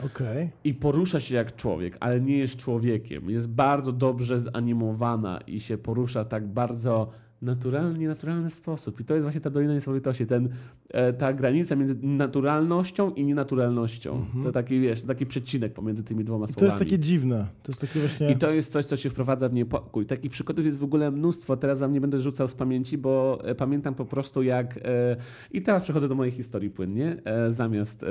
Okej. 0.05 0.49
I 0.63 0.73
porusza 0.73 1.19
się 1.19 1.35
jak 1.35 1.55
człowiek, 1.55 1.97
ale 1.99 2.21
nie 2.21 2.37
jest 2.37 2.57
człowiekiem. 2.57 3.29
Jest 3.29 3.49
bardzo 3.49 3.91
dobrze 3.91 4.39
zanimowana 4.39 5.39
i 5.47 5.59
się 5.59 5.77
porusza 5.77 6.25
tak 6.25 6.47
bardzo 6.47 7.11
naturalny, 7.41 8.07
naturalny 8.07 8.49
sposób. 8.49 8.99
I 8.99 9.03
to 9.03 9.13
jest 9.13 9.25
właśnie 9.25 9.41
ta 9.41 9.49
Dolina 9.49 9.73
Niesamowitości, 9.73 10.25
ten, 10.25 10.49
e, 10.89 11.13
ta 11.13 11.33
granica 11.33 11.75
między 11.75 11.95
naturalnością 12.01 13.11
i 13.13 13.25
nienaturalnością. 13.25 14.25
To 14.43 14.51
taki, 14.51 14.79
wiesz, 14.79 15.01
to 15.01 15.07
taki 15.07 15.25
przecinek 15.25 15.73
pomiędzy 15.73 16.03
tymi 16.03 16.23
dwoma 16.23 16.45
I 16.45 16.47
to 16.47 16.53
słowami. 16.53 16.71
jest 16.71 16.79
takie 16.79 16.99
dziwne. 16.99 17.47
To 17.63 17.71
jest 17.71 17.81
takie 17.81 17.99
właśnie... 17.99 18.31
I 18.31 18.35
to 18.35 18.51
jest 18.51 18.71
coś, 18.71 18.85
co 18.85 18.95
się 18.95 19.09
wprowadza 19.09 19.49
w 19.49 19.53
niepokój. 19.53 20.05
Takich 20.05 20.31
przykładów 20.31 20.65
jest 20.65 20.79
w 20.79 20.83
ogóle 20.83 21.11
mnóstwo. 21.11 21.57
Teraz 21.57 21.79
wam 21.79 21.93
nie 21.93 22.01
będę 22.01 22.17
rzucał 22.17 22.47
z 22.47 22.55
pamięci, 22.55 22.97
bo 22.97 23.39
e, 23.43 23.55
pamiętam 23.55 23.95
po 23.95 24.05
prostu 24.05 24.43
jak... 24.43 24.77
E, 24.77 25.15
I 25.51 25.61
teraz 25.61 25.83
przechodzę 25.83 26.07
do 26.07 26.15
mojej 26.15 26.31
historii 26.31 26.69
płynnie, 26.69 27.17
zamiast 27.47 28.05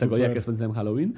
tego, 0.00 0.16
jak 0.16 0.34
ja 0.34 0.40
spędzałem 0.40 0.74
Halloween, 0.74 1.12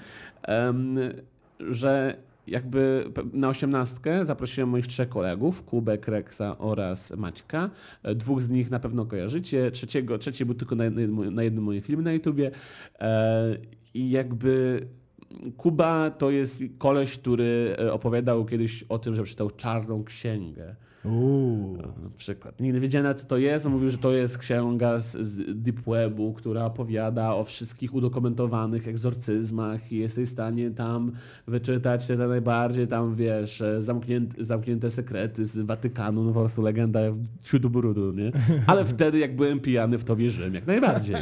że 1.61 2.17
jakby 2.51 3.05
na 3.33 3.49
osiemnastkę 3.49 4.25
zaprosiłem 4.25 4.69
moich 4.69 4.87
trzech 4.87 5.09
kolegów, 5.09 5.63
Kubek, 5.63 6.09
Reksa 6.09 6.59
oraz 6.59 7.17
Maćka. 7.17 7.71
E, 8.03 8.15
Dwóch 8.15 8.43
z 8.43 8.51
nich 8.51 8.71
na 8.71 8.81
pewno 8.81 9.07
kojarzycie, 9.07 9.71
trzeciego, 9.71 10.19
trzeci 10.19 10.45
był 10.45 10.55
tylko 10.55 10.75
na 10.75 10.85
jednym, 10.85 11.35
na 11.35 11.43
jednym 11.43 11.65
moim 11.65 11.81
filmie 11.81 12.03
na 12.03 12.13
YouTubie. 12.13 12.51
E, 13.01 13.57
I 13.95 14.11
jakby 14.11 14.87
Kuba 15.57 16.11
to 16.11 16.31
jest 16.31 16.63
koleś, 16.79 17.19
który 17.19 17.77
e, 17.79 17.93
opowiadał 17.93 18.45
kiedyś 18.45 18.83
o 18.83 18.99
tym, 18.99 19.15
że 19.15 19.23
przeczytał 19.23 19.51
Czarną 19.51 20.05
Księgę. 20.05 20.77
Uuu. 21.05 21.77
Na 21.77 22.11
przykład. 22.17 22.61
Nigdy 22.61 22.81
wiedziałem, 22.81 23.15
co 23.15 23.27
to 23.27 23.39
jest. 23.39 23.67
On 23.67 23.73
mówił, 23.73 23.91
że 23.91 23.99
to 23.99 24.13
jest 24.13 24.39
księga 24.39 25.01
z, 25.01 25.17
z 25.17 25.63
Deep 25.63 25.81
Webu, 25.81 26.33
która 26.33 26.65
opowiada 26.65 27.35
o 27.35 27.45
wszystkich 27.45 27.95
udokumentowanych 27.95 28.89
egzorcyzmach 28.89 29.93
i 29.93 29.97
jesteś 29.97 30.29
w 30.29 30.33
stanie 30.33 30.71
tam 30.71 31.13
wyczytać 31.47 32.07
te 32.07 32.17
najbardziej 32.17 32.89
tam, 32.89 33.15
wiesz, 33.15 33.63
zamknięte, 33.79 34.45
zamknięte 34.45 34.91
sekrety 34.91 35.47
z 35.47 35.59
Watykanu, 35.59 36.23
no 36.23 36.33
po 36.33 36.41
prostu 36.41 36.63
legenda 36.63 37.01
ciudu 37.45 37.71
nie? 38.13 38.33
Ale 38.67 38.85
wtedy, 38.85 39.19
jak 39.19 39.37
byłem 39.37 39.61
pijany, 39.61 39.99
w 39.99 40.05
to 40.05 40.17
wierzyłem 40.17 40.55
jak 40.55 40.67
najbardziej. 40.67 41.17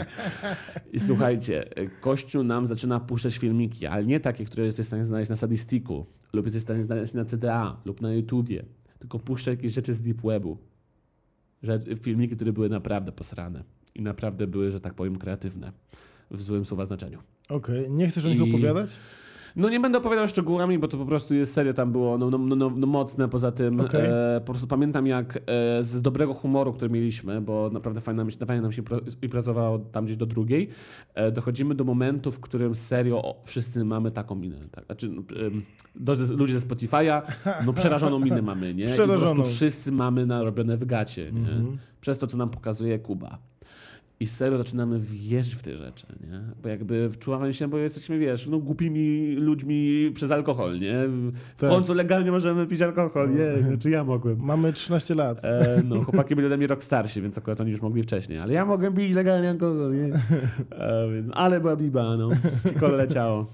I 0.92 1.00
słuchajcie, 1.00 1.64
Kościół 2.00 2.44
nam 2.44 2.66
zaczyna 2.66 3.00
puszczać 3.00 3.38
filmiki, 3.38 3.86
ale 3.86 4.04
nie 4.04 4.20
takie, 4.20 4.44
które 4.44 4.66
jesteś 4.66 4.86
w 4.86 4.88
stanie 4.88 5.04
znaleźć 5.04 5.30
na 5.30 5.36
Sadistiku 5.36 6.06
lub 6.32 6.44
jesteś 6.44 6.62
w 6.62 6.64
stanie 6.64 6.84
znaleźć 6.84 7.14
na 7.14 7.24
CDA 7.24 7.76
lub 7.84 8.00
na 8.00 8.12
YouTubie 8.12 8.64
tylko 9.06 9.18
puszczę 9.18 9.50
jakieś 9.50 9.72
rzeczy 9.72 9.94
z 9.94 10.02
Deep 10.02 10.22
Webu. 10.22 10.58
Filmiki, 12.02 12.36
które 12.36 12.52
były 12.52 12.68
naprawdę 12.68 13.12
posrane 13.12 13.64
i 13.94 14.02
naprawdę 14.02 14.46
były, 14.46 14.70
że 14.70 14.80
tak 14.80 14.94
powiem, 14.94 15.16
kreatywne 15.16 15.72
w 16.30 16.42
złym 16.42 16.64
słowa 16.64 16.86
znaczeniu. 16.86 17.18
Okej, 17.48 17.80
okay. 17.80 17.90
nie 17.90 18.08
chcesz 18.08 18.24
o 18.24 18.28
nich 18.28 18.38
I... 18.38 18.42
opowiadać? 18.42 18.98
No 19.56 19.68
nie 19.68 19.80
będę 19.80 19.98
opowiadał 19.98 20.28
szczegółami, 20.28 20.78
bo 20.78 20.88
to 20.88 20.98
po 20.98 21.06
prostu 21.06 21.34
jest 21.34 21.52
serio 21.52 21.74
tam 21.74 21.92
było 21.92 22.18
no, 22.18 22.30
no, 22.30 22.38
no, 22.38 22.70
no, 22.76 22.86
mocne. 22.86 23.28
Poza 23.28 23.52
tym 23.52 23.80
okay. 23.80 24.00
e, 24.02 24.40
po 24.40 24.52
prostu 24.52 24.68
pamiętam 24.68 25.06
jak 25.06 25.36
e, 25.36 25.82
z 25.82 26.02
dobrego 26.02 26.34
humoru, 26.34 26.72
który 26.72 26.90
mieliśmy, 26.90 27.40
bo 27.40 27.70
naprawdę 27.72 28.00
fajnie 28.00 28.16
nam, 28.16 28.30
fajnie 28.46 28.62
nam 28.62 28.72
się 28.72 28.82
imprezowało 29.22 29.78
tam 29.78 30.04
gdzieś 30.04 30.16
do 30.16 30.26
drugiej, 30.26 30.68
e, 31.14 31.32
dochodzimy 31.32 31.74
do 31.74 31.84
momentu, 31.84 32.30
w 32.30 32.40
którym 32.40 32.74
serio 32.74 33.22
o, 33.22 33.42
wszyscy 33.44 33.84
mamy 33.84 34.10
taką 34.10 34.34
minę. 34.34 34.56
Tak? 34.70 34.86
Znaczy, 34.86 35.08
no, 35.08 35.22
do, 35.94 36.14
ludzie 36.36 36.60
ze 36.60 36.66
Spotify'a, 36.66 37.22
no 37.66 37.72
przerażoną 37.72 38.18
minę 38.18 38.42
mamy, 38.42 38.74
nie? 38.74 38.84
I 38.84 38.96
po 38.96 39.06
prostu 39.06 39.44
wszyscy 39.46 39.92
mamy 39.92 40.26
narobione 40.26 40.76
w 40.76 40.84
gacie, 40.84 41.32
nie? 41.32 41.50
Mm 41.52 41.66
-hmm. 41.66 41.76
Przez 42.00 42.18
to, 42.18 42.26
co 42.26 42.36
nam 42.36 42.50
pokazuje 42.50 42.98
Kuba. 42.98 43.38
I 44.20 44.26
serio 44.26 44.58
zaczynamy 44.58 44.98
wjeżdżać 44.98 45.54
w 45.54 45.62
te 45.62 45.76
rzeczy, 45.76 46.06
nie? 46.20 46.40
Bo 46.62 46.68
jakby 46.68 47.10
wczuwamy 47.10 47.54
się, 47.54 47.68
bo 47.68 47.78
jesteśmy, 47.78 48.18
wiesz, 48.18 48.46
no 48.46 48.58
głupimi 48.58 49.34
ludźmi 49.34 50.10
przez 50.14 50.30
alkohol, 50.30 50.80
nie? 50.80 50.94
W 51.08 51.32
tak. 51.56 51.70
końcu 51.70 51.94
legalnie 51.94 52.30
możemy 52.30 52.66
pić 52.66 52.82
alkohol, 52.82 53.30
nie? 53.34 53.78
Czy 53.78 53.90
ja 53.90 54.04
mogłem? 54.04 54.36
Mamy 54.40 54.72
13 54.72 55.14
lat. 55.14 55.44
E, 55.44 55.82
no, 55.84 56.04
chłopaki 56.04 56.36
byli 56.36 56.46
ode 56.46 56.56
mnie 56.56 56.66
rok 56.66 56.84
starsi, 56.84 57.22
więc 57.22 57.38
akurat 57.38 57.60
oni 57.60 57.70
już 57.70 57.80
mogli 57.80 58.02
wcześniej, 58.02 58.38
ale 58.38 58.52
ja 58.52 58.64
mogłem 58.64 58.94
pić 58.94 59.14
legalnie 59.14 59.50
alkohol, 59.50 59.92
nie? 59.92 60.14
E, 60.70 61.12
więc, 61.12 61.30
ale 61.34 61.60
była 61.60 61.76
biba, 61.76 62.16
no. 62.16 62.28
Tylko 62.62 62.88
leciało. 62.88 63.46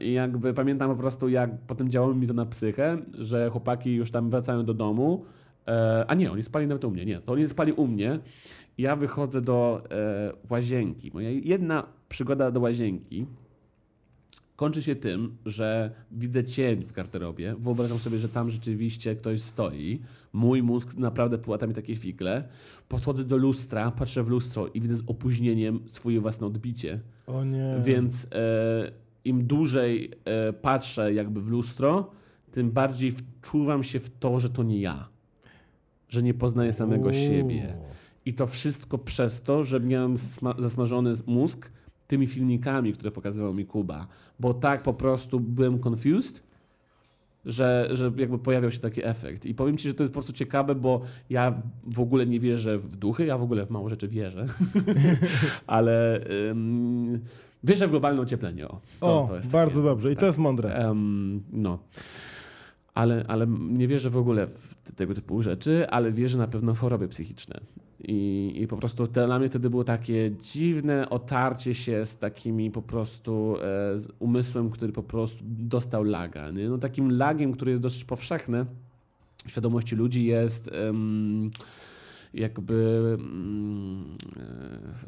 I 0.00 0.12
jakby 0.12 0.54
pamiętam 0.54 0.90
po 0.90 0.96
prostu, 0.96 1.28
jak 1.28 1.50
potem 1.66 1.90
działało 1.90 2.14
mi 2.14 2.26
to 2.26 2.34
na 2.34 2.46
psychę, 2.46 2.98
że 3.18 3.50
chłopaki 3.50 3.94
już 3.94 4.10
tam 4.10 4.30
wracają 4.30 4.64
do 4.64 4.74
domu, 4.74 5.24
e, 5.68 6.04
a 6.08 6.14
nie, 6.14 6.32
oni 6.32 6.42
spali 6.42 6.66
nawet 6.66 6.84
u 6.84 6.90
mnie, 6.90 7.04
nie, 7.04 7.20
to 7.20 7.32
oni 7.32 7.48
spali 7.48 7.72
u 7.72 7.86
mnie 7.86 8.18
ja 8.78 8.96
wychodzę 8.96 9.42
do 9.42 9.82
e, 9.90 10.32
łazienki. 10.50 11.10
Moja 11.14 11.30
jedna 11.30 11.86
przygoda 12.08 12.50
do 12.50 12.60
łazienki 12.60 13.26
kończy 14.62 14.82
się 14.82 14.96
tym, 14.96 15.36
że 15.46 15.90
widzę 16.10 16.44
cień 16.44 16.84
w 16.84 16.92
garderobie. 16.92 17.54
Wyobrażam 17.58 17.98
sobie, 17.98 18.18
że 18.18 18.28
tam 18.28 18.50
rzeczywiście 18.50 19.16
ktoś 19.16 19.40
stoi. 19.40 20.00
Mój 20.32 20.62
mózg 20.62 20.96
naprawdę 20.96 21.38
płata 21.38 21.66
mi 21.66 21.74
takie 21.74 21.96
fikle. 21.96 22.48
Podchodzę 22.88 23.24
do 23.24 23.36
lustra, 23.36 23.90
patrzę 23.90 24.22
w 24.22 24.28
lustro 24.28 24.68
i 24.68 24.80
widzę 24.80 24.96
z 24.96 25.02
opóźnieniem 25.06 25.80
swoje 25.86 26.20
własne 26.20 26.46
odbicie. 26.46 27.00
O 27.26 27.44
nie. 27.44 27.76
Więc 27.84 28.26
e, 28.32 28.92
im 29.24 29.46
dłużej 29.46 30.10
e, 30.24 30.52
patrzę 30.52 31.14
jakby 31.14 31.40
w 31.40 31.48
lustro, 31.48 32.10
tym 32.52 32.70
bardziej 32.70 33.10
wczuwam 33.10 33.82
się 33.82 33.98
w 34.00 34.10
to, 34.10 34.38
że 34.38 34.50
to 34.50 34.62
nie 34.62 34.80
ja. 34.80 35.08
Że 36.08 36.22
nie 36.22 36.34
poznaję 36.34 36.72
samego 36.72 37.04
Uuu. 37.04 37.14
siebie 37.14 37.76
i 38.26 38.34
to 38.34 38.46
wszystko 38.46 38.98
przez 38.98 39.42
to, 39.42 39.64
że 39.64 39.80
miałem 39.80 40.14
zasmażony 40.58 41.12
mózg 41.26 41.70
tymi 42.06 42.26
filmikami, 42.26 42.92
które 42.92 43.10
pokazywał 43.10 43.54
mi 43.54 43.66
Kuba. 43.66 44.06
Bo 44.40 44.54
tak 44.54 44.82
po 44.82 44.94
prostu 44.94 45.40
byłem 45.40 45.78
confused, 45.88 46.42
że, 47.44 47.88
że 47.92 48.12
jakby 48.16 48.38
pojawiał 48.38 48.70
się 48.70 48.78
taki 48.78 49.04
efekt. 49.04 49.46
I 49.46 49.54
powiem 49.54 49.76
ci, 49.76 49.88
że 49.88 49.94
to 49.94 50.02
jest 50.02 50.12
po 50.12 50.14
prostu 50.14 50.32
ciekawe, 50.32 50.74
bo 50.74 51.00
ja 51.30 51.62
w 51.86 52.00
ogóle 52.00 52.26
nie 52.26 52.40
wierzę 52.40 52.78
w 52.78 52.96
duchy, 52.96 53.26
ja 53.26 53.38
w 53.38 53.42
ogóle 53.42 53.66
w 53.66 53.70
mało 53.70 53.88
rzeczy 53.88 54.08
wierzę. 54.08 54.46
Ale 55.66 56.24
um, 56.48 57.20
wierzę 57.64 57.86
w 57.86 57.90
globalne 57.90 58.22
ocieplenie. 58.22 58.68
O, 58.68 58.80
to, 59.00 59.22
o 59.22 59.26
to 59.28 59.48
bardzo 59.52 59.82
dobrze. 59.82 60.12
I 60.12 60.14
tak, 60.14 60.20
to 60.20 60.26
jest 60.26 60.38
mądre. 60.38 60.88
Um, 60.88 61.42
no 61.52 61.78
ale, 62.94 63.24
ale 63.28 63.46
nie 63.60 63.88
wierzę 63.88 64.10
w 64.10 64.16
ogóle 64.16 64.46
w 64.46 64.92
tego 64.96 65.14
typu 65.14 65.42
rzeczy, 65.42 65.90
ale 65.90 66.12
wierzę 66.12 66.38
na 66.38 66.48
pewno 66.48 66.74
w 66.74 66.78
choroby 66.78 67.08
psychiczne. 67.08 67.60
I, 68.04 68.52
I 68.56 68.66
po 68.66 68.76
prostu 68.76 69.06
to 69.06 69.26
dla 69.26 69.38
mnie 69.38 69.48
wtedy 69.48 69.70
było 69.70 69.84
takie 69.84 70.30
dziwne 70.42 71.10
otarcie 71.10 71.74
się 71.74 72.06
z 72.06 72.18
takimi 72.18 72.70
po 72.70 72.82
prostu 72.82 73.56
e, 73.56 73.98
z 73.98 74.08
umysłem, 74.18 74.70
który 74.70 74.92
po 74.92 75.02
prostu 75.02 75.44
dostał 75.44 76.04
laga. 76.04 76.50
Nie? 76.50 76.68
No, 76.68 76.78
takim 76.78 77.10
lagiem, 77.10 77.52
który 77.52 77.70
jest 77.70 77.82
dosyć 77.82 78.04
powszechny 78.04 78.66
w 79.46 79.50
świadomości 79.50 79.96
ludzi 79.96 80.24
jest. 80.24 80.70
Um, 80.86 81.50
jakby 82.34 82.98
mm, 83.20 84.16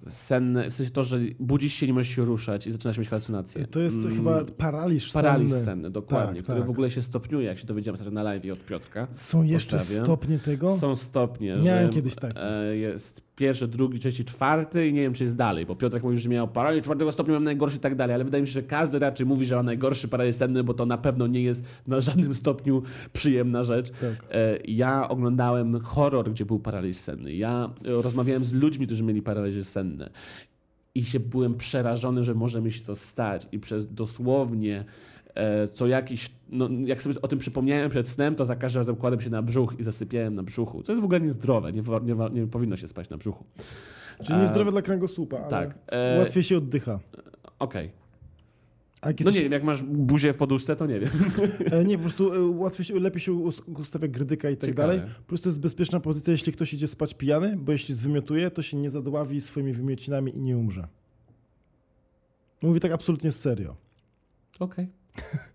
e, 0.06 0.10
senne, 0.10 0.70
w 0.70 0.72
sensie 0.72 0.92
to, 0.92 1.02
że 1.02 1.18
budzisz 1.40 1.74
się, 1.74 1.86
nie 1.86 1.92
możesz 1.92 2.16
się 2.16 2.24
ruszać 2.24 2.66
i 2.66 2.72
zaczynasz 2.72 2.98
mieć 2.98 3.08
halucynacje. 3.08 3.66
To 3.66 3.80
jest 3.80 3.96
mm, 3.96 4.16
chyba 4.16 4.44
paraliż 4.44 5.12
senny. 5.12 5.22
Paraliż 5.22 5.52
senny, 5.52 5.90
dokładnie, 5.90 6.34
tak, 6.34 6.42
który 6.42 6.58
tak. 6.58 6.66
w 6.66 6.70
ogóle 6.70 6.90
się 6.90 7.02
stopniuje, 7.02 7.46
jak 7.46 7.58
się 7.58 7.66
dowiedziałem 7.66 7.98
sobie 7.98 8.10
na 8.10 8.22
live 8.22 8.52
od 8.52 8.66
Piotrka. 8.66 9.08
Są 9.14 9.42
jeszcze 9.42 9.80
stopnie 9.80 10.38
tego? 10.38 10.70
Są 10.70 10.94
stopnie. 10.94 11.56
Miałem 11.56 11.90
kiedyś 11.90 12.14
taki. 12.14 12.38
E, 12.42 12.76
jest 12.76 13.24
pierwszy, 13.36 13.68
drugi, 13.68 13.98
trzeci, 13.98 14.24
czwarty 14.24 14.88
i 14.88 14.92
nie 14.92 15.02
wiem, 15.02 15.12
czy 15.12 15.24
jest 15.24 15.36
dalej, 15.36 15.66
bo 15.66 15.76
Piotrek 15.76 16.02
mówił, 16.02 16.18
że 16.18 16.28
miał 16.28 16.48
paraliż 16.48 16.82
czwartego 16.82 17.12
stopnia, 17.12 17.34
mam 17.34 17.44
najgorszy 17.44 17.76
i 17.76 17.80
tak 17.80 17.96
dalej, 17.96 18.14
ale 18.14 18.24
wydaje 18.24 18.42
mi 18.42 18.48
się, 18.48 18.52
że 18.52 18.62
każdy 18.62 18.98
raczej 18.98 19.26
mówi, 19.26 19.46
że 19.46 19.56
ma 19.56 19.62
najgorszy 19.62 20.08
paraliż 20.08 20.36
senny, 20.36 20.64
bo 20.64 20.74
to 20.74 20.86
na 20.86 20.98
pewno 20.98 21.26
nie 21.26 21.42
jest 21.42 21.64
na 21.86 22.00
żadnym 22.00 22.34
stopniu 22.34 22.82
przyjemna 23.12 23.62
rzecz. 23.62 23.90
Tak. 23.90 24.24
E, 24.30 24.58
ja 24.64 25.08
oglądałem 25.08 25.80
horror, 25.80 26.30
gdzie 26.30 26.44
był 26.46 26.58
paraliż 26.58 26.96
senny. 26.96 27.13
Ja 27.26 27.70
rozmawiałem 27.84 28.44
z 28.44 28.52
ludźmi, 28.52 28.86
którzy 28.86 29.02
mieli 29.02 29.22
paraliż 29.22 29.66
senny 29.66 30.10
i 30.94 31.04
się 31.04 31.20
byłem 31.20 31.54
przerażony, 31.54 32.24
że 32.24 32.34
może 32.34 32.62
mi 32.62 32.72
się 32.72 32.84
to 32.84 32.94
stać 32.94 33.48
i 33.52 33.58
przez 33.58 33.94
dosłownie 33.94 34.84
E, 35.34 35.68
co 35.68 35.86
jakiś, 35.86 36.30
no, 36.48 36.68
jak 36.84 37.02
sobie 37.02 37.22
o 37.22 37.28
tym 37.28 37.38
przypomniałem 37.38 37.90
przed 37.90 38.08
snem, 38.08 38.34
to 38.34 38.46
za 38.46 38.56
każdym 38.56 38.80
razem 38.80 38.96
kładłem 38.96 39.20
się 39.20 39.30
na 39.30 39.42
brzuch 39.42 39.74
i 39.78 39.82
zasypiałem 39.82 40.34
na 40.34 40.42
brzuchu, 40.42 40.82
co 40.82 40.92
jest 40.92 41.02
w 41.02 41.04
ogóle 41.04 41.20
niezdrowe, 41.20 41.72
nie, 41.72 41.82
nie, 42.02 42.40
nie 42.40 42.46
powinno 42.46 42.76
się 42.76 42.88
spać 42.88 43.10
na 43.10 43.16
brzuchu. 43.16 43.44
Czyli 44.24 44.38
niezdrowe 44.38 44.68
e, 44.68 44.72
dla 44.72 44.82
kręgosłupa, 44.82 45.38
ale 45.38 45.48
tak. 45.48 45.78
E, 45.86 46.18
łatwiej 46.18 46.42
się 46.42 46.56
oddycha. 46.56 47.00
Okej. 47.58 47.86
Okay. 47.86 48.03
No 49.24 49.30
nie 49.30 49.42
wiem, 49.42 49.52
jak 49.52 49.64
masz 49.64 49.82
buzię 49.82 50.32
w 50.32 50.36
poduszce, 50.36 50.76
to 50.76 50.86
nie 50.86 51.00
wiem. 51.00 51.10
E, 51.70 51.84
nie, 51.84 51.96
po 51.96 52.02
prostu 52.02 52.34
e, 52.34 52.40
łatwiej 52.40 52.84
się, 52.84 53.00
lepiej 53.00 53.20
się 53.20 53.32
ustawia 53.76 54.08
grydyka 54.08 54.50
i 54.50 54.56
tak 54.56 54.70
Ciekawe. 54.70 54.96
dalej. 54.96 55.12
Plus 55.26 55.42
to 55.42 55.48
jest 55.48 55.60
bezpieczna 55.60 56.00
pozycja, 56.00 56.32
jeśli 56.32 56.52
ktoś 56.52 56.74
idzie 56.74 56.88
spać 56.88 57.14
pijany, 57.14 57.56
bo 57.56 57.72
jeśli 57.72 57.94
zwymiotuje, 57.94 58.50
to 58.50 58.62
się 58.62 58.76
nie 58.76 58.90
zadławi 58.90 59.40
swoimi 59.40 59.72
wymiocinami 59.72 60.36
i 60.36 60.40
nie 60.40 60.56
umrze. 60.56 60.88
Mówię 62.62 62.80
tak 62.80 62.92
absolutnie 62.92 63.32
serio. 63.32 63.76
Okej. 64.60 64.88
Okay. 65.14 65.38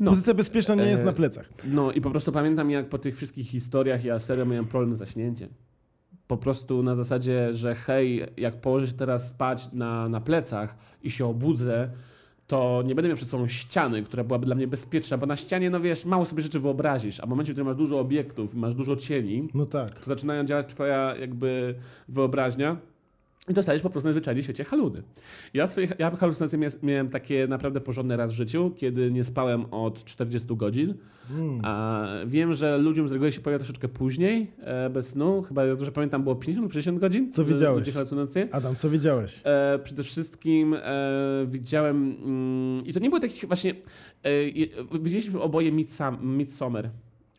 No. 0.00 0.10
Pozycja 0.10 0.34
bezpieczna 0.34 0.74
nie 0.74 0.86
jest 0.86 1.02
e, 1.02 1.04
na 1.04 1.12
plecach. 1.12 1.48
No 1.64 1.92
i 1.92 2.00
po 2.00 2.10
prostu 2.10 2.32
pamiętam, 2.32 2.70
jak 2.70 2.88
po 2.88 2.98
tych 2.98 3.16
wszystkich 3.16 3.46
historiach 3.46 4.04
ja 4.04 4.18
serio 4.18 4.46
miałem 4.46 4.66
problem 4.66 4.94
z 4.94 4.98
zaśnięciem. 4.98 5.48
Po 6.26 6.36
prostu 6.36 6.82
na 6.82 6.94
zasadzie, 6.94 7.52
że 7.54 7.74
hej, 7.74 8.26
jak 8.36 8.60
położę 8.60 8.86
się 8.86 8.92
teraz 8.92 9.28
spać 9.28 9.72
na, 9.72 10.08
na 10.08 10.20
plecach 10.20 10.76
i 11.02 11.10
się 11.10 11.26
obudzę, 11.26 11.90
to 12.50 12.82
nie 12.86 12.94
będę 12.94 13.08
miał 13.08 13.16
przed 13.16 13.28
sobą 13.28 13.48
ściany, 13.48 14.02
która 14.02 14.24
byłaby 14.24 14.46
dla 14.46 14.54
mnie 14.54 14.66
bezpieczna, 14.66 15.18
bo 15.18 15.26
na 15.26 15.36
ścianie, 15.36 15.70
no 15.70 15.80
wiesz, 15.80 16.04
mało 16.04 16.26
sobie 16.26 16.42
rzeczy 16.42 16.60
wyobrazisz, 16.60 17.20
a 17.20 17.26
w 17.26 17.28
momencie, 17.28 17.52
w 17.52 17.54
którym 17.54 17.66
masz 17.66 17.76
dużo 17.76 18.00
obiektów, 18.00 18.54
masz 18.54 18.74
dużo 18.74 18.96
cieni, 18.96 19.48
no 19.54 19.66
tak. 19.66 20.00
to 20.00 20.06
zaczynają 20.06 20.44
działać 20.44 20.66
twoja 20.66 21.16
jakby 21.16 21.74
wyobraźnia 22.08 22.76
i 23.48 23.54
dostajesz 23.54 23.82
po 23.82 23.90
prostu 23.90 24.06
najzwyczajniej 24.06 24.42
w 24.42 24.44
świecie 24.44 24.64
haluny. 24.64 25.02
Ja, 25.54 25.66
swoje, 25.66 25.88
ja 25.98 26.10
halucynacje 26.10 26.58
miałem 26.82 27.10
takie 27.10 27.46
naprawdę 27.46 27.80
porządne 27.80 28.16
raz 28.16 28.32
w 28.32 28.34
życiu, 28.34 28.72
kiedy 28.76 29.10
nie 29.10 29.24
spałem 29.24 29.64
od 29.70 30.04
40 30.04 30.56
godzin. 30.56 30.94
Mm. 31.30 31.60
A 31.64 32.06
wiem, 32.26 32.54
że 32.54 32.78
ludziom 32.78 33.08
z 33.08 33.12
reguły 33.12 33.32
się 33.32 33.40
pojawia 33.40 33.58
troszeczkę 33.58 33.88
później, 33.88 34.52
e, 34.58 34.90
bez 34.90 35.08
snu. 35.08 35.42
Chyba, 35.42 35.64
jak 35.64 35.76
dobrze 35.76 35.92
pamiętam, 35.92 36.22
było 36.22 36.36
50 36.36 36.62
lub 36.62 36.72
60 36.72 36.98
godzin. 36.98 37.32
Co 37.32 37.44
widziałeś? 37.44 37.90
Halucynacje. 37.92 38.48
Adam, 38.52 38.76
co 38.76 38.90
widziałeś? 38.90 39.40
E, 39.44 39.78
przede 39.84 40.02
wszystkim 40.02 40.74
e, 40.74 41.46
widziałem... 41.48 42.16
Mm, 42.24 42.86
I 42.86 42.92
to 42.92 43.00
nie 43.00 43.08
było 43.08 43.20
takich 43.20 43.44
właśnie... 43.44 43.74
E, 44.22 44.30
widzieliśmy 45.00 45.40
oboje 45.40 45.72
Midsummer. 46.22 46.90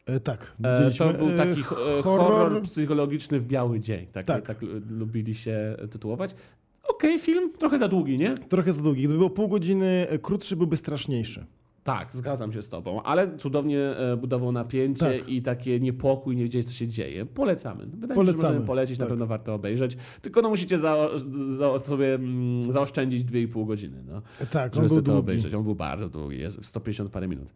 E, 0.06 0.20
tak, 0.20 0.56
e, 0.64 0.72
widzieliśmy. 0.72 1.06
To 1.06 1.14
był 1.14 1.30
e, 1.30 1.38
taki 1.38 1.62
horror, 1.64 2.04
horror 2.04 2.62
psychologiczny 2.62 3.40
w 3.40 3.46
biały 3.46 3.80
dzień. 3.80 4.08
Tak, 4.08 4.26
tak. 4.26 4.48
tak 4.48 4.58
lubili 4.90 5.36
się 5.36 5.78
tytułować. 5.92 6.36
Okej, 6.84 7.20
film, 7.20 7.52
trochę 7.60 7.78
za 7.78 7.88
długi, 7.88 8.18
nie? 8.18 8.36
Trochę 8.36 8.74
za 8.74 8.82
długi. 8.82 9.02
Gdyby 9.02 9.18
było 9.18 9.30
pół 9.30 9.48
godziny 9.48 10.08
e, 10.10 10.20
krótszy, 10.20 10.56
byłby 10.56 10.78
straszniejszy. 10.78 11.46
Tak, 11.84 12.16
zgadzam 12.16 12.52
się 12.54 12.62
z 12.62 12.70
tobą, 12.70 13.04
ale 13.04 13.38
cudownie 13.38 13.80
e, 13.80 14.18
budował 14.18 14.52
napięcie 14.52 15.20
Tak. 15.20 15.30
i 15.30 15.42
takie 15.42 15.80
niepokój, 15.80 16.36
nie 16.36 16.44
wiedzieć 16.44 16.68
co 16.68 16.74
się 16.74 16.88
dzieje. 16.88 17.26
Polecamy. 17.26 17.86
Wydaje 17.86 17.98
mi 17.98 18.02
się, 18.02 18.08
że 18.08 18.16
Polecamy, 18.16 18.44
możemy 18.44 18.68
polecić, 18.68 19.00
na 19.00 19.06
tak. 19.06 19.10
pewno 19.10 19.28
warto 19.28 19.54
obejrzeć. 19.54 19.98
Tylko 20.22 20.42
no 20.42 20.50
musicie 20.50 20.78
za, 20.78 21.10
za, 21.58 21.80
sobie 21.80 22.16
mm, 22.16 22.64
zaoszczędzić 22.64 23.26
2,5 23.26 23.68
godziny, 23.68 24.04
no, 24.08 24.22
Tak, 24.52 24.76
żeby 24.76 24.90
sobie 24.90 25.02
to 25.02 25.18
obejrzeć. 25.18 25.54
On 25.54 25.64
był 25.64 25.76
bardzo 25.76 26.10
długi, 26.10 26.40
jest 26.40 26.66
150 26.66 27.12
parę 27.12 27.28
minut. 27.28 27.54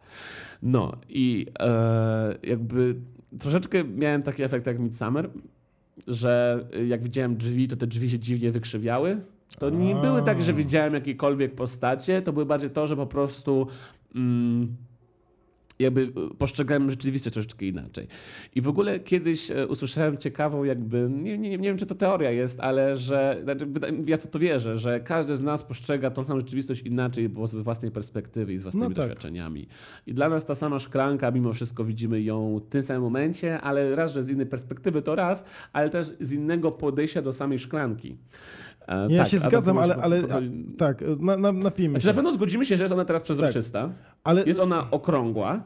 No 0.61 0.91
i 1.09 1.47
e, 1.59 2.35
jakby 2.43 2.95
troszeczkę 3.39 3.83
miałem 3.83 4.23
taki 4.23 4.43
efekt 4.43 4.67
jak 4.67 4.79
Midsummer, 4.79 5.29
że 6.07 6.65
e, 6.73 6.85
jak 6.85 7.03
widziałem 7.03 7.37
drzwi, 7.37 7.67
to 7.67 7.75
te 7.75 7.87
drzwi 7.87 8.09
się 8.09 8.19
dziwnie 8.19 8.51
wykrzywiały. 8.51 9.21
To 9.59 9.69
nie 9.69 9.95
były 9.95 10.21
tak, 10.21 10.41
że 10.41 10.53
widziałem 10.53 10.93
jakiekolwiek 10.93 11.55
postacie, 11.55 12.21
to 12.21 12.33
były 12.33 12.45
bardziej 12.45 12.69
to, 12.69 12.87
że 12.87 12.95
po 12.95 13.07
prostu 13.07 13.67
jakby 15.79 16.01
y, 16.01 16.35
postrzegałem 16.37 16.89
rzeczywistość 16.89 17.33
troszeczkę 17.33 17.65
inaczej. 17.65 18.07
I 18.55 18.61
w 18.61 18.67
ogóle 18.67 18.99
kiedyś 18.99 19.51
e, 19.51 19.67
usłyszałem 19.67 20.17
ciekawą 20.17 20.63
jakby, 20.63 21.09
nie, 21.11 21.37
nie, 21.37 21.49
nie 21.49 21.67
wiem 21.67 21.77
czy 21.77 21.85
to 21.85 21.95
teoria 21.95 22.31
jest, 22.31 22.59
ale 22.59 22.97
że, 22.97 23.41
znaczy, 23.43 23.67
ja 24.05 24.17
to, 24.17 24.27
to 24.27 24.39
wierzę, 24.39 24.75
że 24.75 24.99
każdy 24.99 25.35
z 25.35 25.43
nas 25.43 25.63
postrzega 25.63 26.09
tą 26.09 26.23
samą 26.23 26.39
rzeczywistość 26.39 26.81
inaczej, 26.81 27.29
bo 27.29 27.47
z 27.47 27.55
własnej 27.55 27.91
perspektywy 27.91 28.53
i 28.53 28.57
z 28.57 28.63
własnymi 28.63 28.89
No 28.89 28.95
tak. 28.95 28.95
doświadczeniami. 28.95 29.67
I 30.07 30.13
dla 30.13 30.29
nas 30.29 30.45
ta 30.45 30.55
sama 30.55 30.79
szklanka, 30.79 31.31
mimo 31.31 31.53
wszystko 31.53 31.85
widzimy 31.85 32.21
ją 32.21 32.59
w 32.59 32.69
tym 32.69 32.83
samym 32.83 33.01
momencie, 33.01 33.61
ale 33.61 33.95
raz, 33.95 34.13
że 34.13 34.23
z 34.23 34.29
innej 34.29 34.45
perspektywy 34.45 35.01
to 35.01 35.15
raz, 35.15 35.45
ale 35.73 35.89
też 35.89 36.07
z 36.19 36.33
innego 36.33 36.71
podejścia 36.71 37.21
do 37.21 37.33
samej 37.33 37.59
szklanki. 37.59 38.17
E, 38.87 39.07
Ja 39.09 39.23
tak, 39.23 39.31
się 39.31 39.39
zgadzam, 39.39 39.77
ale, 39.77 39.95
ale 39.95 40.17
a, 40.19 40.39
tak, 40.77 41.03
na, 41.19 41.37
na, 41.37 41.51
napijmy 41.51 41.91
Znaczy 41.91 42.03
się. 42.03 42.07
na 42.07 42.13
pewno 42.13 42.31
zgodzimy 42.31 42.65
się, 42.65 42.77
że 42.77 42.83
jest 42.83 42.93
ona 42.93 43.05
teraz 43.05 43.23
przezroczysta. 43.23 43.89
Ale, 44.23 44.43
Jest 44.43 44.59
ona 44.59 44.91
okrągła 44.91 45.63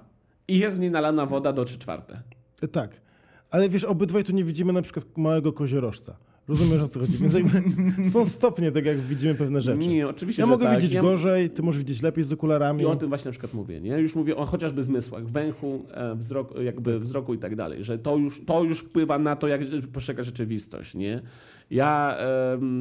i 0.48 0.60
jest 0.60 0.78
w 0.78 0.82
niej 0.82 0.92
nalana 0.92 1.26
woda 1.26 1.54
do 1.54 1.66
3 1.66 1.80
czwarte. 1.80 2.22
Tak. 2.72 3.02
Ale 3.52 3.70
wiesz, 3.70 3.84
obydwaj 3.84 4.24
tu 4.24 4.32
nie 4.34 4.44
widzimy 4.44 4.74
na 4.74 4.82
przykład 4.82 5.06
małego 5.18 5.54
koziorożca. 5.54 6.18
Rozumiesz 6.50 6.82
o 6.82 6.88
co 6.88 7.00
chodzi? 7.00 7.18
Więc 7.18 7.34
jakby 7.34 7.62
są 8.14 8.26
stopnie, 8.26 8.72
tak 8.72 8.86
jak 8.86 9.00
widzimy 9.00 9.36
pewne 9.36 9.62
rzeczy. 9.62 9.88
Nie, 9.88 10.08
oczywiście, 10.08 10.42
ja 10.42 10.48
mogę 10.48 10.66
tak. 10.66 10.76
widzieć 10.76 10.94
ja, 10.94 11.02
gorzej, 11.02 11.50
ty 11.50 11.64
możesz 11.64 11.80
widzieć 11.80 12.02
lepiej 12.02 12.24
z 12.24 12.34
okularami. 12.34 12.84
I 12.84 12.86
o 12.86 12.96
tym 12.96 13.10
właśnie 13.10 13.30
na 13.30 13.32
przykład 13.32 13.54
mówię, 13.54 13.82
nie? 13.82 13.98
Już 13.98 14.16
mówię 14.16 14.36
o 14.36 14.46
chociażby 14.46 14.84
zmysłach, 14.84 15.28
węchu, 15.28 15.86
e, 15.92 16.16
wzrok, 16.16 16.54
jakby 16.62 17.00
wzroku 17.00 17.34
i 17.34 17.38
tak 17.38 17.56
dalej, 17.56 17.84
że 17.84 18.00
to 18.00 18.18
już, 18.18 18.46
to 18.46 18.64
już 18.64 18.80
wpływa 18.80 19.20
na 19.20 19.36
to, 19.36 19.48
jak 19.48 19.62
postrzega 19.94 20.24
rzeczywistość, 20.24 20.96
nie? 20.96 21.22
Ja 21.72 22.18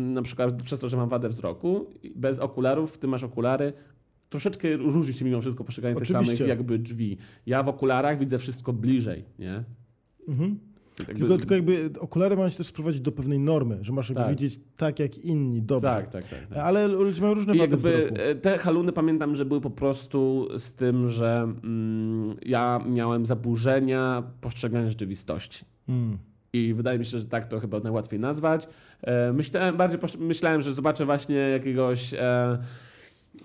na 0.05 0.23
przykład 0.23 0.63
przez 0.63 0.81
to, 0.81 0.89
że 0.89 0.97
mam 0.97 1.09
wadę 1.09 1.29
wzroku, 1.29 1.87
bez 2.17 2.39
okularów, 2.39 2.99
ty 2.99 3.09
masz 3.09 3.25
okulary, 3.25 3.73
troszeczkę 4.29 4.77
różni 4.77 5.15
się 5.15 5.25
mimo 5.25 5.41
wszystko 5.41 5.65
postrzeganie 5.65 5.95
tych 5.95 6.03
Oczywiście. 6.03 6.37
samych 6.37 6.49
jakby 6.49 6.79
drzwi. 6.79 7.19
Ja 7.47 7.63
w 7.63 7.69
okularach 7.69 8.19
widzę 8.19 8.39
wszystko 8.39 8.73
bliżej, 8.73 9.25
nie? 9.39 9.65
Mhm. 10.29 10.59
Jakby- 10.99 11.15
Tylko, 11.15 11.37
tylko 11.37 11.55
jakby 11.55 11.91
okulary 12.01 12.37
mają 12.37 12.49
się 12.49 12.57
też 12.57 12.67
sprowadzić 12.67 13.01
do 13.01 13.13
pewnej 13.13 13.39
normy, 13.41 13.79
że 13.81 13.93
masz 13.93 14.09
jakby 14.09 14.23
Tak. 14.23 14.31
widzieć 14.31 14.61
tak 14.77 14.99
jak 14.99 15.19
inni, 15.19 15.63
dobrze. 15.63 15.87
tak, 15.89 16.09
tak, 16.11 16.25
tak. 16.25 16.47
tak. 16.47 16.59
Ale 16.59 16.89
ludzie 16.89 17.23
mają 17.23 17.35
różne 17.35 17.57
I 17.57 17.59
wady 17.59 17.73
jakby 17.73 18.23
e, 18.23 18.35
te 18.35 18.59
haluny 18.59 18.93
pamiętam, 18.93 19.37
że 19.37 19.45
były 19.45 19.61
po 19.61 19.71
prostu 19.71 20.49
z 20.57 20.75
tym, 20.75 21.09
że 21.09 21.53
mm, 21.65 22.37
ja 22.47 22.81
miałem 22.89 23.27
zaburzenia 23.27 24.23
postrzegania 24.41 24.89
rzeczywistości. 24.89 25.65
Mm. 25.89 26.19
I 26.53 26.75
wydaje 26.75 26.99
mi 26.99 27.05
się, 27.05 27.19
że 27.21 27.25
tak 27.27 27.47
to 27.47 27.61
chyba 27.61 27.81
najłatwiej 27.81 28.21
nazwać. 28.21 28.69
E, 29.03 29.33
myślałem, 29.33 29.77
bardziej 29.77 30.01
myślałem, 30.19 30.63
że 30.63 30.73
zobaczę 30.75 31.05
właśnie 31.05 31.37
jakiegoś, 31.37 32.15
e, 32.15 32.59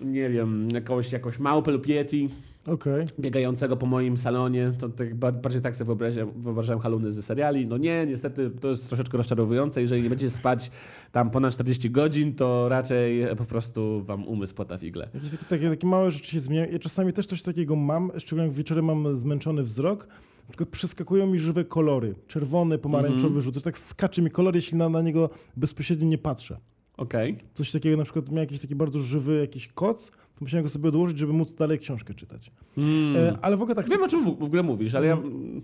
nie 0.00 0.30
wiem, 0.30 0.68
jakąś, 0.74 1.12
jakąś 1.12 1.38
małpę 1.38 1.70
lub 1.70 1.86
yeti 1.88 2.28
Okej. 2.66 3.04
biegającego 3.20 3.76
po 3.76 3.86
moim 3.86 4.16
salonie. 4.16 4.72
To 4.78 4.88
tak, 4.88 5.14
ba- 5.14 5.32
bardziej 5.32 5.60
tak 5.62 5.76
sobie 5.76 5.86
wyobrażałem, 5.86 6.30
wyobrażałem 6.42 6.80
haluny 6.80 7.12
ze 7.12 7.22
seriali. 7.22 7.66
No 7.66 7.76
nie, 7.78 8.06
niestety 8.06 8.50
to 8.50 8.68
jest 8.68 8.88
troszeczkę 8.88 9.18
rozczarowujące. 9.18 9.80
Jeżeli 9.82 10.02
nie 10.02 10.08
będziecie 10.08 10.30
spać 10.30 10.70
tam 11.12 11.30
ponad 11.30 11.52
40 11.52 11.90
godzin, 11.90 12.34
to 12.34 12.68
raczej 12.68 13.22
po 13.36 13.44
prostu 13.44 14.02
wam 14.04 14.28
umysł 14.28 14.54
płata 14.54 14.78
figle. 14.78 15.08
Jakieś 15.14 15.30
takie, 15.30 15.44
takie, 15.44 15.70
takie 15.70 15.86
małe 15.86 16.10
rzeczy 16.10 16.30
się 16.30 16.40
zmieniają. 16.40 16.72
Ja 16.72 16.78
czasami 16.78 17.12
też 17.12 17.26
coś 17.26 17.42
takiego 17.42 17.76
mam, 17.76 18.10
szczególnie 18.18 18.46
jak 18.48 18.56
wieczorem 18.56 18.84
mam 18.84 19.16
zmęczony 19.16 19.62
wzrok. 19.62 20.06
Na 20.44 20.48
przykład 20.48 20.68
przeskakują 20.68 21.26
mi 21.26 21.38
żywe 21.38 21.64
kolory. 21.64 22.14
Czerwony, 22.26 22.78
pomarańczowy, 22.78 23.26
Mhm. 23.26 23.42
żółty. 23.42 23.60
Tak 23.60 23.78
skacze 23.78 24.22
mi 24.22 24.30
kolor, 24.30 24.54
jeśli 24.56 24.78
na, 24.78 24.88
na 24.88 25.02
niego 25.02 25.30
bezpośrednio 25.56 26.06
nie 26.08 26.18
patrzę. 26.18 26.56
Okej. 26.96 27.36
Coś 27.54 27.72
takiego, 27.72 27.96
na 27.96 28.04
przykład 28.04 28.28
miał 28.28 28.38
jakiś 28.38 28.60
taki 28.60 28.74
bardzo 28.74 28.98
żywy 28.98 29.40
jakiś 29.40 29.68
koc, 29.68 30.10
to 30.10 30.16
musiałem 30.40 30.64
go 30.64 30.70
sobie 30.70 30.88
odłożyć, 30.88 31.18
żeby 31.18 31.32
móc 31.32 31.54
dalej 31.54 31.78
książkę 31.78 32.14
czytać. 32.14 32.50
Mm. 32.78 33.16
E, 33.16 33.36
ale 33.42 33.56
w 33.56 33.62
ogóle 33.62 33.74
tak... 33.74 33.88
Wiem, 33.88 34.02
o 34.02 34.08
czym 34.08 34.24
w, 34.24 34.38
w 34.38 34.42
ogóle 34.42 34.62
mówisz, 34.62 34.94
ale 34.94 35.06
ja 35.06 35.14
mm, 35.14 35.62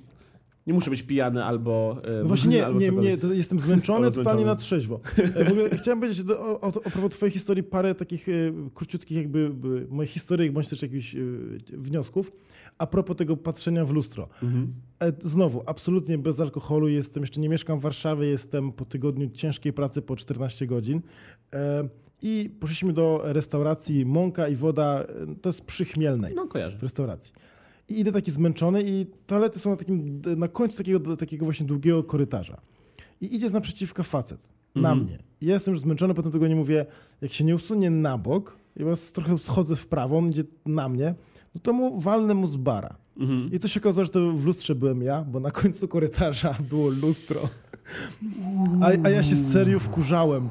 nie 0.71 0.75
muszę 0.75 0.91
być 0.91 1.03
pijany 1.03 1.45
albo. 1.45 1.97
e, 2.05 2.23
No 2.23 2.29
właśnie 2.29 2.51
nie, 2.51 2.91
nie, 2.91 2.91
nie 2.91 3.17
to 3.19 3.33
jestem 3.33 3.61
zmęczony, 3.61 4.13
totalnie 4.13 4.45
na 4.45 4.57
trzeźwo. 4.57 5.01
E, 5.37 5.45
W 5.45 5.49
ogóle 5.53 5.71
chciałem 5.71 6.01
powiedzieć 6.01 6.25
do, 6.25 6.41
o, 6.41 6.61
o, 6.61 6.67
o 6.67 6.91
propos 6.91 7.11
twojej 7.11 7.33
historii 7.33 7.63
parę 7.63 7.95
takich 7.95 8.29
e, 8.29 8.33
króciutkich 8.75 9.17
jakby 9.17 9.53
e, 9.91 9.95
moich 9.95 10.11
historyjek, 10.11 10.53
bądź 10.53 10.69
też 10.69 10.83
jakichś 10.83 11.15
e, 11.15 11.19
wniosków. 11.73 12.33
A 12.79 12.87
propos 12.87 13.17
tego 13.17 13.37
patrzenia 13.37 13.85
w 13.85 13.91
lustro. 13.93 14.29
Mhm. 14.43 14.75
Znowu, 15.21 15.63
absolutnie 15.67 16.19
bez 16.19 16.41
alkoholu 16.41 16.89
jestem, 16.89 17.23
jeszcze 17.23 17.41
nie 17.41 17.49
mieszkam 17.49 17.79
w 17.79 17.83
Warszawie, 17.83 18.27
jestem 18.27 18.73
po 18.73 18.85
tygodniu 18.85 19.31
ciężkiej 19.31 19.73
pracy 19.73 20.03
po 20.03 20.17
14 20.17 20.67
godzin. 20.67 21.01
I 22.23 22.51
poszliśmy 22.61 22.93
do 22.93 23.21
restauracji 23.25 24.07
Mąka 24.07 24.49
i 24.49 24.55
Woda, 24.57 25.05
to 25.43 25.49
jest 25.49 25.61
przy 25.65 25.85
Chmielnej 25.85 26.35
No, 26.35 26.47
kojarzę. 26.47 26.79
w 26.79 26.83
restauracji. 26.83 27.33
I 27.91 28.01
idę 28.01 28.13
taki 28.13 28.31
zmęczony 28.31 28.83
i 28.87 29.07
toalety 29.27 29.59
są 29.59 29.71
na, 29.71 29.77
takim, 29.77 30.23
na 30.37 30.49
końcu 30.49 30.77
takiego, 30.79 31.17
takiego 31.17 31.45
właśnie 31.45 31.67
długiego 31.67 32.05
korytarza. 32.05 32.61
I 33.21 33.35
idzie 33.37 33.49
z 33.51 33.53
naprzeciwka 33.53 34.03
facet 34.03 34.53
na 34.75 34.89
Mhm. 34.93 34.99
mnie. 35.09 35.19
I 35.41 35.47
ja 35.47 35.55
jestem 35.55 35.75
już 35.75 35.81
zmęczony, 35.81 36.15
potem 36.15 36.33
tego 36.33 36.49
nie 36.49 36.57
mówię, 36.57 36.87
jak 37.21 37.33
się 37.33 37.45
nie 37.45 37.55
usunie 37.55 37.91
na 37.91 38.19
bok, 38.19 38.57
ja 38.77 38.87
trochę 39.13 39.39
schodzę 39.39 39.77
w 39.77 39.87
prawo, 39.87 40.19
on 40.19 40.29
idzie 40.29 40.43
na 40.67 40.89
mnie, 40.89 41.15
no 41.55 41.61
to 41.63 41.73
mu 41.73 42.01
walnę 42.01 42.35
mu 42.35 42.47
z 42.47 42.57
bara. 42.57 42.97
Mhm. 43.17 43.53
I 43.53 43.59
to 43.59 43.69
się 43.69 43.81
okazało, 43.81 44.05
że 44.05 44.11
to 44.11 44.33
w 44.33 44.45
lustrze 44.47 44.75
byłem 44.75 45.03
ja, 45.03 45.25
bo 45.25 45.41
na 45.41 45.51
końcu 45.51 45.89
korytarza 45.89 46.55
było 46.71 46.89
lustro. 46.91 47.41
A, 48.83 49.07
a 49.07 49.11
ja 49.11 49.23
się 49.23 49.37
serio 49.37 49.79
wkurzałem. 49.81 50.51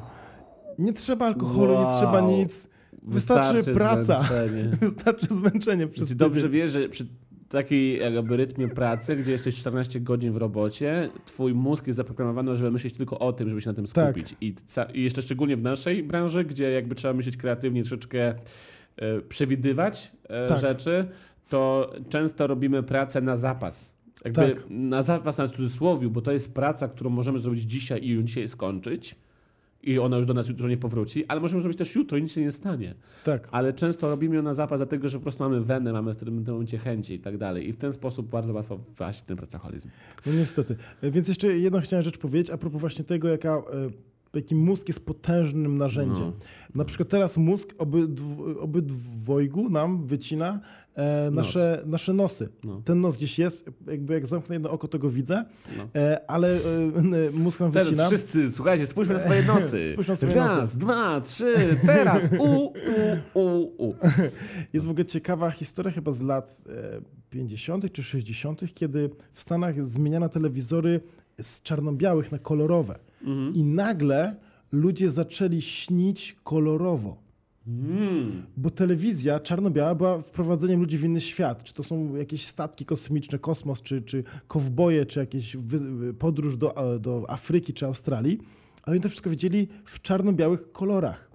Nie 0.78 0.92
trzeba 0.92 1.26
alkoholu, 1.26 1.72
nie 1.72 1.78
Wow. 1.78 1.98
trzeba 1.98 2.20
nic. 2.20 2.68
Wystarczy 3.02 3.74
praca. 3.74 4.20
zmęczenie. 4.20 4.68
Wystarczy 4.80 5.26
zmęczenie 5.34 5.86
przez 5.88 6.16
dobrze 6.16 6.48
wiesz, 6.48 6.70
że 6.72 6.88
przy 6.88 7.06
takiej 7.50 7.98
jakby 8.14 8.36
rytmie 8.36 8.68
pracy, 8.68 9.16
gdzie 9.16 9.30
jesteś 9.30 9.54
14 9.56 10.00
godzin 10.00 10.32
w 10.32 10.36
robocie, 10.36 11.08
twój 11.24 11.54
mózg 11.54 11.86
jest 11.86 11.96
zaprogramowany, 11.96 12.56
żeby 12.56 12.70
myśleć 12.70 12.94
tylko 12.94 13.18
o 13.18 13.32
tym, 13.32 13.48
żeby 13.48 13.60
się 13.60 13.70
na 13.70 13.74
tym 13.74 13.86
Tak. 13.86 14.10
skupić. 14.14 14.34
I, 14.40 14.54
ca- 14.66 14.84
I 14.84 15.02
jeszcze 15.02 15.22
szczególnie 15.22 15.56
w 15.56 15.62
naszej 15.62 16.02
branży, 16.02 16.44
gdzie 16.44 16.70
jakby 16.70 16.94
trzeba 16.94 17.14
myśleć 17.14 17.36
kreatywnie, 17.36 17.82
troszeczkę 17.82 18.34
e, 18.96 19.20
przewidywać 19.28 20.12
e, 20.28 20.46
Tak. 20.46 20.60
rzeczy, 20.60 21.04
to 21.48 21.92
często 22.08 22.46
robimy 22.46 22.82
pracę 22.82 23.20
na 23.20 23.36
zapas. 23.36 23.96
Jakby 24.24 24.40
Tak. 24.54 24.64
na 24.70 25.02
zapas 25.02 25.38
na 25.38 25.48
cudzysłowiu, 25.48 26.10
bo 26.10 26.20
to 26.20 26.32
jest 26.32 26.54
praca, 26.54 26.88
którą 26.88 27.10
możemy 27.10 27.38
zrobić 27.38 27.60
dzisiaj 27.62 28.04
i 28.04 28.14
ją 28.14 28.22
dzisiaj 28.22 28.48
skończyć. 28.48 29.16
I 29.82 29.98
ona 29.98 30.16
już 30.16 30.26
do 30.26 30.34
nas 30.34 30.48
jutro 30.48 30.68
nie 30.68 30.76
powróci, 30.76 31.26
ale 31.26 31.40
możemy 31.40 31.62
zrobić 31.62 31.78
też 31.78 31.94
jutro 31.94 32.18
i 32.18 32.22
nic 32.22 32.32
się 32.32 32.40
nie 32.40 32.52
stanie 32.52 32.94
Tak. 33.24 33.48
ale 33.50 33.72
często 33.72 34.10
robimy 34.10 34.36
ją 34.36 34.42
na 34.42 34.54
zapas, 34.54 34.80
dlatego 34.80 35.08
że 35.08 35.18
po 35.18 35.22
prostu 35.22 35.42
mamy 35.44 35.60
wenę, 35.60 35.92
mamy 35.92 36.12
w 36.12 36.16
tym, 36.16 36.44
momencie 36.48 36.78
chęci 36.78 37.14
i 37.14 37.18
tak 37.20 37.38
dalej. 37.38 37.68
I 37.68 37.72
w 37.72 37.76
ten 37.76 37.92
sposób 37.92 38.28
bardzo 38.28 38.52
łatwo 38.52 38.78
wpaść 38.78 39.20
w 39.20 39.22
ten 39.22 39.36
pracoholizm. 39.36 39.88
No 40.26 40.32
niestety. 40.32 40.76
E, 41.02 41.10
Więc 41.10 41.28
jeszcze 41.28 41.58
jedną 41.58 41.80
chciałem 41.80 42.02
rzecz 42.02 42.18
powiedzieć 42.18 42.50
a 42.50 42.58
propos 42.58 42.80
właśnie 42.80 43.04
tego, 43.04 43.28
jaka, 43.28 43.62
e, 44.34 44.38
jaki 44.38 44.54
mózg 44.54 44.88
jest 44.88 45.06
potężnym 45.06 45.76
narzędziem. 45.76 46.24
No. 46.24 46.32
Na 46.74 46.84
przykład 46.84 47.08
teraz 47.08 47.36
mózg 47.36 47.74
obydw, 47.78 48.22
obydwojgu 48.60 49.70
nam 49.70 50.04
wycina 50.04 50.60
e, 50.94 51.30
nasze, 51.30 51.82
nasze 51.86 52.12
nosy. 52.12 52.48
No. 52.64 52.82
Ten 52.84 53.00
nos 53.00 53.16
gdzieś 53.16 53.38
jest, 53.38 53.70
jakby 53.86 54.14
jak 54.14 54.26
zamknę 54.26 54.54
jedno 54.54 54.70
oko, 54.70 54.88
to 54.88 54.98
go 54.98 55.10
widzę, 55.10 55.44
No. 55.76 55.88
e, 56.00 56.30
ale 56.30 56.48
e, 56.48 56.58
e, 56.58 57.30
mózg 57.44 57.60
nam 57.60 57.72
Teraz 57.72 57.88
wycina. 57.88 58.06
wszyscy, 58.06 58.52
słuchajcie, 58.52 58.86
spójrzmy 58.86 59.14
na 59.14 59.20
swoje 59.20 59.42
nosy. 59.42 59.86
Spójrz 59.92 60.08
na 60.08 60.16
swoje 60.16 60.34
Raz, 60.34 60.58
nosy. 60.58 60.78
dwa, 60.78 61.20
trzy, 61.20 61.54
teraz. 61.86 62.28
U, 62.38 62.72
u, 63.34 63.40
u, 63.40 63.74
u. 63.88 63.94
Jest 64.72 64.86
w 64.86 64.90
ogóle 64.90 65.04
ciekawa 65.04 65.50
historia 65.50 65.92
chyba 65.92 66.12
z 66.12 66.22
lat 66.22 66.60
e, 66.68 67.00
50. 67.30 67.92
czy 67.92 68.02
60., 68.02 68.74
kiedy 68.74 69.10
w 69.32 69.40
Stanach 69.40 69.86
zmieniano 69.86 70.28
telewizory 70.28 71.00
z 71.40 71.62
czarno-białych 71.62 72.32
na 72.32 72.38
kolorowe. 72.38 72.98
Mhm. 73.22 73.54
I 73.54 73.64
nagle 73.64 74.36
ludzie 74.72 75.10
zaczęli 75.10 75.60
śnić 75.60 76.36
kolorowo. 76.44 77.16
Mm. 77.66 78.42
Bo 78.56 78.70
telewizja 78.70 79.40
czarno-biała 79.40 79.94
była 79.94 80.20
wprowadzeniem 80.20 80.80
ludzi 80.80 80.98
w 80.98 81.04
inny 81.04 81.20
świat. 81.20 81.62
Czy 81.62 81.74
to 81.74 81.82
są 81.82 82.16
jakieś 82.16 82.46
statki 82.46 82.84
kosmiczne, 82.84 83.38
kosmos, 83.38 83.82
czy, 83.82 84.02
czy 84.02 84.24
kowboje, 84.48 85.06
czy 85.06 85.20
jakieś 85.20 85.56
podróż 86.18 86.56
do, 86.56 86.74
do 87.00 87.24
Afryki 87.30 87.72
czy 87.72 87.86
Australii. 87.86 88.38
ale 88.82 88.92
oni 88.94 89.00
to 89.00 89.08
wszystko 89.08 89.30
widzieli 89.30 89.68
w 89.84 90.00
czarno-białych 90.02 90.72
kolorach. 90.72 91.30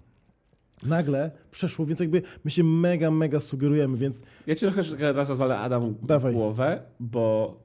Nagle 0.84 1.32
przeszło, 1.52 1.86
więc 1.86 2.00
jakby 2.00 2.22
my 2.46 2.52
się 2.52 2.64
mega, 2.64 3.12
mega 3.12 3.40
sugerujemy, 3.40 3.98
więc 3.98 4.22
Ja 4.48 4.56
ci 4.56 4.66
trochę 4.66 4.84
teraz 4.98 5.30
rozwalę 5.30 5.58
Adam 5.58 5.96
Dawaj. 6.04 6.34
głowę, 6.34 6.82
bo 7.00 7.58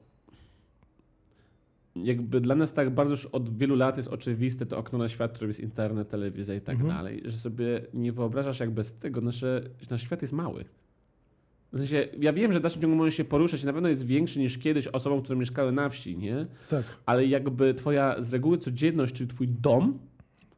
jakby 1.95 2.41
dla 2.41 2.55
nas 2.55 2.73
tak 2.73 2.89
bardzo 2.89 3.13
już 3.13 3.25
od 3.25 3.57
wielu 3.57 3.75
lat 3.75 3.97
jest 3.97 4.09
oczywiste 4.09 4.65
to 4.65 4.77
okno 4.77 4.99
na 4.99 5.07
świat, 5.09 5.31
którym 5.31 5.49
jest 5.49 5.59
internet, 5.59 6.09
telewizja 6.09 6.55
i 6.55 6.61
tak 6.61 6.75
Mhm. 6.75 6.93
dalej, 6.95 7.21
że 7.25 7.37
sobie 7.37 7.81
nie 7.93 8.11
wyobrażasz 8.11 8.59
jak 8.59 8.71
bez 8.71 8.93
tego 8.93 9.21
nasze, 9.21 9.61
nasz 9.89 10.01
świat 10.03 10.21
jest 10.21 10.33
mały. 10.33 10.65
W 11.73 11.77
sensie, 11.77 12.07
ja 12.19 12.33
wiem, 12.33 12.51
że 12.53 12.59
w 12.59 12.61
dalszym 12.61 12.81
ciągu 12.81 12.95
możesz 12.97 13.15
się 13.15 13.23
poruszać 13.23 13.63
i 13.63 13.65
na 13.65 13.73
pewno 13.73 13.89
jest 13.89 14.05
większy 14.05 14.39
niż 14.39 14.57
kiedyś 14.57 14.87
osobom, 14.87 15.21
które 15.21 15.39
mieszkały 15.39 15.71
na 15.71 15.89
wsi, 15.89 16.17
nie? 16.17 16.45
tak. 16.69 16.83
ale 17.05 17.25
jakby 17.25 17.73
twoja 17.73 18.15
z 18.21 18.33
reguły 18.33 18.57
codzienność, 18.57 19.15
czyli 19.15 19.27
twój 19.27 19.47
dom, 19.47 19.99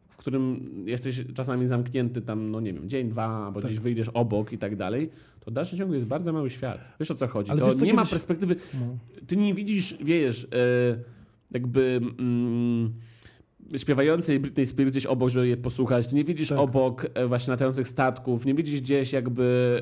w 0.10 0.18
którym 0.18 0.70
jesteś 0.88 1.24
czasami 1.36 1.68
zamknięty 1.68 2.22
tam, 2.22 2.52
no 2.52 2.60
nie 2.62 2.74
wiem, 2.74 2.90
dzień, 2.90 3.10
dwa, 3.10 3.52
bo 3.52 3.62
Tak. 3.62 3.72
gdzieś 3.72 3.84
wyjdziesz 3.84 4.10
obok 4.10 4.54
i 4.54 4.58
tak 4.58 4.76
dalej, 4.76 5.10
to 5.40 5.52
w 5.52 5.54
dalszym 5.54 5.78
ciągu 5.80 5.94
jest 5.94 6.06
bardzo 6.08 6.34
mały 6.34 6.50
świat. 6.50 6.90
Wiesz 7.00 7.12
o 7.12 7.16
co 7.16 7.28
chodzi? 7.28 7.52
Ale 7.52 7.60
to 7.60 7.66
wiesz 7.66 7.76
co, 7.76 7.86
nie 7.86 7.94
ma 7.94 8.02
kiedyś- 8.02 8.12
perspektywy, 8.12 8.56
No. 8.74 8.98
ty 9.28 9.38
nie 9.38 9.54
widzisz, 9.54 9.98
wiesz, 10.02 10.46
e, 10.46 10.48
jakby... 11.54 12.02
Mm, 12.20 12.94
śpiewającej 13.78 14.40
Britney 14.40 14.66
Spears 14.66 14.92
gdzieś 14.92 15.06
obok, 15.06 15.30
żeby 15.30 15.48
je 15.48 15.58
posłuchać. 15.58 16.14
Nie 16.14 16.24
widzisz 16.24 16.50
Tak. 16.50 16.60
obok 16.60 17.08
e, 17.14 17.28
właśnie 17.28 17.52
latających 17.52 17.88
statków, 17.88 18.46
nie 18.46 18.54
widzisz 18.54 18.82
gdzieś 18.82 19.14
jakby 19.14 19.80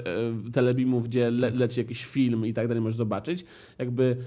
e, 0.47 0.51
telebimów, 0.51 1.07
gdzie 1.07 1.31
le, 1.31 1.49
leci 1.49 1.79
jakiś 1.79 2.05
film 2.05 2.45
i 2.45 2.53
tak 2.53 2.67
dalej, 2.67 2.81
możesz 2.81 2.97
zobaczyć. 2.97 3.45
Jakby 3.79 4.17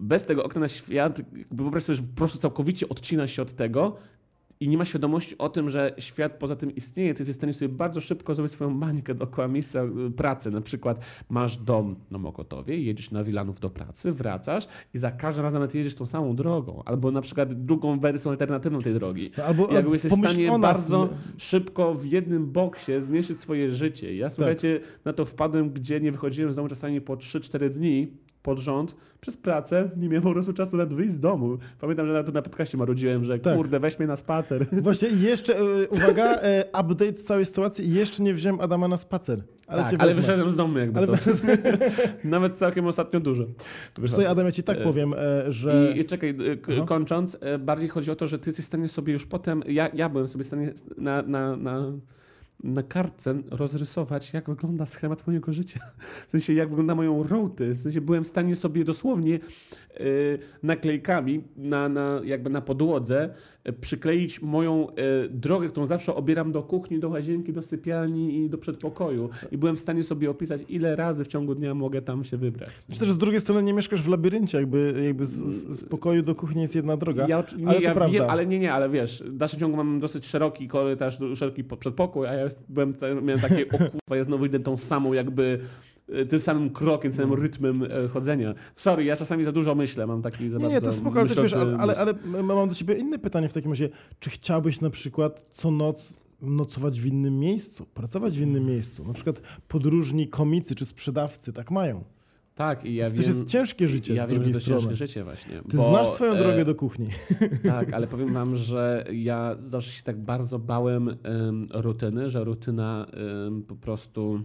bez 0.00 0.26
tego 0.26 0.44
okna 0.44 0.60
na 0.60 0.68
świat, 0.68 1.18
jakby 1.18 1.62
wyobraź 1.62 1.82
sobie, 1.82 1.96
że 1.96 2.02
po 2.02 2.16
prostu 2.16 2.38
całkowicie 2.38 2.88
odcina 2.88 3.26
się 3.26 3.42
od 3.42 3.52
tego 3.52 3.96
i 4.60 4.68
nie 4.68 4.78
ma 4.78 4.84
świadomości 4.84 5.38
o 5.38 5.48
tym, 5.48 5.70
że 5.70 5.94
świat 5.98 6.32
poza 6.32 6.56
tym 6.56 6.74
istnieje. 6.74 7.14
Ty 7.14 7.20
jesteś 7.20 7.36
w 7.36 7.38
stanie 7.38 7.52
sobie 7.52 7.68
bardzo 7.68 8.00
szybko 8.00 8.34
zrobić 8.34 8.52
swoją 8.52 8.78
bańkę 8.78 9.14
dookoła 9.14 9.48
miejsca 9.48 9.84
y, 9.84 10.10
pracy. 10.10 10.50
Na 10.50 10.60
przykład 10.60 11.00
masz 11.28 11.56
dom 11.56 11.96
na 12.10 12.18
Mokotowie, 12.18 12.82
jedziesz 12.82 13.10
na 13.10 13.24
Wilanów 13.24 13.60
do 13.60 13.70
pracy, 13.70 14.12
wracasz 14.12 14.68
i 14.94 14.98
za 14.98 15.10
każdym 15.10 15.44
razem 15.44 15.60
nawet 15.60 15.74
jedziesz 15.74 15.94
tą 15.94 16.06
samą 16.06 16.36
drogą. 16.36 16.82
Albo 16.84 17.10
na 17.10 17.20
przykład 17.20 17.52
drugą 17.52 17.94
wersją 17.94 18.30
alternatywną 18.30 18.82
tej 18.82 18.94
drogi. 18.94 19.30
No, 19.38 19.44
albo 19.44 19.72
Jakby 19.72 19.92
jesteś 19.92 20.12
w 20.12 20.18
stanie 20.18 20.58
bardzo 20.58 21.08
szybko 21.36 21.94
w 21.94 22.06
jednym 22.06 22.52
boksie 22.52 23.00
zmierzyć 23.00 23.40
swoje 23.40 23.70
życie. 23.70 24.06
Tak. 24.06 24.16
Ja 24.16 24.30
słuchajcie, 24.30 24.80
na 25.04 25.12
to 25.12 25.24
wpadłem, 25.24 25.70
gdzie 25.70 26.00
nie 26.00 26.12
wychodziłem 26.12 26.52
z 26.52 26.56
domu 26.56 26.68
czasami 26.68 27.00
po 27.00 27.16
3-4 27.16 27.70
dni 27.70 28.12
pod 28.46 28.58
rząd 28.58 28.96
przez 29.20 29.36
pracę, 29.36 29.90
nie 29.96 30.08
miałem 30.08 30.22
po 30.22 30.32
prostu 30.32 30.52
czasu 30.52 30.76
nawet 30.76 30.94
wyjść 30.94 31.14
z 31.14 31.20
domu. 31.20 31.58
Pamiętam, 31.80 32.06
że 32.06 32.12
na 32.12 32.22
to 32.22 32.32
na 32.32 32.42
podcaście 32.42 32.78
marudziłem, 32.78 33.24
że 33.24 33.38
Tak. 33.38 33.56
kurde, 33.56 33.80
weź 33.80 33.98
mnie 33.98 34.08
na 34.08 34.16
spacer. 34.16 34.66
Właśnie 34.82 35.08
jeszcze, 35.08 35.58
e, 35.58 35.88
uwaga, 35.88 36.34
e, 36.34 36.64
update 36.80 37.12
całej 37.12 37.46
sytuacji 37.46 37.94
jeszcze 37.94 38.22
nie 38.22 38.34
wziąłem 38.34 38.60
Adama 38.60 38.88
na 38.88 38.96
spacer. 38.96 39.42
Ale 39.66 39.84
tak, 39.84 39.94
ale 39.98 40.14
wyszedłem 40.14 40.50
z 40.50 40.56
domu 40.56 40.78
jakby 40.78 40.98
Ale 40.98 41.06
co. 41.06 41.30
Nawet 42.24 42.52
całkiem 42.52 42.86
ostatnio 42.86 43.20
dużo. 43.20 43.44
Słuchaj, 44.06 44.26
Adam, 44.26 44.46
ja 44.46 44.52
ci 44.52 44.62
tak 44.62 44.78
E, 44.78 44.82
powiem, 44.82 45.14
że... 45.48 45.94
I, 45.96 46.04
czekaj, 46.04 46.36
Aha. 46.72 46.86
kończąc, 46.86 47.38
bardziej 47.58 47.88
chodzi 47.88 48.10
o 48.10 48.16
to, 48.16 48.26
że 48.26 48.38
ty 48.38 48.50
jesteś 48.50 48.64
w 48.64 48.68
stanie 48.68 48.88
sobie 48.88 49.12
już 49.12 49.26
potem, 49.26 49.62
ja, 49.68 49.88
ja 49.94 50.08
byłem 50.08 50.28
sobie 50.28 50.44
w 50.44 50.46
stanie 50.46 50.72
na, 50.98 51.22
na, 51.22 51.56
na, 51.56 51.92
na 52.64 52.82
kartce 52.82 53.42
rozrysować, 53.50 54.32
jak 54.32 54.50
wygląda 54.50 54.86
schemat 54.86 55.26
mojego 55.26 55.52
życia. 55.52 55.80
W 56.28 56.30
sensie, 56.30 56.52
jak 56.52 56.68
wygląda 56.68 56.94
moją 56.94 57.22
routy. 57.22 57.74
W 57.74 57.80
sensie, 57.80 58.00
byłem 58.00 58.24
w 58.24 58.26
stanie 58.26 58.56
sobie 58.56 58.84
dosłownie 58.84 59.34
y, 60.00 60.38
naklejkami 60.62 61.44
na, 61.56 61.88
na, 61.88 62.20
jakby 62.24 62.50
na 62.50 62.60
podłodze 62.60 63.30
y, 63.68 63.72
przykleić 63.72 64.42
moją 64.42 64.88
y, 64.90 64.94
drogę, 65.28 65.68
którą 65.68 65.86
zawsze 65.86 66.14
obieram 66.14 66.52
do 66.52 66.62
kuchni, 66.62 66.98
do 66.98 67.08
łazienki, 67.08 67.52
do 67.52 67.62
sypialni 67.62 68.36
i 68.36 68.50
do 68.50 68.58
przedpokoju. 68.58 69.30
I 69.50 69.58
byłem 69.58 69.76
w 69.76 69.80
stanie 69.80 70.02
sobie 70.02 70.30
opisać, 70.30 70.64
ile 70.68 70.96
razy 70.96 71.24
w 71.24 71.28
ciągu 71.28 71.54
dnia 71.54 71.74
mogę 71.74 72.02
tam 72.02 72.24
się 72.24 72.36
wybrać. 72.36 72.70
Czy 72.90 72.98
też 72.98 73.10
z 73.10 73.18
drugiej 73.18 73.40
strony 73.40 73.62
nie 73.62 73.72
mieszkasz 73.72 74.02
w 74.02 74.08
labiryncie, 74.08 74.58
jakby, 74.58 75.02
jakby 75.04 75.26
z, 75.26 75.30
z, 75.30 75.80
z 75.80 75.84
pokoju 75.84 76.22
do 76.22 76.34
kuchni 76.34 76.62
jest 76.62 76.74
jedna 76.74 76.96
droga. 76.96 77.26
Ja, 77.28 77.44
nie, 77.58 77.68
ale 77.68 77.78
to 77.78 77.84
ja 77.84 77.94
prawda. 77.94 78.12
wiem, 78.12 78.30
ale 78.30 78.46
nie, 78.46 78.58
nie, 78.58 78.72
ale 78.72 78.88
wiesz, 78.88 79.22
w 79.26 79.36
dalszym 79.36 79.60
ciągu 79.60 79.76
mam 79.76 80.00
dosyć 80.00 80.26
szeroki 80.26 80.68
korytarz, 80.68 81.18
szeroki 81.34 81.64
po- 81.64 81.76
przedpokój, 81.76 82.26
a 82.26 82.32
ja 82.32 82.45
jest, 82.46 82.62
byłem, 82.68 82.94
miałem 83.22 83.40
takie, 83.40 83.68
o 83.68 83.78
kurwa, 83.78 84.16
ja 84.16 84.22
znowu 84.22 84.46
idę 84.46 84.60
tą 84.60 84.76
samą 84.76 85.12
jakby 85.12 85.58
e, 86.08 86.26
tym 86.26 86.40
samym 86.40 86.70
krokiem, 86.70 87.10
tym 87.10 87.16
samym 87.16 87.42
rytmem 87.42 87.82
e, 87.82 88.08
chodzenia. 88.08 88.54
Sorry, 88.76 89.04
ja 89.04 89.16
czasami 89.16 89.44
za 89.44 89.52
dużo 89.52 89.74
myślę, 89.74 90.06
mam 90.06 90.22
taki 90.22 90.48
za 90.48 90.58
Nie, 90.58 90.68
nie, 90.68 90.80
to 90.80 90.92
spoko, 90.92 91.20
ale, 91.20 91.28
też, 91.28 91.36
wiesz, 91.36 91.44
myślący 91.44 91.82
ale, 91.82 91.96
ale, 91.96 92.14
ale 92.34 92.42
mam 92.42 92.68
do 92.68 92.74
ciebie 92.74 92.94
inne 92.94 93.18
pytanie 93.18 93.48
w 93.48 93.52
takim 93.52 93.70
razie. 93.70 93.88
Czy 94.20 94.30
chciałbyś 94.30 94.80
na 94.80 94.90
przykład 94.90 95.44
co 95.50 95.70
noc 95.70 96.16
nocować 96.40 97.00
w 97.00 97.06
innym 97.06 97.38
miejscu, 97.38 97.86
pracować 97.94 98.38
w 98.38 98.42
innym 98.42 98.66
miejscu? 98.66 99.04
Na 99.04 99.12
przykład 99.12 99.40
podróżni 99.68 100.28
komicy 100.28 100.74
czy 100.74 100.84
sprzedawcy 100.84 101.52
tak 101.52 101.70
mają. 101.70 102.04
Tak, 102.56 102.84
i 102.84 102.94
ja 102.94 103.04
to 103.06 103.10
wiem, 103.10 103.18
też 103.18 103.26
jest 103.26 103.48
ciężkie 103.48 103.88
życie 103.88 104.14
ja 104.14 104.26
z 104.26 104.30
wiem, 104.30 104.44
że 104.44 104.50
to 104.50 104.60
strony. 104.60 104.80
ciężkie 104.80 104.96
życie 104.96 105.24
właśnie. 105.24 105.62
Ty 105.68 105.76
bo, 105.76 105.82
znasz 105.82 106.08
swoją 106.08 106.32
e, 106.32 106.38
drogę 106.38 106.64
do 106.64 106.74
kuchni. 106.74 107.08
Tak, 107.64 107.92
ale 107.92 108.06
powiem 108.06 108.32
wam, 108.32 108.56
że 108.56 109.04
ja 109.12 109.54
zawsze 109.58 109.90
się 109.90 110.02
tak 110.02 110.20
bardzo 110.20 110.58
bałem 110.58 111.08
em, 111.08 111.64
rutyny, 111.70 112.30
że 112.30 112.44
rutyna 112.44 113.06
em, 113.46 113.62
po 113.62 113.76
prostu 113.76 114.42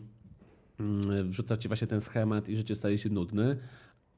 mm, 0.80 1.28
wrzuca 1.30 1.58
ci 1.58 1.68
właśnie 1.68 1.88
ten 1.88 2.02
schemat 2.02 2.50
i 2.50 2.56
życie 2.56 2.76
staje 2.76 2.98
się 2.98 3.10
nudne. 3.10 3.58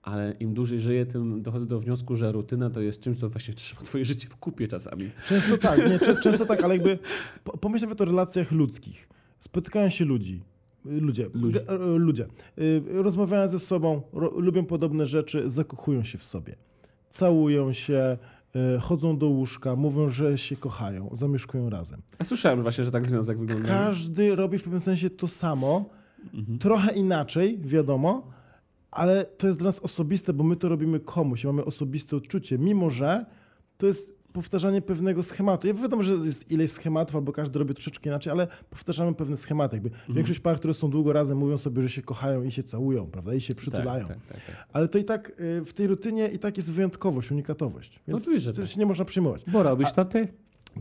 Ale 0.02 0.32
im 0.40 0.54
dłużej 0.54 0.80
żyję, 0.80 1.06
tym 1.06 1.42
dochodzę 1.42 1.66
do 1.66 1.80
wniosku, 1.80 2.16
że 2.16 2.32
rutyna 2.32 2.70
to 2.70 2.82
jest 2.82 3.02
czymś, 3.02 3.18
co 3.18 3.30
właśnie 3.30 3.54
trzyma 3.54 3.82
twoje 3.82 4.06
życie 4.06 4.28
w 4.30 4.36
kupie 4.36 4.68
czasami. 4.68 5.12
Często 5.28 5.58
tak, 5.58 5.78
nie, 5.80 6.00
czę- 6.00 6.22
często 6.24 6.46
tak, 6.46 6.64
ale 6.64 6.74
jakby 6.74 7.00
po- 7.44 7.58
pomyśl 7.58 7.86
nawet 7.86 8.02
o 8.02 8.06
relacjach 8.06 8.52
ludzkich. 8.52 9.10
Spotykają 9.40 9.90
się 9.90 10.06
ludzi. 10.06 10.44
Ludzie, 10.86 11.30
Ludzie. 11.34 11.60
Y, 11.72 11.78
ludzie. 12.00 12.28
Y, 12.60 12.84
rozmawiają 13.04 13.48
ze 13.48 13.60
sobą, 13.60 14.02
ro, 14.14 14.32
lubią 14.40 14.66
podobne 14.66 15.06
rzeczy, 15.06 15.50
zakochują 15.50 16.04
się 16.04 16.18
w 16.18 16.24
sobie. 16.24 16.56
Całują 17.10 17.74
się, 17.74 18.18
y, 18.76 18.80
chodzą 18.80 19.18
do 19.18 19.28
łóżka, 19.28 19.76
mówią, 19.76 20.10
że 20.10 20.38
się 20.38 20.56
kochają, 20.56 21.10
zamieszkują 21.14 21.70
razem. 21.70 22.02
A 22.20 22.24
słyszałem 22.24 22.62
właśnie, 22.62 22.84
że 22.84 22.92
tak 22.92 23.08
związek 23.08 23.38
wygląda. 23.40 23.68
Każdy 23.68 24.36
robi 24.36 24.58
w 24.58 24.64
pewnym 24.64 24.80
sensie 24.82 25.10
to 25.10 25.28
samo, 25.28 25.90
Mhm. 26.34 26.58
trochę 26.60 26.94
inaczej, 26.94 27.60
wiadomo, 27.62 28.28
ale 28.92 29.26
to 29.26 29.48
jest 29.48 29.60
dla 29.60 29.66
nas 29.68 29.80
osobiste, 29.80 30.34
bo 30.34 30.44
my 30.44 30.56
to 30.56 30.70
robimy 30.70 31.00
komuś 31.00 31.44
i 31.44 31.48
mamy 31.48 31.66
osobiste 31.66 32.18
odczucie, 32.18 32.58
mimo 32.58 32.90
że 32.90 33.26
to 33.78 33.88
jest 33.88 34.23
powtarzanie 34.34 34.82
pewnego 34.82 35.24
schematu. 35.24 35.68
Ja 35.68 35.74
wiadomo, 35.74 36.04
że 36.04 36.14
jest 36.14 36.52
ileś 36.52 36.72
schematów, 36.72 37.16
albo 37.16 37.32
każdy 37.32 37.60
robi 37.60 37.74
troszeczkę 37.74 38.10
inaczej, 38.10 38.32
ale 38.32 38.48
powtarzamy 38.70 39.14
pewne 39.14 39.38
schematy. 39.38 39.76
Jakby 39.76 39.90
Mhm. 39.90 40.16
Większość 40.16 40.40
par, 40.40 40.58
które 40.58 40.74
są 40.74 40.90
długo 40.90 41.14
razem, 41.14 41.38
mówią 41.38 41.58
sobie, 41.58 41.82
że 41.82 41.90
się 41.90 42.02
kochają 42.02 42.44
i 42.44 42.52
się 42.52 42.64
całują, 42.64 43.08
prawda, 43.08 43.34
i 43.34 43.42
się 43.42 43.56
przytulają. 43.56 44.08
Tak, 44.08 44.18
tak, 44.18 44.28
tak, 44.28 44.46
tak. 44.46 44.68
Ale 44.74 44.88
to 44.90 44.98
i 44.98 45.04
tak 45.04 45.30
y, 45.40 45.66
w 45.66 45.74
tej 45.74 45.88
rutynie 45.88 46.28
i 46.28 46.40
tak 46.40 46.58
jest 46.58 46.74
wyjątkowość, 46.74 47.32
unikatowość. 47.32 48.00
Więc 48.08 48.22
Oczywiście, 48.22 48.46
że 48.46 48.54
to 48.54 48.62
tak. 48.62 48.70
się 48.72 48.80
nie 48.80 48.86
można 48.86 49.06
przyjmować. 49.06 49.44
Bo 49.48 49.64
robisz 49.64 49.92
to 49.92 50.06
ty 50.06 50.28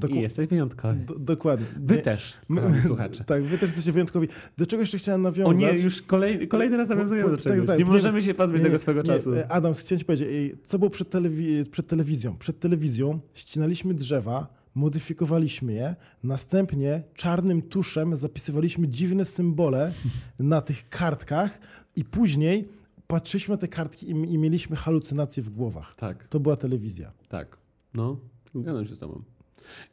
Doku- 0.00 0.14
i 0.16 0.20
jesteś 0.20 0.46
wyjątkowy. 0.46 0.94
Do, 0.94 1.18
dokładnie. 1.18 1.66
Wy 1.76 1.94
Nie- 1.96 2.02
też, 2.02 2.34
My- 2.48 2.82
słuchacze. 2.86 3.24
Tak, 3.32 3.42
wy 3.42 3.50
też 3.58 3.62
jesteście 3.62 3.92
wyjątkowi. 3.92 4.28
Do 4.58 4.66
czego 4.66 4.80
jeszcze 4.80 4.98
chciałem 4.98 5.20
O 5.26 5.30
nawiązać? 5.30 5.58
nie, 5.58 5.82
już 5.82 6.02
kolej, 6.02 6.48
kolejny 6.48 6.76
raz 6.76 6.88
nawiązujemy 6.88 7.30
do 7.30 7.36
tak, 7.36 7.44
czegoś. 7.44 7.66
tak, 7.66 7.78
nie 7.78 7.84
nie, 7.84 7.90
możemy 7.90 8.22
się 8.22 8.34
pozbyć 8.34 8.58
Nie, 8.60 8.66
tego 8.66 8.78
swego 8.78 9.02
czasu. 9.02 9.34
e, 9.34 9.52
Adam, 9.52 9.74
chciałem 9.74 9.98
ci 9.98 10.04
powiedzieć, 10.04 10.28
co 10.64 10.78
było 10.78 10.90
przed, 10.90 11.10
telewi- 11.10 11.68
przed 11.70 11.86
telewizją? 11.86 12.36
Przed 12.38 12.58
telewizją 12.60 13.20
ścinaliśmy 13.34 13.94
drzewa, 13.94 14.46
modyfikowaliśmy 14.74 15.72
je, 15.72 15.96
następnie 16.22 17.02
czarnym 17.14 17.62
tuszem 17.62 18.16
zapisywaliśmy 18.16 18.88
dziwne 18.88 19.24
symbole 19.24 19.92
na 20.38 20.60
tych 20.60 20.88
kartkach 20.88 21.58
i 21.96 22.04
później 22.04 22.64
patrzyliśmy 23.06 23.52
na 23.54 23.58
te 23.58 23.68
kartki 23.68 24.06
i, 24.06 24.10
i 24.10 24.38
mieliśmy 24.38 24.76
halucynacje 24.76 25.42
w 25.42 25.50
głowach. 25.50 25.94
Tak. 25.94 26.28
To 26.28 26.40
była 26.40 26.56
telewizja. 26.56 27.12
Tak, 27.28 27.56
no, 27.94 28.16
zgadzam 28.54 28.86
się 28.86 28.96
z 28.96 28.98
tobą. 28.98 29.22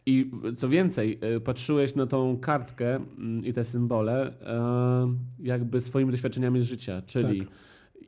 I 0.06 0.32
co 0.56 0.70
więcej, 0.70 1.20
y, 1.36 1.42
patrzyłeś 1.42 1.96
na 1.96 2.08
tą 2.08 2.38
kartkę 2.38 2.96
mm, 2.96 3.46
i 3.46 3.54
te 3.54 3.64
symbole 3.64 4.34
e, 4.42 5.14
jakby 5.40 5.82
swoimi 5.82 6.12
doświadczeniami 6.12 6.62
z 6.62 6.64
życia, 6.64 7.02
czyli 7.06 7.40
Tak. 7.40 7.48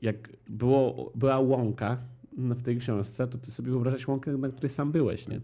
jak 0.01 0.29
było, 0.49 1.11
była 1.15 1.39
łąka 1.39 1.97
no, 2.37 2.55
w 2.55 2.61
tej 2.61 2.77
książce, 2.77 3.27
to 3.27 3.37
ty 3.37 3.51
sobie 3.51 3.71
wyobrażasz 3.71 4.07
łąkę, 4.07 4.31
na 4.31 4.49
której 4.49 4.69
sam 4.69 4.91
byłeś, 4.91 5.27
nie? 5.27 5.41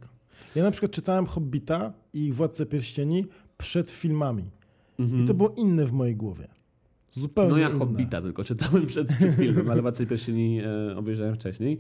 Ja 0.55 0.63
na 0.63 0.71
przykład 0.71 0.91
czytałem 0.91 1.25
Hobbita 1.25 1.93
i 2.13 2.31
Władcę 2.31 2.65
Pierścieni 2.65 3.25
przed 3.57 3.91
filmami. 3.91 4.43
Mhm. 4.99 5.23
I 5.23 5.27
to 5.27 5.33
było 5.33 5.49
inne 5.57 5.85
w 5.85 5.91
mojej 5.91 6.15
głowie. 6.15 6.47
Zupełnie 7.11 7.51
No 7.51 7.57
ja 7.57 7.69
inne. 7.69 7.79
Hobbita 7.79 8.21
tylko 8.21 8.43
czytałem 8.43 8.85
przed, 8.85 9.13
przed 9.13 9.35
filmem, 9.35 9.69
ale 9.69 9.81
Władcy 9.81 10.07
Pierścieni 10.07 10.61
e, 10.61 10.97
obejrzałem 10.97 11.35
wcześniej. 11.35 11.79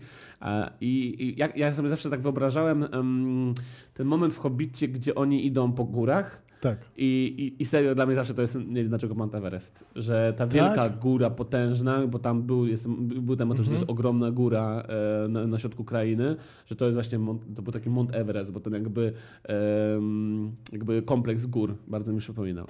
I 0.81 1.15
i 1.23 1.39
ja, 1.39 1.49
ja 1.55 1.73
sobie 1.73 1.89
zawsze 1.89 2.09
tak 2.09 2.21
wyobrażałem 2.21 2.83
em, 2.91 3.53
ten 3.93 4.07
moment 4.07 4.33
w 4.33 4.37
Hobbicie, 4.37 4.87
gdzie 4.87 5.15
oni 5.15 5.45
idą 5.45 5.71
po 5.71 5.83
górach 5.83 6.46
Tak. 6.61 6.77
I, 6.97 7.33
i, 7.57 7.61
I 7.61 7.65
serio 7.65 7.95
dla 7.95 8.05
mnie 8.05 8.15
zawsze 8.15 8.33
to 8.33 8.41
jest, 8.41 8.55
nie 8.55 8.75
wiem 8.81 8.89
dlaczego 8.89 9.15
Mount 9.15 9.35
Everest, 9.35 9.85
że 9.95 10.33
ta 10.37 10.47
wielka 10.47 10.75
Tak? 10.75 10.99
góra 10.99 11.29
potężna, 11.29 12.07
bo 12.07 12.19
tam 12.19 12.43
był, 12.43 12.65
jest, 12.67 12.87
był 12.99 13.35
temat, 13.35 13.57
że 13.57 13.63
to 13.63 13.67
Mhm. 13.69 13.79
jest 13.81 13.91
ogromna 13.91 14.31
góra 14.31 14.83
e, 15.25 15.27
na, 15.27 15.47
na 15.47 15.59
środku 15.59 15.83
krainy, 15.83 16.35
że 16.65 16.75
to 16.75 16.85
jest 16.85 16.95
właśnie, 16.97 17.19
to 17.55 17.61
był 17.61 17.73
taki 17.73 17.89
Mount 17.89 18.15
Everest, 18.15 18.51
bo 18.51 18.59
ten 18.59 18.73
jakby, 18.73 19.13
em, 19.43 20.51
jakby 20.71 21.01
kompleks 21.01 21.45
gór, 21.45 21.75
bardzo 21.87 22.13
mi 22.13 22.19
przypominał. 22.19 22.67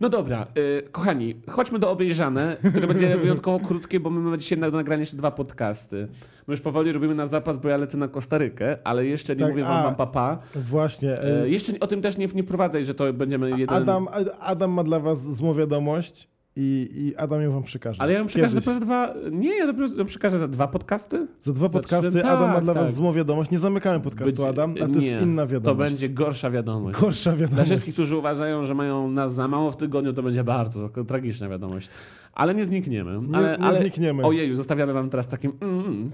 No 0.00 0.08
dobra, 0.08 0.46
e, 0.78 0.82
kochani, 0.82 1.34
chodźmy 1.48 1.78
do 1.78 1.90
obejrzane, 1.90 2.56
które 2.70 2.86
będzie 2.86 3.16
wyjątkowo 3.26 3.66
krótkie, 3.66 4.00
bo 4.00 4.10
my 4.10 4.20
mamy 4.20 4.38
dzisiaj 4.38 4.58
na 4.58 4.70
do 4.70 4.76
nagrania 4.76 5.00
jeszcze 5.00 5.16
dwa 5.16 5.30
podcasty. 5.30 6.08
My 6.46 6.52
już 6.52 6.60
powoli 6.60 6.92
robimy 6.92 7.14
na 7.14 7.26
zapas, 7.26 7.58
bo 7.58 7.68
ja 7.68 7.76
lecę 7.76 7.98
na 7.98 8.08
Kostarykę, 8.08 8.78
ale 8.84 9.06
jeszcze 9.06 9.32
nie 9.36 9.40
Tak, 9.40 9.48
mówię 9.50 9.62
wam 9.62 9.72
a- 9.76 9.82
wam 9.82 9.94
papa. 9.94 10.38
Właśnie. 10.54 11.10
E, 11.12 11.42
e, 11.42 11.48
jeszcze 11.48 11.72
o 11.80 11.86
tym 11.86 12.02
też 12.02 12.16
nie, 12.18 12.26
nie 12.34 12.42
wprowadzaj, 12.42 12.84
że 12.84 12.94
to 12.94 13.12
będziemy 13.16 13.50
jeden... 13.50 13.76
Adam, 13.76 14.08
Adam 14.40 14.70
ma 14.70 14.84
dla 14.84 15.00
was 15.00 15.34
złą 15.34 15.54
wiadomość 15.54 16.28
i, 16.58 16.88
i 16.94 17.16
Adam 17.16 17.42
ją 17.42 17.50
wam 17.50 17.62
przekaże. 17.62 18.02
Ale 18.02 18.12
ja 18.12 18.18
bym 18.18 18.28
przekażę 18.28 18.54
dopiero 18.54 18.80
dwa. 18.80 19.14
Nie, 19.30 19.56
ja 19.56 19.66
dopiero 19.66 20.04
przekażę 20.04 20.38
za 20.38 20.48
dwa 20.48 20.68
podcasty. 20.68 21.26
Za 21.40 21.52
dwa 21.52 21.68
podcasty 21.68 22.10
trzy- 22.10 22.26
Adam 22.26 22.48
ma 22.48 22.54
tak, 22.54 22.64
dla 22.64 22.74
was 22.74 22.86
tak. 22.86 22.94
złą 22.94 23.12
wiadomość. 23.12 23.50
Nie 23.50 23.58
zamykamy 23.58 24.00
podcastu 24.00 24.24
Będzie- 24.42 24.48
Adam, 24.48 24.74
a 24.84 24.86
to 24.86 24.92
jest 24.98 25.12
nie, 25.12 25.18
inna 25.20 25.42
To 25.42 25.48
wiadomość. 25.48 25.90
będzie 25.90 26.08
gorsza 26.08 26.50
wiadomość. 26.50 27.00
Gorsza 27.00 27.30
Dla 27.30 27.40
wiadomość. 27.40 27.70
wszystkich, 27.70 27.94
którzy 27.94 28.16
uważają, 28.16 28.64
że 28.64 28.74
mają 28.74 29.10
nas 29.10 29.34
za 29.34 29.48
mało 29.48 29.70
w 29.70 29.76
tygodniu, 29.76 30.12
to 30.12 30.22
będzie 30.22 30.44
bardzo 30.44 30.88
tragiczna 30.88 31.48
wiadomość. 31.48 31.88
Ale 32.32 32.54
nie 32.54 32.64
znikniemy. 32.64 33.20
Nie, 33.28 33.36
ale, 33.36 33.58
nie 33.58 33.64
ale... 33.64 33.80
znikniemy. 33.80 34.22
Ojeju, 34.24 34.56
zostawiamy 34.56 34.92
wam 34.92 35.10
teraz 35.10 35.28
takim. 35.28 35.52
Mm, 35.60 36.10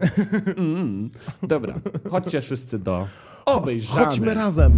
mm, 0.46 0.76
mm. 0.76 1.10
Dobra, 1.42 1.74
chodźcie 2.10 2.40
wszyscy 2.40 2.78
do 2.78 3.06
obejrzane. 3.44 4.04
Chodźmy 4.04 4.34
razem. 4.34 4.72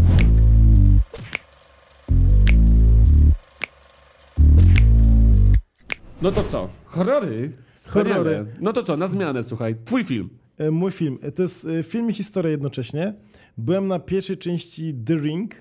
No 6.23 6.33
to 6.33 6.45
co? 6.45 6.69
Horrory? 6.85 7.51
Wspaniale. 7.75 8.15
Horrory. 8.15 8.47
No 8.61 8.73
to 8.73 8.83
co, 8.83 8.97
na 8.97 9.07
zmianę, 9.09 9.43
słuchaj. 9.43 9.77
Twój 9.85 10.05
film. 10.05 10.29
E, 10.59 10.71
Mój 10.71 10.91
film. 10.93 11.19
E, 11.23 11.33
To 11.33 11.43
jest 11.43 11.67
e, 11.67 11.83
film 11.83 12.11
i 12.11 12.13
historia 12.13 12.51
jednocześnie. 12.51 13.15
Byłem 13.59 13.89
na 13.89 13.99
pierwszej 13.99 14.37
części 14.37 14.95
The 15.05 15.15
Ring 15.17 15.55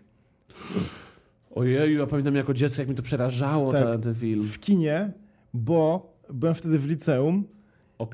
Ojeju, 1.51 1.99
ja 1.99 2.07
pamiętam 2.07 2.35
jako 2.35 2.53
dziecko, 2.53 2.81
jak 2.81 2.89
mi 2.89 2.95
to 2.95 3.03
przerażało, 3.03 3.71
Tak. 3.71 3.83
ten, 3.83 4.01
ten 4.01 4.15
film. 4.15 4.41
w 4.43 4.59
kinie, 4.59 5.11
bo 5.53 6.13
byłem 6.33 6.55
wtedy 6.55 6.79
w 6.79 6.87
liceum 6.87 7.43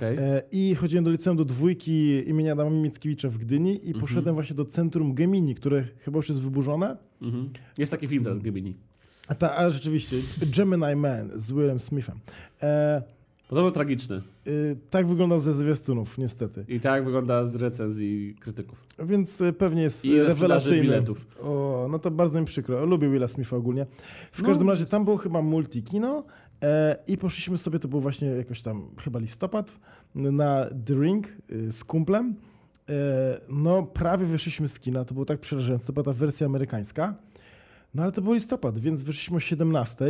e, 0.02 0.42
i 0.52 0.76
chodziłem 0.76 1.04
do 1.04 1.12
liceum 1.12 1.38
do 1.38 1.46
dwójki 1.46 2.30
imienia 2.30 2.54
Adama 2.54 2.70
Mickiewicza 2.70 3.30
w 3.30 3.38
Gdyni 3.38 3.72
i 3.74 3.88
Mhm. 3.88 4.00
poszedłem 4.00 4.36
właśnie 4.36 4.56
do 4.56 4.66
centrum 4.66 5.14
Gemini, 5.14 5.56
które 5.56 5.84
chyba 6.00 6.18
już 6.18 6.30
jest 6.30 6.42
wyburzone. 6.42 6.98
Mhm. 7.22 7.50
Jest 7.78 7.92
taki 7.92 8.08
film 8.08 8.24
teraz, 8.24 8.40
Gemini. 8.40 8.76
A, 9.30 9.36
ta, 9.36 9.56
a 9.58 9.70
rzeczywiście, 9.70 10.16
Gemini 10.58 10.96
Man 10.96 11.30
z 11.36 11.52
Willem 11.52 11.80
Smithem. 11.80 12.20
E, 12.64 13.02
Podobno 13.50 13.72
tragiczny. 13.72 14.22
y, 14.48 14.78
tak 14.90 15.08
wyglądał 15.08 15.40
ze 15.40 15.54
zwiastunów, 15.54 16.18
niestety. 16.18 16.66
I 16.68 16.80
tak 16.80 17.06
wygląda 17.06 17.46
z 17.46 17.56
recenzji 17.56 18.36
krytyków. 18.40 18.84
Więc 19.06 19.42
y, 19.42 19.54
pewnie 19.54 19.82
jest 19.82 20.06
I 20.06 20.20
rewelacyjny. 20.22 20.82
biletów. 20.82 21.26
O, 21.42 21.88
no 21.92 22.00
to 22.00 22.12
bardzo 22.12 22.40
mi 22.40 22.46
przykro. 22.46 22.86
Lubię 22.86 23.10
Willa 23.10 23.28
Smitha 23.28 23.56
ogólnie. 23.58 23.86
W 24.32 24.42
No. 24.42 24.48
każdym 24.48 24.70
razie 24.70 24.86
tam 24.86 25.06
było 25.06 25.18
chyba 25.18 25.42
multikino 25.42 26.24
e, 26.64 26.96
i 27.08 27.18
poszliśmy 27.18 27.58
sobie, 27.58 27.80
to 27.80 27.88
był 27.88 28.00
właśnie 28.00 28.28
jakoś 28.28 28.62
tam 28.62 28.88
chyba 29.04 29.20
listopad, 29.20 29.80
na 30.16 30.68
Ring 30.90 31.28
y, 31.52 31.72
z 31.72 31.84
kumplem. 31.84 32.36
E, 32.90 32.94
no 33.50 33.84
prawie 33.84 34.26
wyszliśmy 34.26 34.68
z 34.68 34.80
kina, 34.80 35.06
to 35.06 35.14
było 35.14 35.26
tak 35.26 35.40
przerażające, 35.40 35.88
to 35.88 35.94
była 35.94 36.04
ta 36.04 36.14
wersja 36.14 36.46
amerykańska. 36.48 37.16
No 37.94 38.04
ale 38.04 38.12
to 38.12 38.22
był 38.22 38.34
listopad, 38.34 38.78
więc 38.80 39.02
wyszliśmy 39.02 39.38
o 39.38 39.40
17 39.40 40.06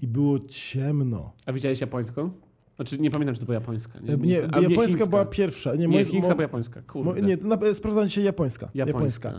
i 0.00 0.06
było 0.08 0.38
ciemno. 0.48 1.32
A 1.46 1.52
widziałeś 1.52 1.80
japońską? 1.80 2.30
Znaczy, 2.76 2.98
nie 3.00 3.10
pamiętam, 3.10 3.34
czy 3.34 3.40
to 3.40 3.46
była 3.46 3.54
japońska. 3.54 3.98
Nie, 4.00 4.14
E, 4.14 4.16
Nie, 4.16 4.38
a 4.54 4.60
japońska 4.60 4.86
chińska. 4.86 5.06
była 5.06 5.24
pierwsza. 5.24 5.74
Nie, 5.74 5.86
Nie, 5.86 6.04
chińska 6.04 6.28
mo- 6.30 6.34
była 6.34 6.42
japońska. 6.42 6.80
mo- 6.80 6.86
Kurde. 6.86 7.22
nie, 7.22 7.36
na, 7.36 7.58
sprawdzam 7.74 8.06
dzisiaj 8.06 8.24
japońska. 8.24 8.68
japońska. 8.74 9.32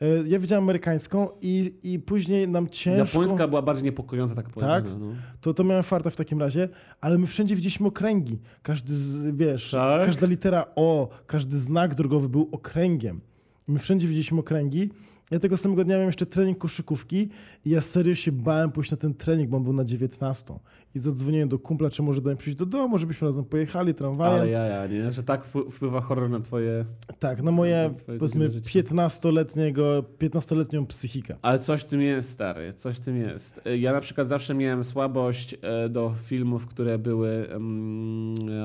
E, 0.00 0.06
Ja 0.26 0.38
widziałem 0.38 0.64
amerykańską 0.64 1.28
i, 1.40 1.74
i 1.82 1.98
później 1.98 2.48
nam 2.48 2.68
ciężko... 2.68 3.22
Japońska 3.22 3.48
była 3.48 3.62
bardziej 3.62 3.84
niepokojąca, 3.84 4.34
tak 4.34 4.44
Tak? 4.44 4.54
powiedziane, 4.84 5.06
No. 5.06 5.12
To, 5.40 5.54
to 5.54 5.64
miałem 5.64 5.82
farta 5.82 6.10
w 6.10 6.16
takim 6.16 6.40
razie, 6.40 6.68
ale 7.00 7.18
my 7.18 7.26
wszędzie 7.26 7.56
widzieliśmy 7.56 7.86
okręgi. 7.86 8.38
Każdy, 8.62 8.94
z, 8.94 9.36
wiesz, 9.36 9.70
Tak? 9.70 10.06
każda 10.06 10.26
litera 10.26 10.66
O, 10.76 11.08
każdy 11.26 11.58
znak 11.58 11.94
drogowy 11.94 12.28
był 12.28 12.48
okręgiem. 12.52 13.20
My 13.68 13.78
wszędzie 13.78 14.06
widzieliśmy 14.06 14.40
okręgi. 14.40 14.90
Ja 15.32 15.38
tego 15.38 15.56
samego 15.56 15.84
dnia 15.84 15.94
miałem 15.94 16.06
jeszcze 16.08 16.26
trening 16.26 16.58
koszykówki 16.58 17.28
i 17.64 17.70
ja 17.70 17.80
serio 17.80 18.14
się 18.14 18.32
bałem 18.32 18.72
pójść 18.72 18.90
na 18.90 18.96
ten 18.96 19.14
trening, 19.14 19.50
bo 19.50 19.56
on 19.56 19.64
był 19.64 19.72
na 19.72 19.84
19. 19.84 20.54
I 20.94 20.98
zadzwoniłem 20.98 21.48
do 21.48 21.58
kumpla, 21.58 21.90
czy 21.90 22.02
może 22.02 22.20
do 22.20 22.30
mnie 22.30 22.36
przyjść 22.36 22.58
do 22.58 22.66
domu, 22.66 22.98
żebyśmy 22.98 23.26
razem 23.26 23.44
pojechali 23.44 23.94
tramwajem. 23.94 24.40
Ale 24.40 24.50
ja, 24.50 24.64
ja, 24.64 24.86
nie? 24.86 25.12
Że 25.12 25.22
tak 25.22 25.46
wpł- 25.46 25.70
wpływa 25.70 26.00
horror 26.00 26.30
na 26.30 26.40
twoje... 26.40 26.84
Tak, 27.18 27.42
na 27.42 27.50
moje, 27.50 27.90
twoje 27.98 28.18
powiedzmy, 28.18 28.28
codzienne 28.48 28.50
życie. 28.50 28.82
15-letniego, 28.82 30.04
15-letnią 30.18 30.86
psychikę. 30.86 31.36
Ale 31.42 31.58
coś 31.58 31.80
w 31.80 31.84
tym 31.84 32.00
jest, 32.00 32.30
stary, 32.30 32.74
coś 32.74 32.96
w 32.96 33.00
tym 33.00 33.16
jest. 33.16 33.60
E, 33.64 33.78
Ja 33.78 33.92
na 33.92 34.00
przykład 34.00 34.26
zawsze 34.28 34.54
miałem 34.54 34.84
słabość 34.84 35.56
e, 35.62 35.88
do 35.88 36.14
filmów, 36.22 36.66
które 36.66 36.98
były 36.98 37.28
e, 37.30 37.58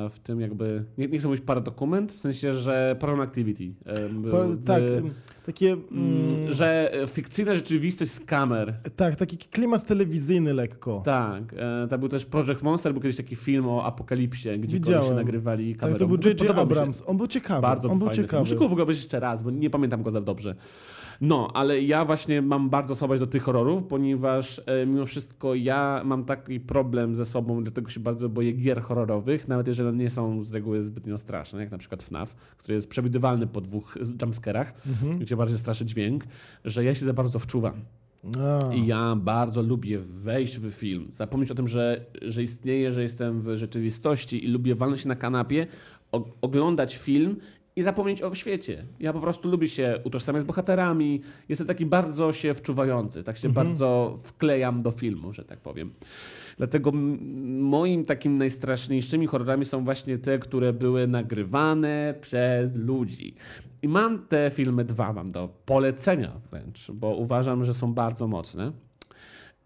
w 0.09 0.20
tym 0.24 0.41
jakby, 0.41 0.86
nie, 0.97 1.07
nie 1.07 1.20
chcę 1.20 1.28
mówić 1.28 1.43
paradokument, 1.43 2.13
w 2.13 2.20
sensie, 2.20 2.53
że 2.53 2.95
Paranormal 2.99 3.28
Activity. 3.28 3.74
był 4.11 4.32
Po, 4.32 4.43
w- 4.47 4.63
tak, 4.65 4.84
takie... 5.48 5.72
mm, 5.72 6.28
Mm, 6.48 6.54
Że 6.54 6.93
e, 6.93 7.08
fikcyjna 7.08 7.56
rzeczywistość 7.56 8.12
z 8.12 8.20
kamer. 8.20 8.74
tak, 8.95 9.16
taki 9.16 9.38
klimat 9.38 9.86
telewizyjny 9.86 10.54
lekko. 10.54 11.02
Tak, 11.06 11.43
e, 11.58 11.88
to 11.89 11.98
był 11.98 12.10
też 12.10 12.26
Project 12.26 12.64
Monster, 12.64 12.93
był 12.93 13.02
kiedyś 13.02 13.18
taki 13.18 13.36
film 13.36 13.66
o 13.70 13.84
apokalipsie, 13.86 14.50
gdzie 14.60 14.74
Widziałem. 14.78 15.02
kolesie 15.02 15.16
nagrywali 15.16 15.76
kamerą. 15.76 15.93
Tak, 15.93 16.00
to 16.00 16.08
był 16.08 16.18
J.J. 16.32 16.39
się. 16.56 16.62
Abrams. 16.62 17.04
On 17.08 17.18
był 17.18 17.28
ciekawy. 17.28 17.62
Bardzo 17.62 17.89
on 17.89 18.00
był 18.00 18.10
ciekawy. 18.10 18.39
Muszę 18.39 18.56
go 18.56 18.68
w 18.70 18.72
ogóle 18.72 18.84
obejrzeć 18.84 19.04
jeszcze 19.04 19.20
raz, 19.20 19.43
bo 19.43 19.52
nie 19.52 19.70
pamiętam 19.70 20.04
go 20.04 20.12
za 20.12 20.22
dobrze. 20.22 20.56
No, 21.22 21.51
ale 21.53 21.82
ja 21.82 22.05
właśnie 22.05 22.41
mam 22.41 22.70
bardzo 22.70 22.95
słabość 22.95 23.20
do 23.20 23.28
tych 23.28 23.43
horrorów, 23.43 23.84
ponieważ 23.84 24.61
e, 24.65 24.86
mimo 24.86 25.05
wszystko 25.05 25.55
ja 25.55 26.01
mam 26.05 26.26
taki 26.26 26.59
problem 26.59 27.15
ze 27.15 27.26
sobą, 27.26 27.63
dlatego 27.63 27.89
się 27.89 27.99
bardzo 27.99 28.30
boję 28.30 28.51
gier 28.53 28.82
horrorowych, 28.82 29.47
nawet 29.47 29.68
jeżeli 29.68 29.89
one 29.89 29.97
nie 29.97 30.09
są 30.09 30.41
z 30.43 30.53
reguły 30.53 30.84
zbytnio 30.84 31.18
straszne, 31.18 31.59
jak 31.59 31.72
na 31.72 31.78
przykład 31.78 32.03
FNAF, 32.03 32.36
który 32.36 32.74
jest 32.76 32.89
przewidywalny 32.89 33.47
po 33.47 33.61
dwóch 33.61 33.97
jumpscarach, 34.22 34.74
Mhm. 34.88 35.20
gdzie 35.20 35.38
bardziej 35.38 35.57
straszy 35.57 35.86
dźwięk, 35.86 36.24
że 36.65 36.84
ja 36.84 36.95
się 36.95 37.05
za 37.05 37.13
bardzo 37.13 37.39
wczuwam. 37.39 37.74
A, 38.39 38.74
I 38.74 38.88
ja 38.88 39.15
bardzo 39.15 39.61
lubię 39.61 39.99
wejść 39.99 40.57
w 40.59 40.72
film, 40.72 41.07
zapomnieć 41.13 41.51
o 41.51 41.55
tym, 41.55 41.68
że, 41.68 42.05
że 42.22 42.43
istnieje, 42.43 42.91
że 42.91 43.01
jestem 43.03 43.41
w 43.41 43.55
rzeczywistości 43.57 44.45
i 44.45 44.47
lubię 44.47 44.76
walnąć 44.76 45.01
się 45.01 45.07
na 45.07 45.15
kanapie, 45.15 45.68
oglądać 46.41 46.97
film 46.97 47.36
i 47.78 47.82
zapomnieć 47.82 48.21
o 48.21 48.36
świecie. 48.36 48.86
Ja 48.99 49.13
po 49.13 49.19
prostu 49.19 49.49
lubię 49.49 49.67
się 49.67 49.99
utożsamiać 50.03 50.43
z 50.43 50.45
bohaterami, 50.45 51.21
jestem 51.49 51.67
taki 51.67 51.86
bardzo 51.86 52.34
się 52.34 52.53
wczuwający, 52.53 53.23
tak 53.23 53.38
się 53.38 53.49
bardzo 53.49 54.19
wklejam 54.23 54.82
do 54.82 54.91
filmu, 54.91 55.34
że 55.34 55.45
tak 55.45 55.59
powiem. 55.59 55.93
Dlatego 56.57 56.91
moim 57.47 58.05
takim 58.05 58.38
najstraszniejszymi 58.38 59.28
horrorami 59.28 59.65
są 59.65 59.84
właśnie 59.84 60.17
te, 60.17 60.39
które 60.39 60.73
były 60.73 61.07
nagrywane 61.07 62.15
przez 62.21 62.75
ludzi. 62.75 63.36
I 63.82 63.88
mam 63.88 64.28
te 64.28 64.51
filmy 64.53 64.86
dwa, 64.86 65.13
mam 65.13 65.32
do 65.32 65.49
polecenia 65.65 66.32
wręcz, 66.51 66.91
bo 66.91 67.15
uważam, 67.15 67.63
że 67.63 67.73
są 67.73 67.93
bardzo 67.93 68.28
mocne. 68.28 68.71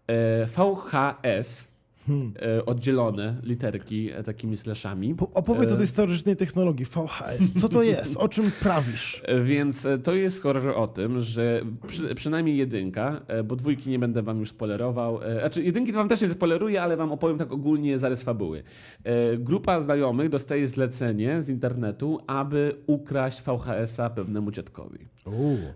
E, 0.06 0.46
VHS, 0.46 1.71
Hmm. 2.06 2.32
e, 2.56 2.66
oddzielone 2.66 3.36
literki 3.42 4.10
e, 4.12 4.22
takimi 4.22 4.56
slashami. 4.56 5.14
Po- 5.14 5.30
Opowiedz 5.34 5.70
E, 5.70 5.74
o 5.74 5.76
tej 5.76 5.86
starożytnej 5.86 6.36
technologii 6.36 6.86
VHS. 6.86 7.52
Co 7.60 7.68
to 7.68 7.82
jest? 7.82 8.16
O 8.16 8.28
czym 8.28 8.50
prawisz? 8.62 9.22
E, 9.26 9.40
Więc 9.40 9.86
e, 9.86 9.98
to 9.98 10.14
jest 10.14 10.42
horror 10.42 10.68
o 10.76 10.86
tym, 10.88 11.20
że 11.20 11.62
przy, 11.86 12.14
przynajmniej 12.14 12.56
jedynka, 12.56 13.20
e, 13.28 13.44
bo 13.44 13.56
dwójki 13.56 13.90
nie 13.90 13.98
będę 13.98 14.22
wam 14.22 14.38
już 14.40 14.48
spoilerował. 14.50 15.22
e, 15.22 15.40
Znaczy 15.40 15.62
jedynki 15.62 15.92
to 15.92 15.98
wam 15.98 16.08
też 16.08 16.20
nie 16.20 16.28
spoileruję, 16.28 16.82
ale 16.82 16.96
wam 16.96 17.12
opowiem 17.12 17.38
tak 17.38 17.52
ogólnie 17.52 17.98
zarys 17.98 18.22
fabuły. 18.22 18.62
E, 19.04 19.36
Grupa 19.36 19.80
znajomych 19.80 20.28
dostaje 20.28 20.66
zlecenie 20.66 21.42
z 21.42 21.48
internetu, 21.48 22.18
aby 22.26 22.76
ukraść 22.86 23.42
VHS-a 23.42 24.10
pewnemu 24.10 24.50
dziadkowi. 24.50 24.98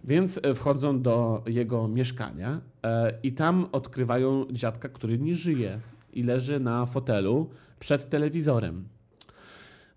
Więc 0.04 0.40
e, 0.42 0.54
wchodzą 0.54 1.02
do 1.02 1.42
jego 1.46 1.88
mieszkania 1.88 2.60
e, 2.84 3.12
i 3.22 3.32
tam 3.32 3.66
odkrywają 3.72 4.46
dziadka, 4.52 4.88
który 4.88 5.18
nie 5.18 5.34
żyje 5.34 5.80
i 6.18 6.22
leży 6.22 6.60
na 6.60 6.86
fotelu 6.86 7.50
przed 7.80 8.08
telewizorem. 8.10 8.88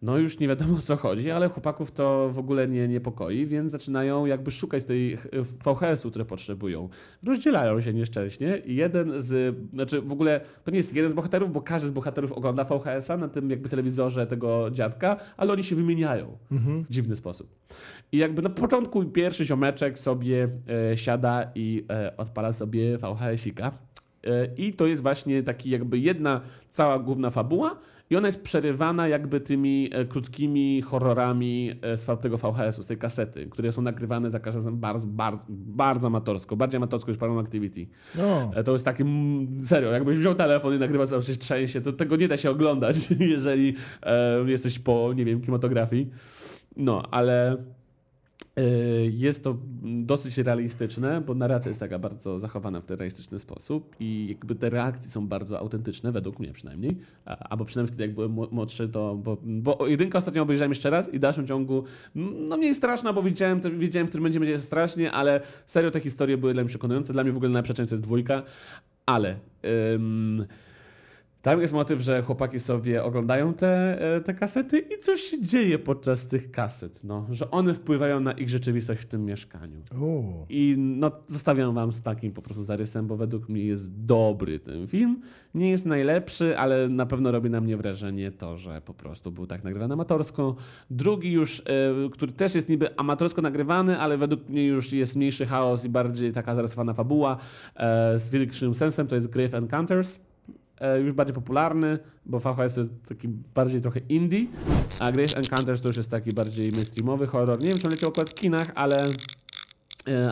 No 0.02 0.18
już 0.18 0.40
nie 0.40 0.48
wiadomo 0.48 0.78
o 0.78 0.82
co 0.82 0.96
chodzi, 0.98 1.32
ale 1.32 1.50
chłopaków 1.50 1.92
to 1.92 2.30
w 2.30 2.40
ogóle 2.40 2.68
nie 2.68 2.88
niepokoi, 2.88 3.46
więc 3.48 3.72
zaczynają 3.72 4.26
jakby 4.26 4.52
szukać 4.52 4.86
tej 4.86 5.18
VHS-u, 5.66 6.10
które 6.10 6.26
potrzebują. 6.26 6.90
Rozdzielają 7.24 7.82
się 7.82 7.94
nieszczęśnie 7.94 8.58
i 8.66 8.76
jeden 8.76 9.22
z, 9.22 9.56
znaczy 9.74 10.02
w 10.02 10.12
ogóle 10.12 10.42
to 10.64 10.72
nie 10.72 10.78
jest 10.78 10.96
jeden 10.96 11.12
z 11.12 11.14
bohaterów, 11.14 11.52
bo 11.52 11.62
każdy 11.62 11.88
z 11.88 11.92
bohaterów 11.92 12.32
ogląda 12.32 12.64
VHS-a 12.64 13.18
na 13.18 13.28
tym 13.28 13.50
jakby 13.50 13.70
telewizorze 13.70 14.28
tego 14.28 14.72
dziadka, 14.72 15.18
ale 15.38 15.54
oni 15.54 15.64
się 15.64 15.76
wymieniają 15.76 16.38
Mhm. 16.52 16.84
w 16.84 16.90
dziwny 16.90 17.16
sposób. 17.16 17.56
I 18.12 18.18
jakby 18.18 18.42
na 18.42 18.50
początku 18.50 19.06
pierwszy 19.06 19.46
ziomeczek 19.46 20.00
sobie 20.00 20.50
e, 20.92 20.98
siada 20.98 21.52
i 21.56 21.86
e, 21.90 22.18
odpala 22.18 22.54
sobie 22.54 22.98
VHS-ika, 22.98 23.72
I 24.58 24.74
to 24.74 24.88
jest 24.88 25.04
właśnie 25.04 25.44
taki 25.44 25.70
jakby 25.70 26.00
jedna 26.00 26.42
cała 26.70 27.00
główna 27.00 27.30
fabuła 27.30 27.80
i 28.10 28.16
ona 28.16 28.28
jest 28.28 28.44
przerywana 28.44 29.08
jakby 29.08 29.40
tymi 29.40 29.90
e, 29.92 30.06
krótkimi 30.06 30.82
horrorami 30.82 31.72
e, 31.82 31.98
z 31.98 32.22
tego 32.22 32.38
VHS-u, 32.38 32.84
z 32.84 32.88
tej 32.88 32.98
kasety, 32.98 33.48
które 33.50 33.72
są 33.72 33.82
nagrywane 33.82 34.32
za 34.32 34.40
każdym 34.40 34.60
razem 34.60 34.78
bardzo, 34.78 35.08
bardzo, 35.08 35.46
bardzo 35.50 36.08
amatorsko, 36.08 36.56
bardziej 36.56 36.78
amatorsko 36.78 37.12
niż 37.12 37.18
Paranormal 37.18 37.46
Activity. 37.46 37.88
No. 38.16 38.52
E, 38.56 38.64
To 38.64 38.74
jest 38.74 38.86
takie, 38.86 39.04
mm, 39.04 39.64
serio, 39.64 39.92
jakbyś 39.92 40.18
wziął 40.18 40.36
telefon 40.36 40.76
i 40.76 40.80
nagrywał 40.80 41.08
cały 41.08 41.22
czas 41.22 41.38
trzęsie, 41.38 41.82
to 41.82 41.92
tego 41.92 42.16
nie 42.16 42.28
da 42.28 42.38
się 42.38 42.50
oglądać, 42.50 42.96
jeżeli 43.36 43.76
e, 44.04 44.44
jesteś 44.48 44.80
po, 44.80 45.14
nie 45.16 45.26
wiem, 45.26 45.42
kinematografii. 45.42 46.10
No, 46.78 47.04
ale 47.12 47.52
e, 47.52 47.58
jest 49.12 49.44
to 49.44 49.58
dosyć 49.84 50.38
realistyczne, 50.38 51.22
bo 51.22 51.36
narracja 51.36 51.70
jest 51.70 51.80
taka 51.80 52.00
bardzo 52.00 52.40
zachowana 52.40 52.82
w 52.82 52.86
ten 52.86 52.98
realistyczny 52.98 53.40
sposób 53.40 53.96
i 54.00 54.28
jakby 54.30 54.56
te 54.56 54.70
reakcje 54.70 55.12
są 55.12 55.28
bardzo 55.28 55.60
autentyczne, 55.60 56.12
według 56.12 56.40
mnie 56.40 56.54
przynajmniej, 56.54 56.98
albo 57.26 57.66
przynajmniej 57.66 57.88
wtedy 57.88 58.04
jak 58.04 58.14
byłem 58.14 58.32
mło- 58.32 58.52
młodszy, 58.52 58.90
to, 58.90 59.16
bo, 59.16 59.38
bo 59.44 59.88
jedynkę 59.88 60.18
ostatnio 60.18 60.42
obejrzałem 60.42 60.72
jeszcze 60.72 60.90
raz 60.90 61.14
i 61.14 61.18
w 61.18 61.20
dalszym 61.20 61.48
ciągu, 61.48 61.84
no 62.16 62.58
mniej 62.58 62.76
straszna, 62.76 63.14
bo 63.14 63.24
wiedziałem, 63.24 63.62
te- 63.62 63.72
wiedziałem 63.72 64.08
w 64.08 64.10
którym 64.10 64.24
będzie 64.24 64.40
będzie 64.40 64.58
strasznie, 64.58 65.12
ale 65.12 65.42
serio 65.66 65.92
te 65.92 66.00
historie 66.00 66.38
były 66.38 66.54
dla 66.54 66.64
mnie 66.64 66.70
przekonujące, 66.70 67.14
dla 67.14 67.24
mnie 67.24 67.32
w 67.32 67.36
ogóle 67.36 67.50
najlepsza 67.50 67.74
część 67.74 67.90
to 67.90 67.96
jest 67.96 68.04
dwójka, 68.04 68.44
ale... 69.06 69.36
tam 71.42 71.62
jest 71.62 71.74
motyw, 71.74 72.02
że 72.02 72.24
chłopaki 72.24 72.60
sobie 72.60 73.04
oglądają 73.04 73.54
te, 73.54 74.02
e, 74.16 74.22
te 74.22 74.34
kasety 74.34 74.80
i 74.80 75.00
coś 75.00 75.22
się 75.22 75.42
dzieje 75.42 75.80
podczas 75.80 76.28
tych 76.28 76.52
kaset, 76.52 77.04
no, 77.04 77.28
że 77.32 77.52
one 77.52 77.74
wpływają 77.74 78.20
na 78.20 78.32
ich 78.32 78.50
rzeczywistość 78.50 79.02
w 79.02 79.06
tym 79.06 79.26
mieszkaniu. 79.26 79.82
O. 80.02 80.46
I 80.50 80.76
no, 80.78 81.12
zostawiam 81.28 81.74
wam 81.76 81.94
z 81.94 82.02
takim 82.02 82.32
po 82.32 82.42
prostu 82.42 82.64
zarysem, 82.64 83.08
bo 83.08 83.16
według 83.16 83.50
mnie 83.50 83.64
jest 83.64 84.06
dobry 84.06 84.60
ten 84.60 84.88
film. 84.88 85.22
Nie 85.54 85.70
jest 85.70 85.86
najlepszy, 85.86 86.58
ale 86.58 86.90
na 86.90 87.06
pewno 87.06 87.32
robi 87.32 87.50
na 87.50 87.62
mnie 87.62 87.78
wrażenie 87.78 88.32
to, 88.32 88.58
że 88.58 88.82
po 88.82 88.94
prostu 88.94 89.32
był 89.32 89.48
tak 89.48 89.64
nagrywany 89.64 89.94
amatorsko. 89.94 90.56
Drugi 90.90 91.32
już, 91.32 91.60
e, 91.60 91.64
który 92.12 92.32
też 92.32 92.56
jest 92.56 92.70
niby 92.70 92.98
amatorsko 92.98 93.42
nagrywany, 93.42 94.00
ale 94.00 94.18
według 94.18 94.50
mnie 94.50 94.66
już 94.66 94.94
jest 94.94 95.16
mniejszy 95.16 95.46
chaos 95.46 95.86
i 95.86 95.90
bardziej 95.90 96.34
taka 96.34 96.56
zarysowana 96.56 96.94
fabuła 96.94 97.38
e, 97.76 98.20
z 98.20 98.30
większym 98.30 98.74
sensem, 98.74 99.08
to 99.08 99.16
jest 99.16 99.28
Grave 99.28 99.54
Encounters. 99.54 100.29
E, 100.80 101.00
już 101.00 101.14
bardziej 101.14 101.36
popularny, 101.36 102.00
bo 102.26 102.40
VHS 102.40 102.74
to 102.74 102.82
jest 102.82 102.92
taki 103.08 103.28
bardziej 103.28 103.82
trochę 103.82 104.00
indie, 104.10 104.46
a 105.00 105.12
Grave 105.12 105.38
Encounters 105.38 105.82
to 105.82 105.90
już 105.90 105.98
jest 105.98 106.12
taki 106.12 106.34
bardziej 106.34 106.72
mainstreamowy 106.72 107.28
horror. 107.28 107.62
Nie 107.62 107.68
wiem, 107.68 107.78
czy 107.78 107.88
on 107.88 107.92
leciał 107.92 108.10
akurat 108.10 108.30
w 108.30 108.34
kinach, 108.34 108.72
ale 108.76 109.10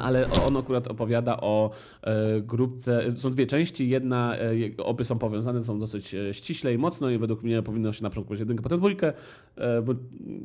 ale 0.01 0.27
on 0.47 0.57
akurat 0.57 0.87
opowiada 0.87 1.37
o 1.41 1.71
e, 2.01 2.41
grupce, 2.41 3.11
są 3.11 3.31
dwie 3.31 3.47
części, 3.47 3.89
jedna, 3.89 4.35
e, 4.37 4.83
opy 4.83 5.03
są 5.03 5.19
powiązane, 5.19 5.61
są 5.61 5.79
dosyć 5.79 6.15
e, 6.15 6.33
ściśle 6.33 6.73
i 6.73 6.77
mocno 6.77 7.09
i 7.09 7.17
według 7.17 7.43
mnie 7.43 7.63
powinno 7.63 7.93
się 7.93 8.03
na 8.03 8.09
początku 8.09 8.33
być 8.33 8.39
jedynkę, 8.39 8.63
potem 8.63 8.77
dwójkę, 8.77 9.13
e, 9.55 9.81
bo 9.81 9.93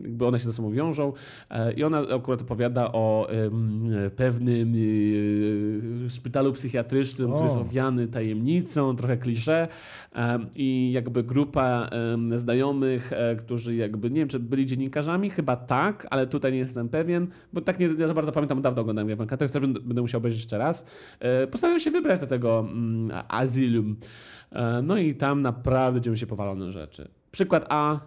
jakby 0.02 0.26
one 0.26 0.38
się 0.38 0.44
ze 0.44 0.52
sobą 0.52 0.72
wiążą 0.72 1.12
e, 1.50 1.72
i 1.72 1.84
ona 1.84 1.98
akurat 1.98 2.42
opowiada 2.42 2.92
o 2.92 3.28
pewnym 4.16 4.74
e, 6.06 6.10
szpitalu 6.10 6.52
psychiatrycznym, 6.52 7.28
który 7.28 7.44
jest 7.44 7.56
O. 7.56 7.60
owiany 7.60 8.08
tajemnicą, 8.08 8.96
trochę 8.96 9.16
klisze 9.16 9.68
i 10.56 10.92
jakby 10.92 11.22
grupa 11.22 11.90
znajomych, 12.36 13.12
e, 13.12 13.36
którzy 13.36 13.74
jakby, 13.74 14.10
nie 14.10 14.16
wiem, 14.16 14.28
czy 14.28 14.40
byli 14.40 14.66
dziennikarzami, 14.66 15.30
chyba 15.30 15.56
tak, 15.56 16.06
ale 16.10 16.26
tutaj 16.26 16.52
nie 16.52 16.58
jestem 16.58 16.88
pewien, 16.88 17.26
bo 17.52 17.60
tak 17.60 17.78
nie, 17.78 17.86
nie 17.86 18.08
za 18.08 18.14
bardzo 18.14 18.32
pamiętam, 18.32 18.62
dawno 18.62 18.82
oglądałem 18.82 19.08
Jawanka, 19.22 19.36
tak 19.36 19.50
sobie 19.50 19.68
będę 19.68 20.00
musiał 20.02 20.18
obejrzeć 20.18 20.40
jeszcze 20.40 20.58
raz. 20.58 20.86
E, 21.20 21.46
Postanowiłem 21.46 21.80
się 21.80 21.90
wybrać 21.90 22.20
do 22.20 22.26
tego 22.26 22.60
mm, 22.60 23.10
azylum. 23.28 23.96
E, 24.52 24.82
No 24.82 24.96
i 24.96 25.14
tam 25.14 25.42
naprawdę 25.42 26.00
dzieją 26.00 26.16
się 26.16 26.26
powalone 26.26 26.72
rzeczy. 26.72 27.08
Przykład 27.30 27.66
A, 27.68 27.94
e, 27.94 27.98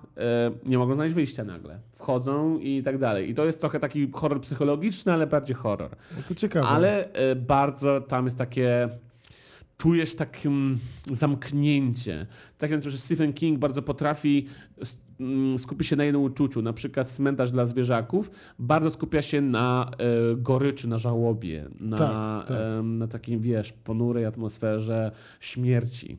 nie 0.66 0.78
mogą 0.78 0.95
znaleźć 0.95 1.16
wyjścia 1.16 1.43
nagle. 1.43 1.80
Wchodzą 1.93 2.57
i 2.59 2.84
tak 2.84 2.97
dalej. 2.97 3.30
I 3.30 3.34
to 3.34 3.45
jest 3.45 3.61
trochę 3.61 3.80
taki 3.80 4.11
horror 4.11 4.41
psychologiczny, 4.41 5.13
ale 5.13 5.28
bardziej 5.28 5.55
horror. 5.55 5.95
No 6.18 6.24
to 6.28 6.36
ciekawe. 6.36 6.68
Ale 6.68 7.09
bardzo 7.36 8.01
tam 8.01 8.26
jest 8.26 8.38
takie. 8.38 8.89
Czujesz 9.78 10.15
takie 10.15 10.51
zamknięcie. 11.11 12.26
Tak 12.57 12.71
jak 12.71 12.80
przykład 12.80 13.01
Stephen 13.01 13.34
King 13.34 13.59
bardzo 13.59 13.82
potrafi 13.82 14.45
mm, 15.19 15.59
skupić 15.59 15.88
się 15.88 15.95
na 15.95 16.03
jednym 16.03 16.21
uczuciu. 16.21 16.61
Na 16.61 16.73
przykład 16.73 17.11
cmentarz 17.11 17.51
dla 17.51 17.65
zwierzaków 17.65 18.32
bardzo 18.59 18.89
skupia 18.89 19.21
się 19.21 19.41
na 19.41 19.91
e, 19.97 20.36
goryczy, 20.36 20.88
na 20.88 20.97
żałobie, 20.97 21.69
na, 21.80 21.97
Tak, 21.97 22.47
tak. 22.47 22.57
na 22.84 23.07
takim, 23.07 23.39
wiesz, 23.39 23.73
ponurej 23.73 24.26
atmosferze 24.26 25.11
śmierci. 25.39 26.17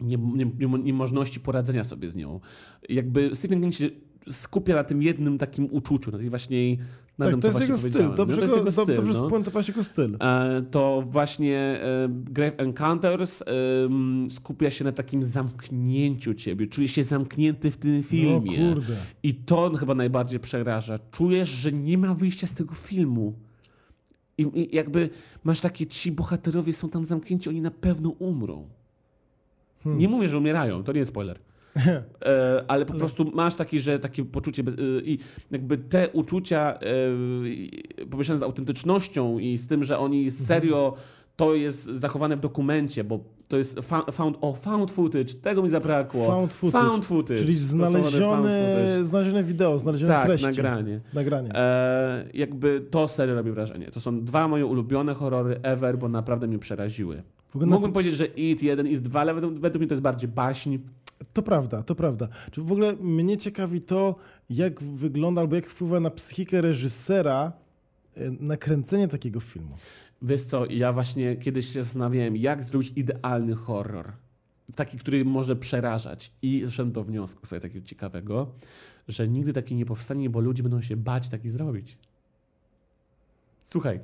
Nie, 0.00 0.16
nie, 0.16 0.44
nie, 0.58 0.78
niemożności 0.78 1.40
poradzenia 1.40 1.84
sobie 1.84 2.10
z 2.10 2.16
nią. 2.16 2.40
Jakby 2.88 3.30
Stephen 3.34 3.60
King 3.60 3.74
się 3.74 3.90
skupia 4.28 4.74
na 4.74 4.84
tym 4.84 5.02
jednym 5.02 5.38
takim 5.38 5.68
uczuciu, 5.70 6.10
na 6.10 6.18
tej 6.18 6.30
właśnie 6.30 6.76
na 7.18 7.26
tak, 7.26 7.40
to 7.40 7.48
jest 7.48 7.60
jego 7.60 7.78
styl. 7.78 7.90
powiedziałem. 7.92 8.16
Dobrze, 8.16 8.40
no, 8.40 8.46
to 8.46 8.64
jest 8.64 8.76
go, 8.76 8.82
styl, 8.82 8.96
dobrze 8.96 9.12
no. 9.12 9.26
spuentowałeś 9.26 9.68
jego 9.68 9.84
styl. 9.84 10.16
E, 10.20 10.62
to 10.70 11.04
właśnie 11.06 11.58
e, 11.58 12.08
Grave 12.08 12.54
Encounters 12.56 13.42
skupia 14.30 14.70
się 14.70 14.84
na 14.84 14.92
takim 14.92 15.22
zamknięciu 15.22 16.34
ciebie. 16.34 16.66
Czujesz 16.66 16.92
się 16.92 17.02
zamknięty 17.02 17.70
w 17.70 17.76
tym 17.76 18.02
filmie. 18.02 18.58
No 18.58 18.74
kurde. 18.74 18.96
I 19.22 19.34
to 19.34 19.70
chyba 19.70 19.94
najbardziej 19.94 20.40
przeraża. 20.40 20.98
Czujesz, 21.10 21.48
że 21.48 21.72
nie 21.72 21.98
ma 21.98 22.14
wyjścia 22.14 22.46
z 22.46 22.54
tego 22.54 22.74
filmu. 22.74 23.34
I, 24.38 24.42
I 24.54 24.76
jakby 24.76 25.10
masz 25.44 25.60
takie, 25.60 25.86
ci 25.86 26.12
bohaterowie 26.12 26.72
są 26.72 26.88
tam 26.88 27.04
zamknięci, 27.04 27.48
oni 27.48 27.60
na 27.60 27.70
pewno 27.70 28.10
umrą. 28.10 28.68
Hmm. 29.84 30.00
Nie 30.00 30.08
mówię, 30.08 30.28
że 30.28 30.38
umierają, 30.38 30.84
to 30.84 30.92
nie 30.92 30.98
jest 30.98 31.10
spoiler. 31.10 31.38
E, 31.76 32.64
ale 32.68 32.86
po 32.86 32.94
prostu 32.94 33.30
masz 33.34 33.54
taki, 33.54 33.80
że 33.80 33.98
takie 33.98 34.24
poczucie 34.24 34.62
bez, 34.62 34.74
e, 34.74 34.78
i 35.04 35.18
jakby 35.50 35.78
te 35.78 36.08
uczucia 36.08 36.78
i- 37.46 37.82
pomieszane 38.10 38.38
z 38.38 38.42
autentycznością 38.42 39.38
i 39.38 39.58
z 39.58 39.66
tym, 39.66 39.84
że 39.84 39.98
oni 39.98 40.30
serio 40.30 40.94
to 41.36 41.54
jest 41.54 41.84
zachowane 41.84 42.36
w 42.36 42.40
dokumencie, 42.40 43.04
bo 43.04 43.18
to 43.48 43.56
jest 43.56 43.78
found, 44.12 44.36
o, 44.40 44.52
found 44.52 44.90
footage, 44.92 45.34
tego 45.42 45.62
mi 45.62 45.68
zabrakło. 45.68 46.26
Found 46.26 46.54
footage. 46.54 46.84
Found 46.90 47.06
footage. 47.06 47.40
Czyli 47.40 47.54
znalezione, 47.54 48.42
footage. 48.42 49.04
znalezione 49.06 49.42
wideo, 49.42 49.78
znalezione 49.78 50.12
Tak, 50.14 50.24
treści. 50.24 50.46
nagranie. 50.46 51.00
Nagranie. 51.14 51.54
E, 51.54 52.24
jakby 52.34 52.86
to 52.90 53.08
serio 53.08 53.34
robi 53.34 53.50
wrażenie. 53.50 53.86
To 53.90 54.00
są 54.00 54.24
dwa 54.24 54.48
moje 54.48 54.66
ulubione 54.66 55.14
horrory 55.14 55.60
ever, 55.62 55.98
bo 55.98 56.08
naprawdę 56.08 56.46
mnie 56.46 56.58
przeraziły. 56.58 57.22
Ogóle 57.54 57.66
na- 57.66 57.72
Mógłbym 57.76 57.92
powiedzieć, 57.92 58.14
że 58.14 58.26
It 58.26 58.62
1, 58.62 58.86
It 58.88 59.00
2, 59.00 59.20
ale 59.20 59.34
według, 59.34 59.54
według 59.54 59.80
mnie 59.80 59.88
to 59.88 59.92
jest 59.94 60.02
bardziej 60.02 60.28
baśń. 60.28 60.78
To 61.32 61.42
prawda, 61.42 61.82
to 61.82 61.94
prawda. 61.94 62.28
Czy 62.50 62.60
w 62.62 62.72
ogóle 62.72 62.96
mnie 62.96 63.36
ciekawi 63.36 63.80
to, 63.80 64.16
jak 64.50 64.82
wygląda 64.82 65.40
albo 65.40 65.56
jak 65.56 65.66
wpływa 65.66 66.00
na 66.00 66.10
psychikę 66.10 66.60
reżysera 66.60 67.52
e, 68.16 68.30
nakręcenie 68.40 69.08
takiego 69.08 69.40
filmu. 69.40 69.76
Wiesz 70.22 70.42
co, 70.42 70.66
ja 70.66 70.92
właśnie 70.92 71.36
kiedyś 71.36 71.66
się 71.66 71.82
zastanawiałem, 71.82 72.36
jak 72.36 72.62
zrobić 72.62 72.92
idealny 72.96 73.54
horror. 73.54 74.12
Taki, 74.76 74.98
który 74.98 75.24
może 75.24 75.56
przerażać. 75.56 76.32
I 76.42 76.62
doszedłem 76.62 76.92
do 76.92 77.04
wniosku 77.04 77.46
sobie 77.46 77.60
takiego 77.60 77.86
ciekawego, 77.86 78.54
że 79.08 79.28
nigdy 79.28 79.52
taki 79.52 79.74
nie 79.74 79.86
powstanie, 79.86 80.30
bo 80.30 80.40
ludzie 80.40 80.62
będą 80.62 80.80
się 80.80 80.96
bać 80.96 81.28
taki 81.28 81.48
zrobić. 81.48 81.98
Słuchaj, 83.64 84.00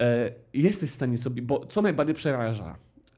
e, 0.00 0.32
jesteś 0.54 0.90
w 0.90 0.94
stanie 0.94 1.18
sobie, 1.18 1.42
bo 1.42 1.66
co 1.66 1.82
najbardziej 1.82 2.14
przeraża? 2.14 2.76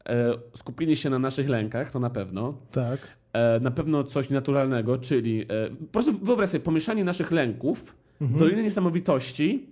E, 0.08 0.34
skupienie 0.56 0.96
się 0.96 1.10
na 1.10 1.18
naszych 1.18 1.48
lękach, 1.48 1.90
to 1.90 2.00
na 2.00 2.10
pewno. 2.10 2.54
Tak. 2.70 2.98
E, 3.32 3.60
na 3.60 3.70
pewno 3.70 4.04
coś 4.04 4.30
naturalnego, 4.30 4.98
czyli 4.98 5.42
e, 5.42 5.70
po 5.70 5.86
prostu 5.92 6.12
wyobraź 6.12 6.50
sobie 6.50 6.64
pomieszanie 6.64 7.04
naszych 7.04 7.30
lęków, 7.32 7.96
Mhm. 8.20 8.38
doliny 8.40 8.62
niesamowitości 8.62 9.66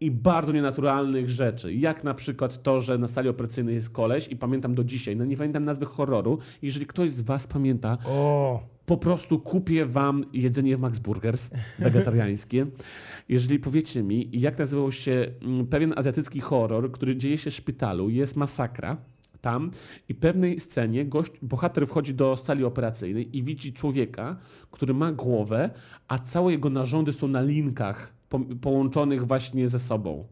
i 0.00 0.10
bardzo 0.10 0.52
nienaturalnych 0.52 1.30
rzeczy. 1.30 1.74
Jak 1.74 2.04
na 2.04 2.14
przykład 2.14 2.62
to, 2.62 2.80
że 2.80 2.98
na 2.98 3.08
sali 3.08 3.28
operacyjnej 3.28 3.74
jest 3.74 3.90
koleś 3.90 4.28
i 4.28 4.36
pamiętam 4.36 4.74
do 4.74 4.84
dzisiaj, 4.84 5.16
no 5.16 5.24
nie 5.24 5.36
pamiętam 5.36 5.64
nazwy 5.64 5.86
horroru. 5.86 6.38
Jeżeli 6.62 6.86
ktoś 6.86 7.10
z 7.10 7.20
was 7.20 7.46
pamięta, 7.46 7.98
O, 8.06 8.62
po 8.86 8.96
prostu 8.96 9.40
kupię 9.40 9.84
wam 9.84 10.24
jedzenie 10.32 10.76
w 10.76 10.80
Max 10.80 10.98
Burgers 10.98 11.50
wegetariańskie. 11.78 12.66
Jeżeli 13.28 13.58
powiecie 13.58 14.02
mi, 14.02 14.28
jak 14.32 14.58
nazywał 14.58 14.92
się 14.92 15.26
mm, 15.42 15.66
pewien 15.66 15.92
azjatycki 15.96 16.40
horror, 16.40 16.92
który 16.92 17.16
dzieje 17.16 17.38
się 17.38 17.50
w 17.50 17.54
szpitalu, 17.54 18.10
jest 18.10 18.36
masakra 18.36 18.96
tam 19.42 19.70
i 20.08 20.14
pewnej 20.14 20.60
scenie 20.60 21.04
gość, 21.04 21.32
bohater 21.42 21.86
wchodzi 21.86 22.14
do 22.14 22.36
sali 22.36 22.64
operacyjnej 22.64 23.36
i 23.36 23.42
widzi 23.42 23.72
człowieka, 23.72 24.36
który 24.70 24.94
ma 24.94 25.12
głowę, 25.12 25.70
a 26.08 26.18
całe 26.18 26.52
jego 26.52 26.70
narządy 26.70 27.12
są 27.12 27.28
na 27.28 27.42
linkach 27.42 28.12
po, 28.28 28.40
połączonych 28.60 29.26
właśnie 29.26 29.68
ze 29.68 29.78
sobą. 29.78 30.24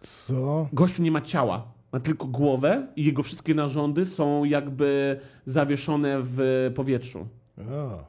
co? 0.00 0.68
Gościu 0.72 1.02
nie 1.02 1.10
ma 1.10 1.20
ciała, 1.20 1.72
ma 1.92 2.00
tylko 2.00 2.26
głowę 2.26 2.86
i 2.96 3.04
jego 3.04 3.22
wszystkie 3.22 3.54
narządy 3.54 4.04
są 4.04 4.44
jakby 4.44 5.20
zawieszone 5.44 6.16
w 6.20 6.70
powietrzu. 6.74 7.26
O. 7.58 8.04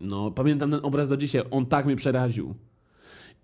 No, 0.00 0.30
pamiętam 0.30 0.70
ten 0.70 0.80
obraz 0.82 1.08
do 1.08 1.16
dzisiaj. 1.16 1.42
On 1.50 1.66
tak 1.66 1.86
mnie 1.86 1.96
przeraził. 1.96 2.54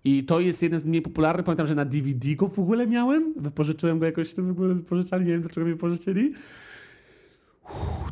I 0.03 0.23
to 0.23 0.39
jest 0.39 0.63
jeden 0.63 0.79
z 0.79 0.85
mniej 0.85 1.01
popularnych. 1.01 1.45
Pamiętam, 1.45 1.67
że 1.67 1.75
na 1.75 1.85
DVD 1.85 2.35
go 2.35 2.47
w 2.47 2.59
ogóle 2.59 2.87
miałem. 2.87 3.33
Wypożyczyłem 3.37 3.99
go 3.99 4.05
jakoś, 4.05 4.33
to 4.33 4.43
w 4.43 4.49
ogóle 4.49 4.73
wypożyczali. 4.73 5.25
Nie 5.25 5.31
wiem, 5.31 5.41
dlaczego 5.41 5.67
mnie 5.67 5.75
pożyczyli. 5.75 6.33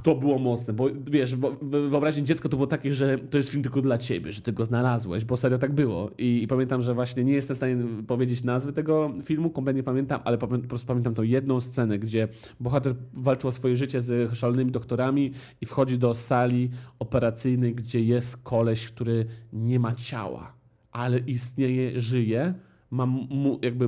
to 0.04 0.16
było 0.16 0.40
mocne, 0.40 0.74
bo 0.74 0.88
wiesz, 1.12 1.36
bo, 1.36 1.52
w- 1.52 1.90
wyobraźni 1.90 2.24
dziecka 2.24 2.50
to 2.50 2.58
było 2.58 2.68
takie, 2.68 2.94
że 2.94 3.18
to 3.18 3.38
jest 3.38 3.50
film 3.50 3.64
tylko 3.64 3.82
dla 3.82 3.98
ciebie, 3.98 4.32
że 4.32 4.42
ty 4.42 4.54
go 4.54 4.66
znalazłeś, 4.66 5.26
bo 5.26 5.38
serio 5.38 5.58
tak 5.58 5.74
było. 5.74 6.12
I, 6.18 6.44
I 6.44 6.48
pamiętam, 6.48 6.82
że 6.82 6.94
właśnie 6.94 7.24
nie 7.24 7.34
jestem 7.34 7.56
w 7.56 7.58
stanie 7.58 7.78
powiedzieć 8.08 8.44
nazwy 8.44 8.74
tego 8.74 9.12
filmu, 9.24 9.50
kompletnie 9.50 9.84
pamiętam, 9.84 10.22
ale 10.24 10.38
po 10.38 10.48
prostu 10.48 10.88
pamiętam 10.88 11.14
tą 11.14 11.24
jedną 11.24 11.60
scenę, 11.60 12.00
gdzie 12.00 12.28
bohater 12.60 12.96
walczył 13.14 13.48
o 13.48 13.52
swoje 13.52 13.78
życie 13.78 14.02
z 14.02 14.34
szalonymi 14.38 14.72
doktorami 14.72 15.32
i 15.62 15.66
wchodzi 15.66 15.98
do 15.98 16.14
sali 16.14 16.70
operacyjnej, 17.00 17.76
gdzie 17.76 18.02
jest 18.02 18.44
koleś, 18.44 18.88
który 18.88 19.26
nie 19.54 19.80
ma 19.80 19.92
ciała, 19.96 20.57
ale 20.98 21.20
istnieje, 21.20 22.00
żyje, 22.00 22.54
ma 22.92 23.06
mu, 23.06 23.60
jakby 23.62 23.88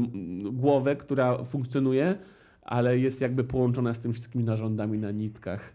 głowę, 0.52 0.96
która 0.96 1.44
funkcjonuje, 1.44 2.18
ale 2.62 3.00
jest 3.00 3.22
jakby 3.22 3.44
połączona 3.44 3.94
z 3.94 4.00
tymi 4.00 4.14
wszystkimi 4.14 4.44
narządami 4.44 5.00
na 5.00 5.12
nitkach. 5.12 5.74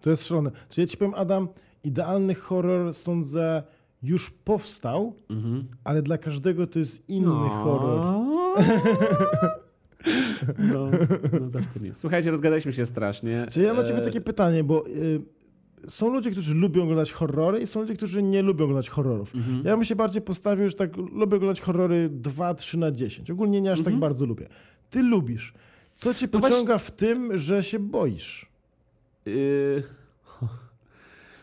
To 0.00 0.10
jest 0.10 0.26
szalone. 0.26 0.50
Czyli 0.68 0.82
ja 0.82 0.86
ci 0.88 0.96
powiem, 0.96 1.14
Adam, 1.16 1.48
idealny 1.84 2.34
horror, 2.34 2.94
sądzę, 2.94 3.62
już 4.02 4.30
powstał, 4.30 5.14
Mhm. 5.30 5.64
ale 5.84 6.02
dla 6.02 6.18
każdego 6.18 6.66
to 6.66 6.78
jest 6.78 7.08
inny 7.08 7.48
horror. 7.48 8.00
No, 10.58 10.90
no 11.40 11.48
coś 11.50 11.66
tym 11.66 11.84
jest. 11.84 12.00
Słuchajcie, 12.00 12.30
rozgadaliśmy 12.30 12.72
się 12.72 12.86
strasznie. 12.86 13.46
Czyli 13.50 13.66
ja 13.66 13.74
mam 13.74 13.82
do 13.82 13.88
ciebie 13.88 14.00
E, 14.00 14.04
takie 14.04 14.20
pytanie, 14.20 14.64
bo 14.64 14.86
y, 14.86 15.20
są 15.88 16.12
ludzie, 16.12 16.30
którzy 16.30 16.54
lubią 16.54 16.82
oglądać 16.82 17.12
horrory 17.12 17.60
i 17.60 17.66
są 17.66 17.80
ludzie, 17.80 17.94
którzy 17.94 18.22
nie 18.22 18.42
lubią 18.42 18.64
oglądać 18.64 18.88
horrorów. 18.88 19.34
Mhm. 19.34 19.62
Ja 19.64 19.76
bym 19.76 19.84
się 19.84 19.96
bardziej 19.96 20.22
postawił, 20.22 20.68
że 20.68 20.74
tak 20.74 20.96
lubię 20.96 21.36
oglądać 21.36 21.60
horrory 21.60 22.08
2, 22.12 22.54
3 22.54 22.78
na 22.78 22.92
10. 22.92 23.30
Ogólnie 23.30 23.60
nie 23.60 23.72
aż 23.72 23.78
Mhm. 23.78 23.94
tak 23.94 24.00
bardzo 24.00 24.26
lubię. 24.26 24.48
Ty 24.90 25.02
lubisz. 25.02 25.52
Co 25.94 26.14
cię 26.14 26.28
No 26.32 26.40
pociąga 26.40 26.78
w 26.78 26.90
tym, 26.90 27.38
że 27.38 27.62
się 27.62 27.78
boisz? 27.78 28.46
Yy... 29.26 29.82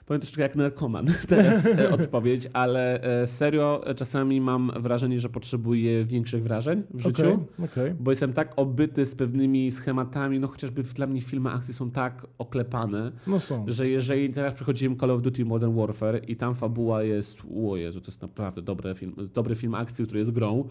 Powiem 0.08 0.22
troszkę 0.22 0.42
jak 0.42 0.56
narkoman 0.56 1.06
teraz 1.28 1.66
e, 1.66 1.90
odpowiedź, 1.90 2.50
ale 2.54 3.02
e, 3.22 3.28
serio 3.28 3.88
e, 3.88 3.96
czasami 3.96 4.42
mam 4.42 4.72
wrażenie, 4.80 5.20
że 5.20 5.30
potrzebuję 5.30 6.06
większych 6.06 6.44
wrażeń 6.44 6.84
w 6.94 7.02
życiu. 7.02 7.22
Okej, 7.24 7.66
okej. 7.66 7.94
Bo 8.00 8.12
jestem 8.12 8.34
tak 8.34 8.54
obyty 8.56 9.06
z 9.06 9.16
pewnymi 9.16 9.72
schematami, 9.72 10.40
no 10.40 10.48
chociażby 10.48 10.84
dla 10.84 11.08
mnie 11.08 11.22
filmy 11.22 11.50
akcji 11.50 11.74
są 11.74 11.92
tak 11.92 12.28
oklepane, 12.38 13.12
No 13.28 13.40
są. 13.40 13.66
że 13.68 13.90
jeżeli 13.90 14.30
teraz 14.30 14.54
przechodziłem 14.54 14.96
Call 14.96 15.12
of 15.12 15.22
Duty 15.22 15.46
Modern 15.46 15.76
Warfare 15.76 16.22
i 16.28 16.36
tam 16.36 16.56
fabuła 16.56 17.04
jest, 17.04 17.42
o 17.66 17.76
Jezu, 17.78 18.02
to 18.02 18.12
jest 18.12 18.22
naprawdę 18.22 18.62
dobry 18.62 18.96
film, 18.96 19.16
dobry 19.34 19.56
film 19.56 19.76
akcji, 19.76 20.06
który 20.06 20.20
jest 20.20 20.32
grą, 20.32 20.68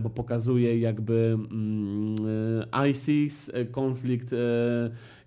bo 0.00 0.10
pokazuje 0.10 0.78
jakby 0.78 1.36
mm, 1.50 2.16
ISIS, 2.90 3.50
konflikt, 3.70 4.34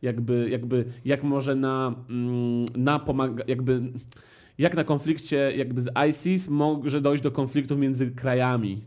jakby, 0.04 0.50
jakby 0.50 0.86
jak 1.06 1.24
może 1.24 1.56
na, 1.56 1.96
mm, 2.10 2.66
na 2.76 3.00
pomaga, 3.00 3.44
jakby 3.48 3.82
jak 4.58 4.76
na 4.76 4.84
konflikcie 4.84 5.54
jakby 5.56 5.82
z 5.82 5.90
ISIS 6.10 6.50
może 6.50 7.02
dojść 7.02 7.24
do 7.24 7.32
konfliktów 7.32 7.78
między 7.78 8.12
krajami. 8.12 8.82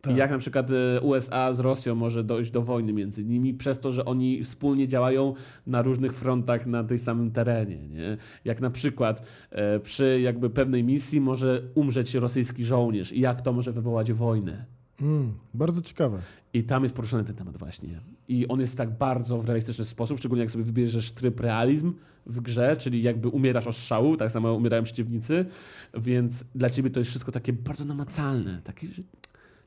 Tak. 0.00 0.16
Jak 0.16 0.30
na 0.30 0.38
przykład 0.38 0.70
e, 0.70 1.00
USA 1.00 1.52
z 1.52 1.60
Rosją 1.60 1.94
może 1.94 2.24
dojść 2.24 2.50
do 2.50 2.62
wojny 2.62 2.92
między 2.92 3.24
nimi 3.24 3.54
przez 3.54 3.80
to, 3.80 3.92
że 3.92 4.04
oni 4.04 4.44
wspólnie 4.44 4.88
działają 4.88 5.34
na 5.66 5.82
różnych 5.82 6.14
frontach 6.14 6.66
na 6.66 6.84
tej 6.84 6.98
samym 6.98 7.30
terenie. 7.30 7.88
Nie? 7.88 8.16
Jak 8.44 8.60
na 8.60 8.70
przykład 8.70 9.26
e, 9.50 9.80
przy 9.80 10.20
jakby 10.20 10.50
pewnej 10.50 10.84
misji 10.84 11.20
może 11.20 11.62
umrzeć 11.74 12.14
rosyjski 12.14 12.64
żołnierz 12.64 13.12
i 13.12 13.20
jak 13.20 13.42
to 13.42 13.52
może 13.52 13.72
wywołać 13.72 14.12
wojnę. 14.12 14.64
Mm, 15.02 15.32
bardzo 15.54 15.80
ciekawe. 15.80 16.18
I 16.52 16.64
tam 16.64 16.82
jest 16.82 16.94
poruszony 16.94 17.24
ten 17.24 17.36
temat 17.36 17.56
właśnie. 17.56 18.00
I 18.28 18.48
on 18.48 18.60
jest 18.60 18.78
tak 18.78 18.98
bardzo 18.98 19.38
w 19.38 19.46
realistyczny 19.46 19.84
sposób, 19.84 20.18
szczególnie 20.18 20.42
jak 20.42 20.50
sobie 20.50 20.64
wybierzesz 20.64 21.12
tryb 21.12 21.40
realizm 21.40 21.92
w 22.26 22.40
grze, 22.40 22.76
czyli 22.76 23.02
jakby 23.02 23.28
umierasz 23.28 23.66
od 23.66 23.76
strzału, 23.76 24.16
tak 24.16 24.32
samo 24.32 24.54
umierają 24.54 24.82
przeciwnicy, 24.82 25.46
więc 25.94 26.44
dla 26.54 26.70
ciebie 26.70 26.90
to 26.90 27.00
jest 27.00 27.10
wszystko 27.10 27.32
takie 27.32 27.52
bardzo 27.52 27.84
namacalne, 27.84 28.60
takie, 28.64 28.86
że 28.86 29.02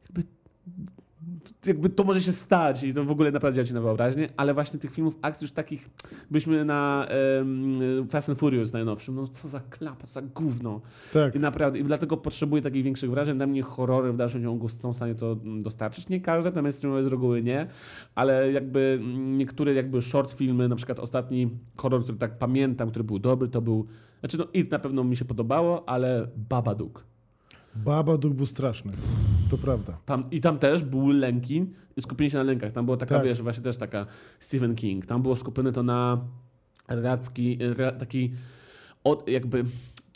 jakby, 0.04 0.24
jakby 1.66 1.90
to 1.90 2.04
może 2.04 2.22
się 2.22 2.32
stać 2.32 2.84
i 2.84 2.94
to 2.94 3.04
w 3.04 3.12
ogóle 3.12 3.32
naprawdę 3.32 3.56
działa 3.56 3.68
ci 3.68 3.74
na 3.74 3.82
wyobraźnię, 3.82 4.30
ale 4.38 4.54
właśnie 4.54 4.80
tych 4.80 4.92
filmów 4.92 5.18
akcji 5.22 5.46
już 5.46 5.52
takich, 5.52 5.90
byliśmy 6.32 6.66
na 6.66 7.08
em, 7.08 8.10
Fast 8.10 8.30
and 8.30 8.40
Furious 8.40 8.74
najnowszym, 8.74 9.16
no 9.16 9.28
co 9.28 9.48
za 9.48 9.60
klapa, 9.60 10.08
co 10.08 10.14
za 10.14 10.22
gówno. 10.22 10.82
Tak. 11.14 11.36
I 11.36 11.40
naprawdę, 11.40 11.80
i 11.80 11.84
dlatego 11.84 12.18
potrzebuję 12.18 12.62
takich 12.62 12.84
większych 12.84 13.10
wrażeń. 13.10 13.38
Dla 13.38 13.48
mnie 13.48 13.62
horrory 13.62 14.12
w 14.12 14.18
dalszym 14.18 14.44
ciągu 14.44 14.70
są 14.70 14.94
w 14.94 14.96
stanie 14.96 15.16
to 15.16 15.36
dostarczyć. 15.36 16.10
Nie 16.10 16.22
każde, 16.22 16.52
te 16.52 16.62
mainstreamowe 16.62 17.04
z 17.04 17.08
reguły 17.08 17.44
nie, 17.44 17.68
ale 18.16 18.52
jakby 18.52 19.00
niektóre 19.16 19.74
jakby 19.74 20.02
short 20.02 20.34
filmy, 20.34 20.68
na 20.68 20.76
przykład 20.76 21.00
ostatni 21.00 21.50
horror, 21.78 22.04
który 22.04 22.18
tak 22.18 22.38
pamiętam, 22.38 22.90
który 22.90 23.04
był 23.04 23.20
dobry, 23.20 23.48
to 23.48 23.62
był, 23.62 23.86
znaczy 24.20 24.38
no 24.38 24.48
It 24.54 24.72
na 24.72 24.80
pewno 24.80 25.04
mi 25.04 25.18
się 25.18 25.26
podobało, 25.26 25.90
ale 25.90 26.28
Babadook. 26.36 27.15
Baba 27.76 28.18
Duch 28.18 28.34
był 28.34 28.46
straszny. 28.46 28.92
To 29.50 29.58
prawda. 29.58 29.98
Tam, 30.06 30.24
I 30.32 30.42
tam 30.42 30.60
też 30.60 30.84
były 30.84 31.14
lęki 31.14 31.66
i 31.98 32.02
skupienie 32.02 32.30
się 32.30 32.38
na 32.38 32.44
lękach. 32.44 32.72
Tam 32.72 32.86
była 32.86 32.98
taka, 32.98 33.16
Tak. 33.16 33.26
wiesz, 33.26 33.42
właśnie 33.42 33.64
też 33.64 33.78
taka 33.78 34.06
Stephen 34.40 34.76
King. 34.76 35.06
Tam 35.06 35.22
było 35.22 35.36
skupione 35.36 35.72
to 35.72 35.84
na 35.84 36.22
re, 36.88 37.92
taki 38.00 38.32
od, 39.04 39.30
jakby... 39.30 39.64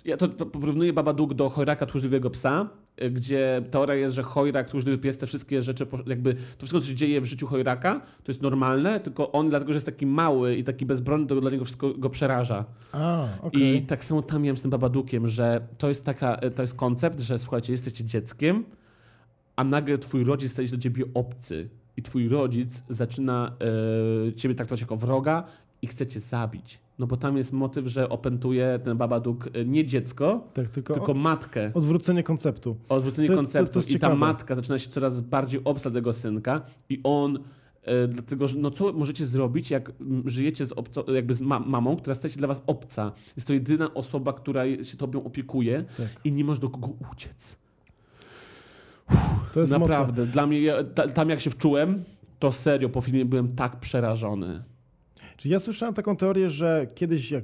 Ja 0.06 0.18
to 0.18 0.30
po- 0.30 0.46
porównuję 0.46 0.94
Babadook 0.94 1.34
do 1.34 1.50
Chojraka 1.50 1.86
Tchórzliwego 1.86 2.30
Psa, 2.30 2.70
gdzie 3.12 3.62
teoria 3.72 3.96
jest, 3.96 4.16
że 4.16 4.24
Chojrak, 4.24 4.68
Tchórzliwy 4.68 4.98
Pies, 4.98 5.18
te 5.18 5.28
wszystkie 5.28 5.62
rzeczy, 5.62 5.88
jakby 6.08 6.34
to 6.34 6.58
wszystko, 6.58 6.82
co 6.82 6.88
się 6.88 6.96
dzieje 6.96 7.22
w 7.22 7.26
życiu 7.26 7.48
Chojraka, 7.48 8.00
to 8.00 8.32
jest 8.32 8.42
normalne, 8.42 9.00
tylko 9.00 9.32
on, 9.32 9.50
dlatego 9.50 9.74
że 9.74 9.78
jest 9.78 9.86
taki 9.86 10.06
mały 10.06 10.56
i 10.56 10.64
taki 10.64 10.86
bezbronny, 10.86 11.28
to 11.28 11.42
dla 11.42 11.52
niego 11.52 11.64
wszystko 11.64 11.94
go 11.94 12.10
przeraża. 12.10 12.66
A, 12.92 13.28
okej. 13.42 13.76
I 13.76 13.82
tak 13.82 14.06
samo 14.06 14.22
tam 14.22 14.42
miałem 14.42 14.58
z 14.58 14.62
tym 14.62 14.72
Babadookiem, 14.72 15.28
że 15.28 15.68
to 15.78 15.88
jest 15.88 16.06
taka, 16.06 16.38
to 16.56 16.62
jest 16.62 16.74
koncept, 16.74 17.20
że 17.20 17.40
słuchajcie, 17.40 17.74
jesteście 17.74 18.04
dzieckiem, 18.04 18.66
a 19.56 19.64
nagle 19.64 19.98
twój 19.98 20.24
rodzic 20.24 20.52
staje 20.52 20.68
się 20.68 20.76
do 20.76 20.82
ciebie 20.82 21.04
obcy 21.14 21.70
i 21.98 22.02
twój 22.02 22.30
rodzic 22.30 22.84
zaczyna 22.90 23.52
e, 24.30 24.34
ciebie 24.34 24.56
traktować 24.56 24.82
jako 24.82 24.98
wroga 24.98 25.44
i 25.82 25.88
chce 25.88 26.08
cię 26.08 26.20
zabić. 26.20 26.80
No 27.00 27.08
bo 27.08 27.18
tam 27.18 27.38
jest 27.38 27.54
motyw, 27.54 27.88
że 27.88 28.10
opętuje 28.10 28.80
ten 28.84 28.98
Babadook 28.98 29.50
e, 29.54 29.66
nie 29.66 29.86
dziecko, 29.86 30.48
Tak, 30.54 30.70
tylko, 30.70 30.94
tylko 30.94 31.14
matkę. 31.14 31.72
odwrócenie 31.74 32.24
konceptu. 32.24 32.76
Odwrócenie 32.90 33.28
to 33.28 33.36
konceptu. 33.36 33.68
to- 33.74 33.74
to 33.74 33.80
I 33.80 33.84
ta 33.84 33.90
ciekawe. 33.94 34.16
matka 34.16 34.56
zaczyna 34.56 34.78
się 34.80 34.90
coraz 34.90 35.22
bardziej 35.22 35.62
obca 35.64 35.92
tego 35.92 36.14
synka 36.14 36.62
i 36.90 37.00
on 37.04 37.40
e, 37.84 38.08
dlatego, 38.08 38.48
że 38.48 38.58
no 38.58 38.72
co 38.72 38.94
możecie 38.94 39.26
zrobić, 39.26 39.72
jak 39.72 39.92
żyjecie 40.26 40.66
z 40.66 40.72
obco, 40.72 41.14
jakby 41.14 41.34
z 41.34 41.42
ma 41.42 41.60
mamą, 41.60 41.96
która 41.96 42.16
staje 42.16 42.32
się 42.34 42.38
dla 42.40 42.48
was 42.48 42.62
obca. 42.68 43.12
Jest 43.36 43.48
to 43.48 43.54
jedyna 43.54 43.94
osoba, 43.94 44.34
która 44.34 44.64
się 44.84 44.98
tobą 44.98 45.24
opiekuje 45.24 45.86
Tak. 45.98 46.08
i 46.24 46.32
nie 46.32 46.44
masz 46.44 46.60
do 46.60 46.70
kogo 46.70 46.90
uciec. 47.12 47.58
To 49.54 49.60
jest 49.60 49.74
mocne. 49.74 49.88
Naprawdę. 49.88 50.26
Dla 50.26 50.48
mnie, 50.48 50.74
ta, 50.96 51.08
tam 51.08 51.30
jak 51.30 51.40
się 51.40 51.50
wczułem, 51.50 52.04
to 52.40 52.52
serio 52.52 52.90
po 52.90 53.02
filmie 53.02 53.26
byłem 53.26 53.56
tak 53.56 53.80
przerażony. 53.80 54.64
Czyli 55.40 55.52
ja 55.54 55.60
słyszałem 55.60 55.94
taką 55.96 56.16
teorię, 56.16 56.50
że 56.50 56.88
kiedyś 56.96 57.32
jak 57.32 57.44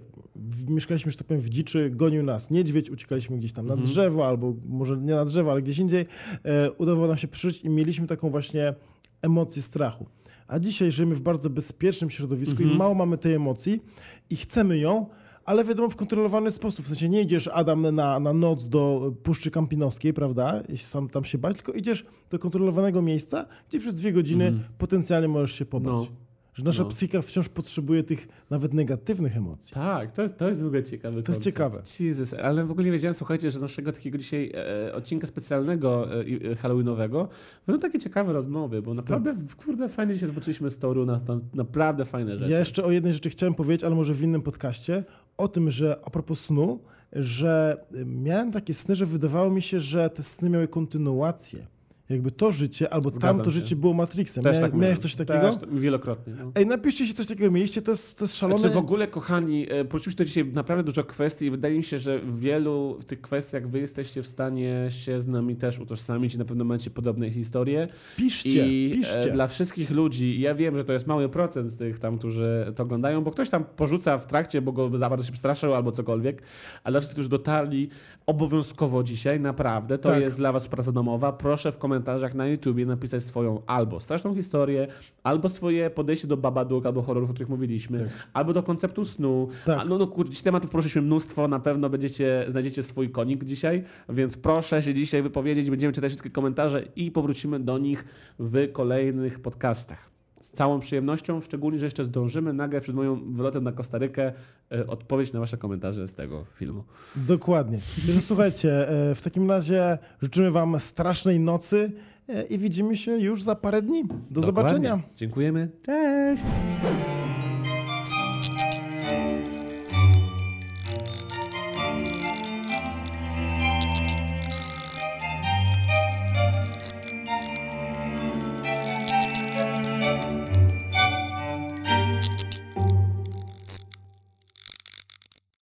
mieszkaliśmy, 0.69 1.11
że 1.11 1.17
tak 1.17 1.27
powiem, 1.27 1.41
w 1.41 1.49
dziczy, 1.49 1.89
gonił 1.93 2.23
nas 2.23 2.51
niedźwiedź, 2.51 2.89
uciekaliśmy 2.89 3.37
gdzieś 3.37 3.53
tam 3.53 3.65
na 3.65 3.73
Mhm. 3.73 3.89
drzewo, 3.91 4.27
albo 4.27 4.53
może 4.69 4.97
nie 4.97 5.13
na 5.15 5.25
drzewo, 5.25 5.51
ale 5.51 5.61
gdzieś 5.61 5.79
indziej, 5.79 6.05
e, 6.43 6.71
udawało 6.71 7.07
nam 7.07 7.17
się 7.17 7.27
przeżyć 7.27 7.61
i 7.63 7.69
mieliśmy 7.69 8.07
taką 8.07 8.29
właśnie 8.29 8.73
emocję 9.21 9.61
strachu. 9.61 10.05
A 10.47 10.59
dzisiaj 10.59 10.91
żyjemy 10.91 11.15
w 11.15 11.21
bardzo 11.21 11.49
bezpiecznym 11.49 12.09
środowisku 12.09 12.51
Mhm. 12.57 12.71
i 12.71 12.77
mało 12.77 12.93
mamy 12.95 13.17
tej 13.17 13.33
emocji 13.33 13.81
i 14.29 14.35
chcemy 14.35 14.77
ją, 14.77 15.05
ale 15.45 15.63
wiadomo 15.65 15.89
w 15.89 15.95
kontrolowany 15.95 16.51
sposób. 16.51 16.85
W 16.85 16.89
sensie 16.89 17.09
nie 17.09 17.21
idziesz, 17.21 17.47
Adam, 17.53 17.95
na, 17.95 18.19
na 18.19 18.33
noc 18.33 18.67
do 18.67 19.13
Puszczy 19.23 19.51
Kampinoskiej, 19.51 20.13
prawda, 20.13 20.61
i 20.69 20.77
sam 20.77 21.09
tam 21.09 21.23
się 21.25 21.37
bać, 21.37 21.55
tylko 21.55 21.71
idziesz 21.73 22.05
do 22.29 22.39
kontrolowanego 22.39 23.01
miejsca, 23.01 23.45
gdzie 23.69 23.79
przez 23.79 23.93
dwie 23.95 24.13
godziny 24.13 24.45
Mhm. 24.45 24.63
potencjalnie 24.77 25.27
możesz 25.27 25.51
się 25.51 25.65
pobać. 25.65 25.93
No. 25.93 26.07
Że 26.55 26.63
nasza 26.63 26.83
No. 26.83 26.89
psychika 26.89 27.21
wciąż 27.21 27.49
potrzebuje 27.49 28.03
tych 28.03 28.27
nawet 28.49 28.73
negatywnych 28.73 29.37
emocji. 29.37 29.73
Tak, 29.73 30.11
to 30.11 30.21
jest, 30.21 30.37
to 30.37 30.49
jest 30.49 30.61
w 30.63 30.65
ogóle 30.65 30.83
ciekawy 30.83 31.13
To 31.13 31.17
jest 31.19 31.25
koncept. 31.27 31.43
ciekawe. 31.45 31.81
Jezus, 31.99 32.33
ale 32.33 32.65
w 32.65 32.71
ogóle 32.71 32.85
nie 32.85 32.91
wiedziałem, 32.91 33.13
słuchajcie, 33.13 33.51
że 33.51 33.59
z 33.59 33.61
naszego 33.61 33.91
takiego 33.91 34.17
dzisiaj 34.17 34.51
e, 34.87 34.93
odcinka 34.93 35.27
specjalnego 35.27 36.19
e, 36.19 36.23
i- 36.23 36.47
e, 36.51 36.55
halloweenowego 36.55 37.27
będą 37.67 37.79
takie 37.79 37.99
ciekawe 37.99 38.33
rozmowy, 38.33 38.81
bo 38.81 38.93
naprawdę, 38.93 39.35
kurde, 39.65 39.89
fajnie 39.89 40.19
się 40.19 40.27
zobaczyliśmy 40.27 40.69
z 40.69 40.77
Toru 40.77 41.05
na, 41.05 41.13
na 41.27 41.39
naprawdę 41.53 42.05
fajne 42.05 42.37
rzeczy. 42.37 42.51
Ja 42.51 42.59
jeszcze 42.59 42.83
o 42.83 42.91
jednej 42.91 43.13
rzeczy 43.13 43.29
chciałem 43.29 43.53
powiedzieć, 43.53 43.83
ale 43.83 43.95
może 43.95 44.13
w 44.13 44.21
innym 44.23 44.41
podcaście, 44.41 45.03
o 45.37 45.47
tym, 45.47 45.71
że 45.71 45.99
a 46.05 46.09
propos 46.09 46.39
snu, 46.39 46.79
że 47.13 47.77
y, 47.95 48.05
miałem 48.05 48.51
takie 48.51 48.73
sny, 48.73 48.95
że 48.95 49.05
wydawało 49.05 49.49
mi 49.51 49.61
się, 49.61 49.79
że 49.79 50.09
te 50.09 50.23
sny 50.23 50.49
miały 50.49 50.67
kontynuację 50.67 51.67
jakby 52.09 52.31
to 52.31 52.51
życie 52.51 52.93
albo 52.93 53.09
Zgadzam 53.09 53.35
tamto 53.35 53.51
się. 53.51 53.59
życie 53.59 53.75
było 53.75 53.93
Matrixem. 53.93 54.43
Też 54.43 54.57
Mia, 54.57 54.61
tak 54.63 54.73
miałeś 54.73 54.99
coś 54.99 55.15
takiego? 55.15 55.39
Też, 55.51 55.55
wielokrotnie. 55.71 56.33
No. 56.39 56.51
Ej, 56.55 56.65
napiszcie 56.67 57.05
się, 57.07 57.13
coś 57.13 57.25
takiego 57.27 57.51
mieliście, 57.51 57.81
to 57.81 57.91
jest, 57.91 58.17
to 58.17 58.25
jest 58.25 58.35
szalone. 58.37 58.59
Znaczy 58.59 58.75
w 58.75 58.77
ogóle, 58.77 59.07
kochani, 59.07 59.67
e, 59.71 59.85
poruszyliśmy 59.85 60.17
to 60.17 60.25
dzisiaj 60.25 60.45
naprawdę 60.45 60.83
dużo 60.83 61.03
kwestii 61.03 61.45
i 61.45 61.49
wydaje 61.51 61.77
mi 61.77 61.83
się, 61.83 61.97
że 61.97 62.19
w 62.19 62.39
wielu 62.39 62.97
w 62.99 63.05
tych 63.05 63.21
kwestiach 63.21 63.69
wy 63.69 63.79
jesteście 63.79 64.23
w 64.23 64.27
stanie 64.27 64.87
się 64.89 65.21
z 65.21 65.27
nami 65.27 65.55
też 65.55 65.79
utożsamić 65.79 66.35
i 66.35 66.37
na 66.37 66.45
pewno 66.45 66.65
macie 66.65 66.89
podobne 66.89 67.29
historie. 67.29 67.87
Piszcie, 68.17 68.67
I 68.67 68.91
e, 68.91 68.95
piszcie. 68.95 69.31
dla 69.31 69.47
wszystkich 69.47 69.91
ludzi, 69.91 70.39
ja 70.39 70.55
wiem, 70.55 70.77
że 70.77 70.83
to 70.85 70.93
jest 70.93 71.07
mały 71.07 71.29
procent 71.29 71.69
z 71.69 71.77
tych 71.77 71.99
tam, 71.99 72.17
którzy 72.17 72.71
to 72.75 72.83
oglądają, 72.83 73.23
bo 73.23 73.31
ktoś 73.31 73.49
tam 73.49 73.65
porzuca 73.65 74.17
w 74.17 74.27
trakcie, 74.27 74.61
bo 74.61 74.71
go 74.71 74.97
za 74.97 75.09
bardzo 75.09 75.23
się 75.25 75.31
przestraszył 75.31 75.73
albo 75.73 75.91
cokolwiek, 75.91 76.41
ale 76.83 76.91
dla 76.91 76.99
wszystkich, 76.99 77.15
którzy 77.15 77.29
dotarli 77.29 77.89
obowiązkowo 78.25 79.03
dzisiaj, 79.03 79.39
naprawdę, 79.39 79.97
to 79.97 80.09
Tak. 80.09 80.21
jest 80.21 80.37
dla 80.37 80.51
was 80.51 80.67
praca 80.67 80.91
domowa. 80.91 81.31
Proszę 81.33 81.71
w 81.71 81.77
komentarzach 81.77 81.94
na 82.35 82.47
YouTubie 82.47 82.85
napisać 82.85 83.23
swoją 83.23 83.61
albo 83.67 83.99
straszną 83.99 84.35
historię, 84.35 84.87
albo 85.23 85.49
swoje 85.49 85.89
podejście 85.89 86.27
do 86.27 86.37
Babadook, 86.37 86.85
albo 86.85 87.01
horrorów, 87.01 87.29
o 87.29 87.33
których 87.33 87.49
mówiliśmy, 87.49 88.09
albo 88.33 88.53
do 88.53 88.63
konceptu 88.63 89.05
snu. 89.05 89.49
Tak. 89.65 89.79
A, 89.79 89.85
no, 89.85 89.97
no 89.97 90.07
kurczę, 90.07 90.43
tematów 90.43 90.69
poruszyliśmy 90.69 91.01
mnóstwo, 91.01 91.47
na 91.47 91.59
pewno 91.59 91.89
będziecie, 91.89 92.45
znajdziecie 92.47 92.83
swój 92.83 93.09
konik 93.09 93.43
dzisiaj, 93.43 93.83
więc 94.09 94.37
proszę 94.37 94.83
się 94.83 94.93
dzisiaj 94.93 95.21
wypowiedzieć, 95.21 95.69
będziemy 95.69 95.93
czytać 95.93 96.09
wszystkie 96.09 96.29
komentarze 96.29 96.83
i 96.95 97.11
powrócimy 97.11 97.59
do 97.59 97.77
nich 97.77 98.05
w 98.39 98.71
kolejnych 98.71 99.39
podcastach 99.39 100.14
z 100.45 100.51
całą 100.51 100.79
przyjemnością, 100.79 101.41
szczególnie, 101.41 101.79
że 101.79 101.85
jeszcze 101.85 102.03
zdążymy 102.03 102.53
nagrać 102.53 102.83
przed 102.83 102.95
moją 102.95 103.25
wylotem 103.25 103.63
na 103.63 103.71
Kostarykę 103.71 104.33
e, 104.71 104.87
odpowiedź 104.87 105.33
na 105.33 105.39
wasze 105.39 105.57
komentarze 105.57 106.07
z 106.07 106.15
tego 106.15 106.45
filmu. 106.55 106.83
Dokładnie. 107.15 107.79
Słuchajcie, 108.19 108.89
e, 108.89 109.15
w 109.15 109.21
takim 109.21 109.49
razie 109.49 109.97
życzymy 110.21 110.51
wam 110.51 110.79
strasznej 110.79 111.39
nocy 111.39 111.91
e, 112.29 112.43
i 112.43 112.57
widzimy 112.57 112.97
się 112.97 113.11
już 113.17 113.43
za 113.43 113.55
parę 113.55 113.81
dni. 113.81 114.03
Do 114.03 114.07
Dokładnie. 114.09 114.45
zobaczenia. 114.45 114.99
Dziękujemy. 115.15 115.69
Cześć. 115.81 116.45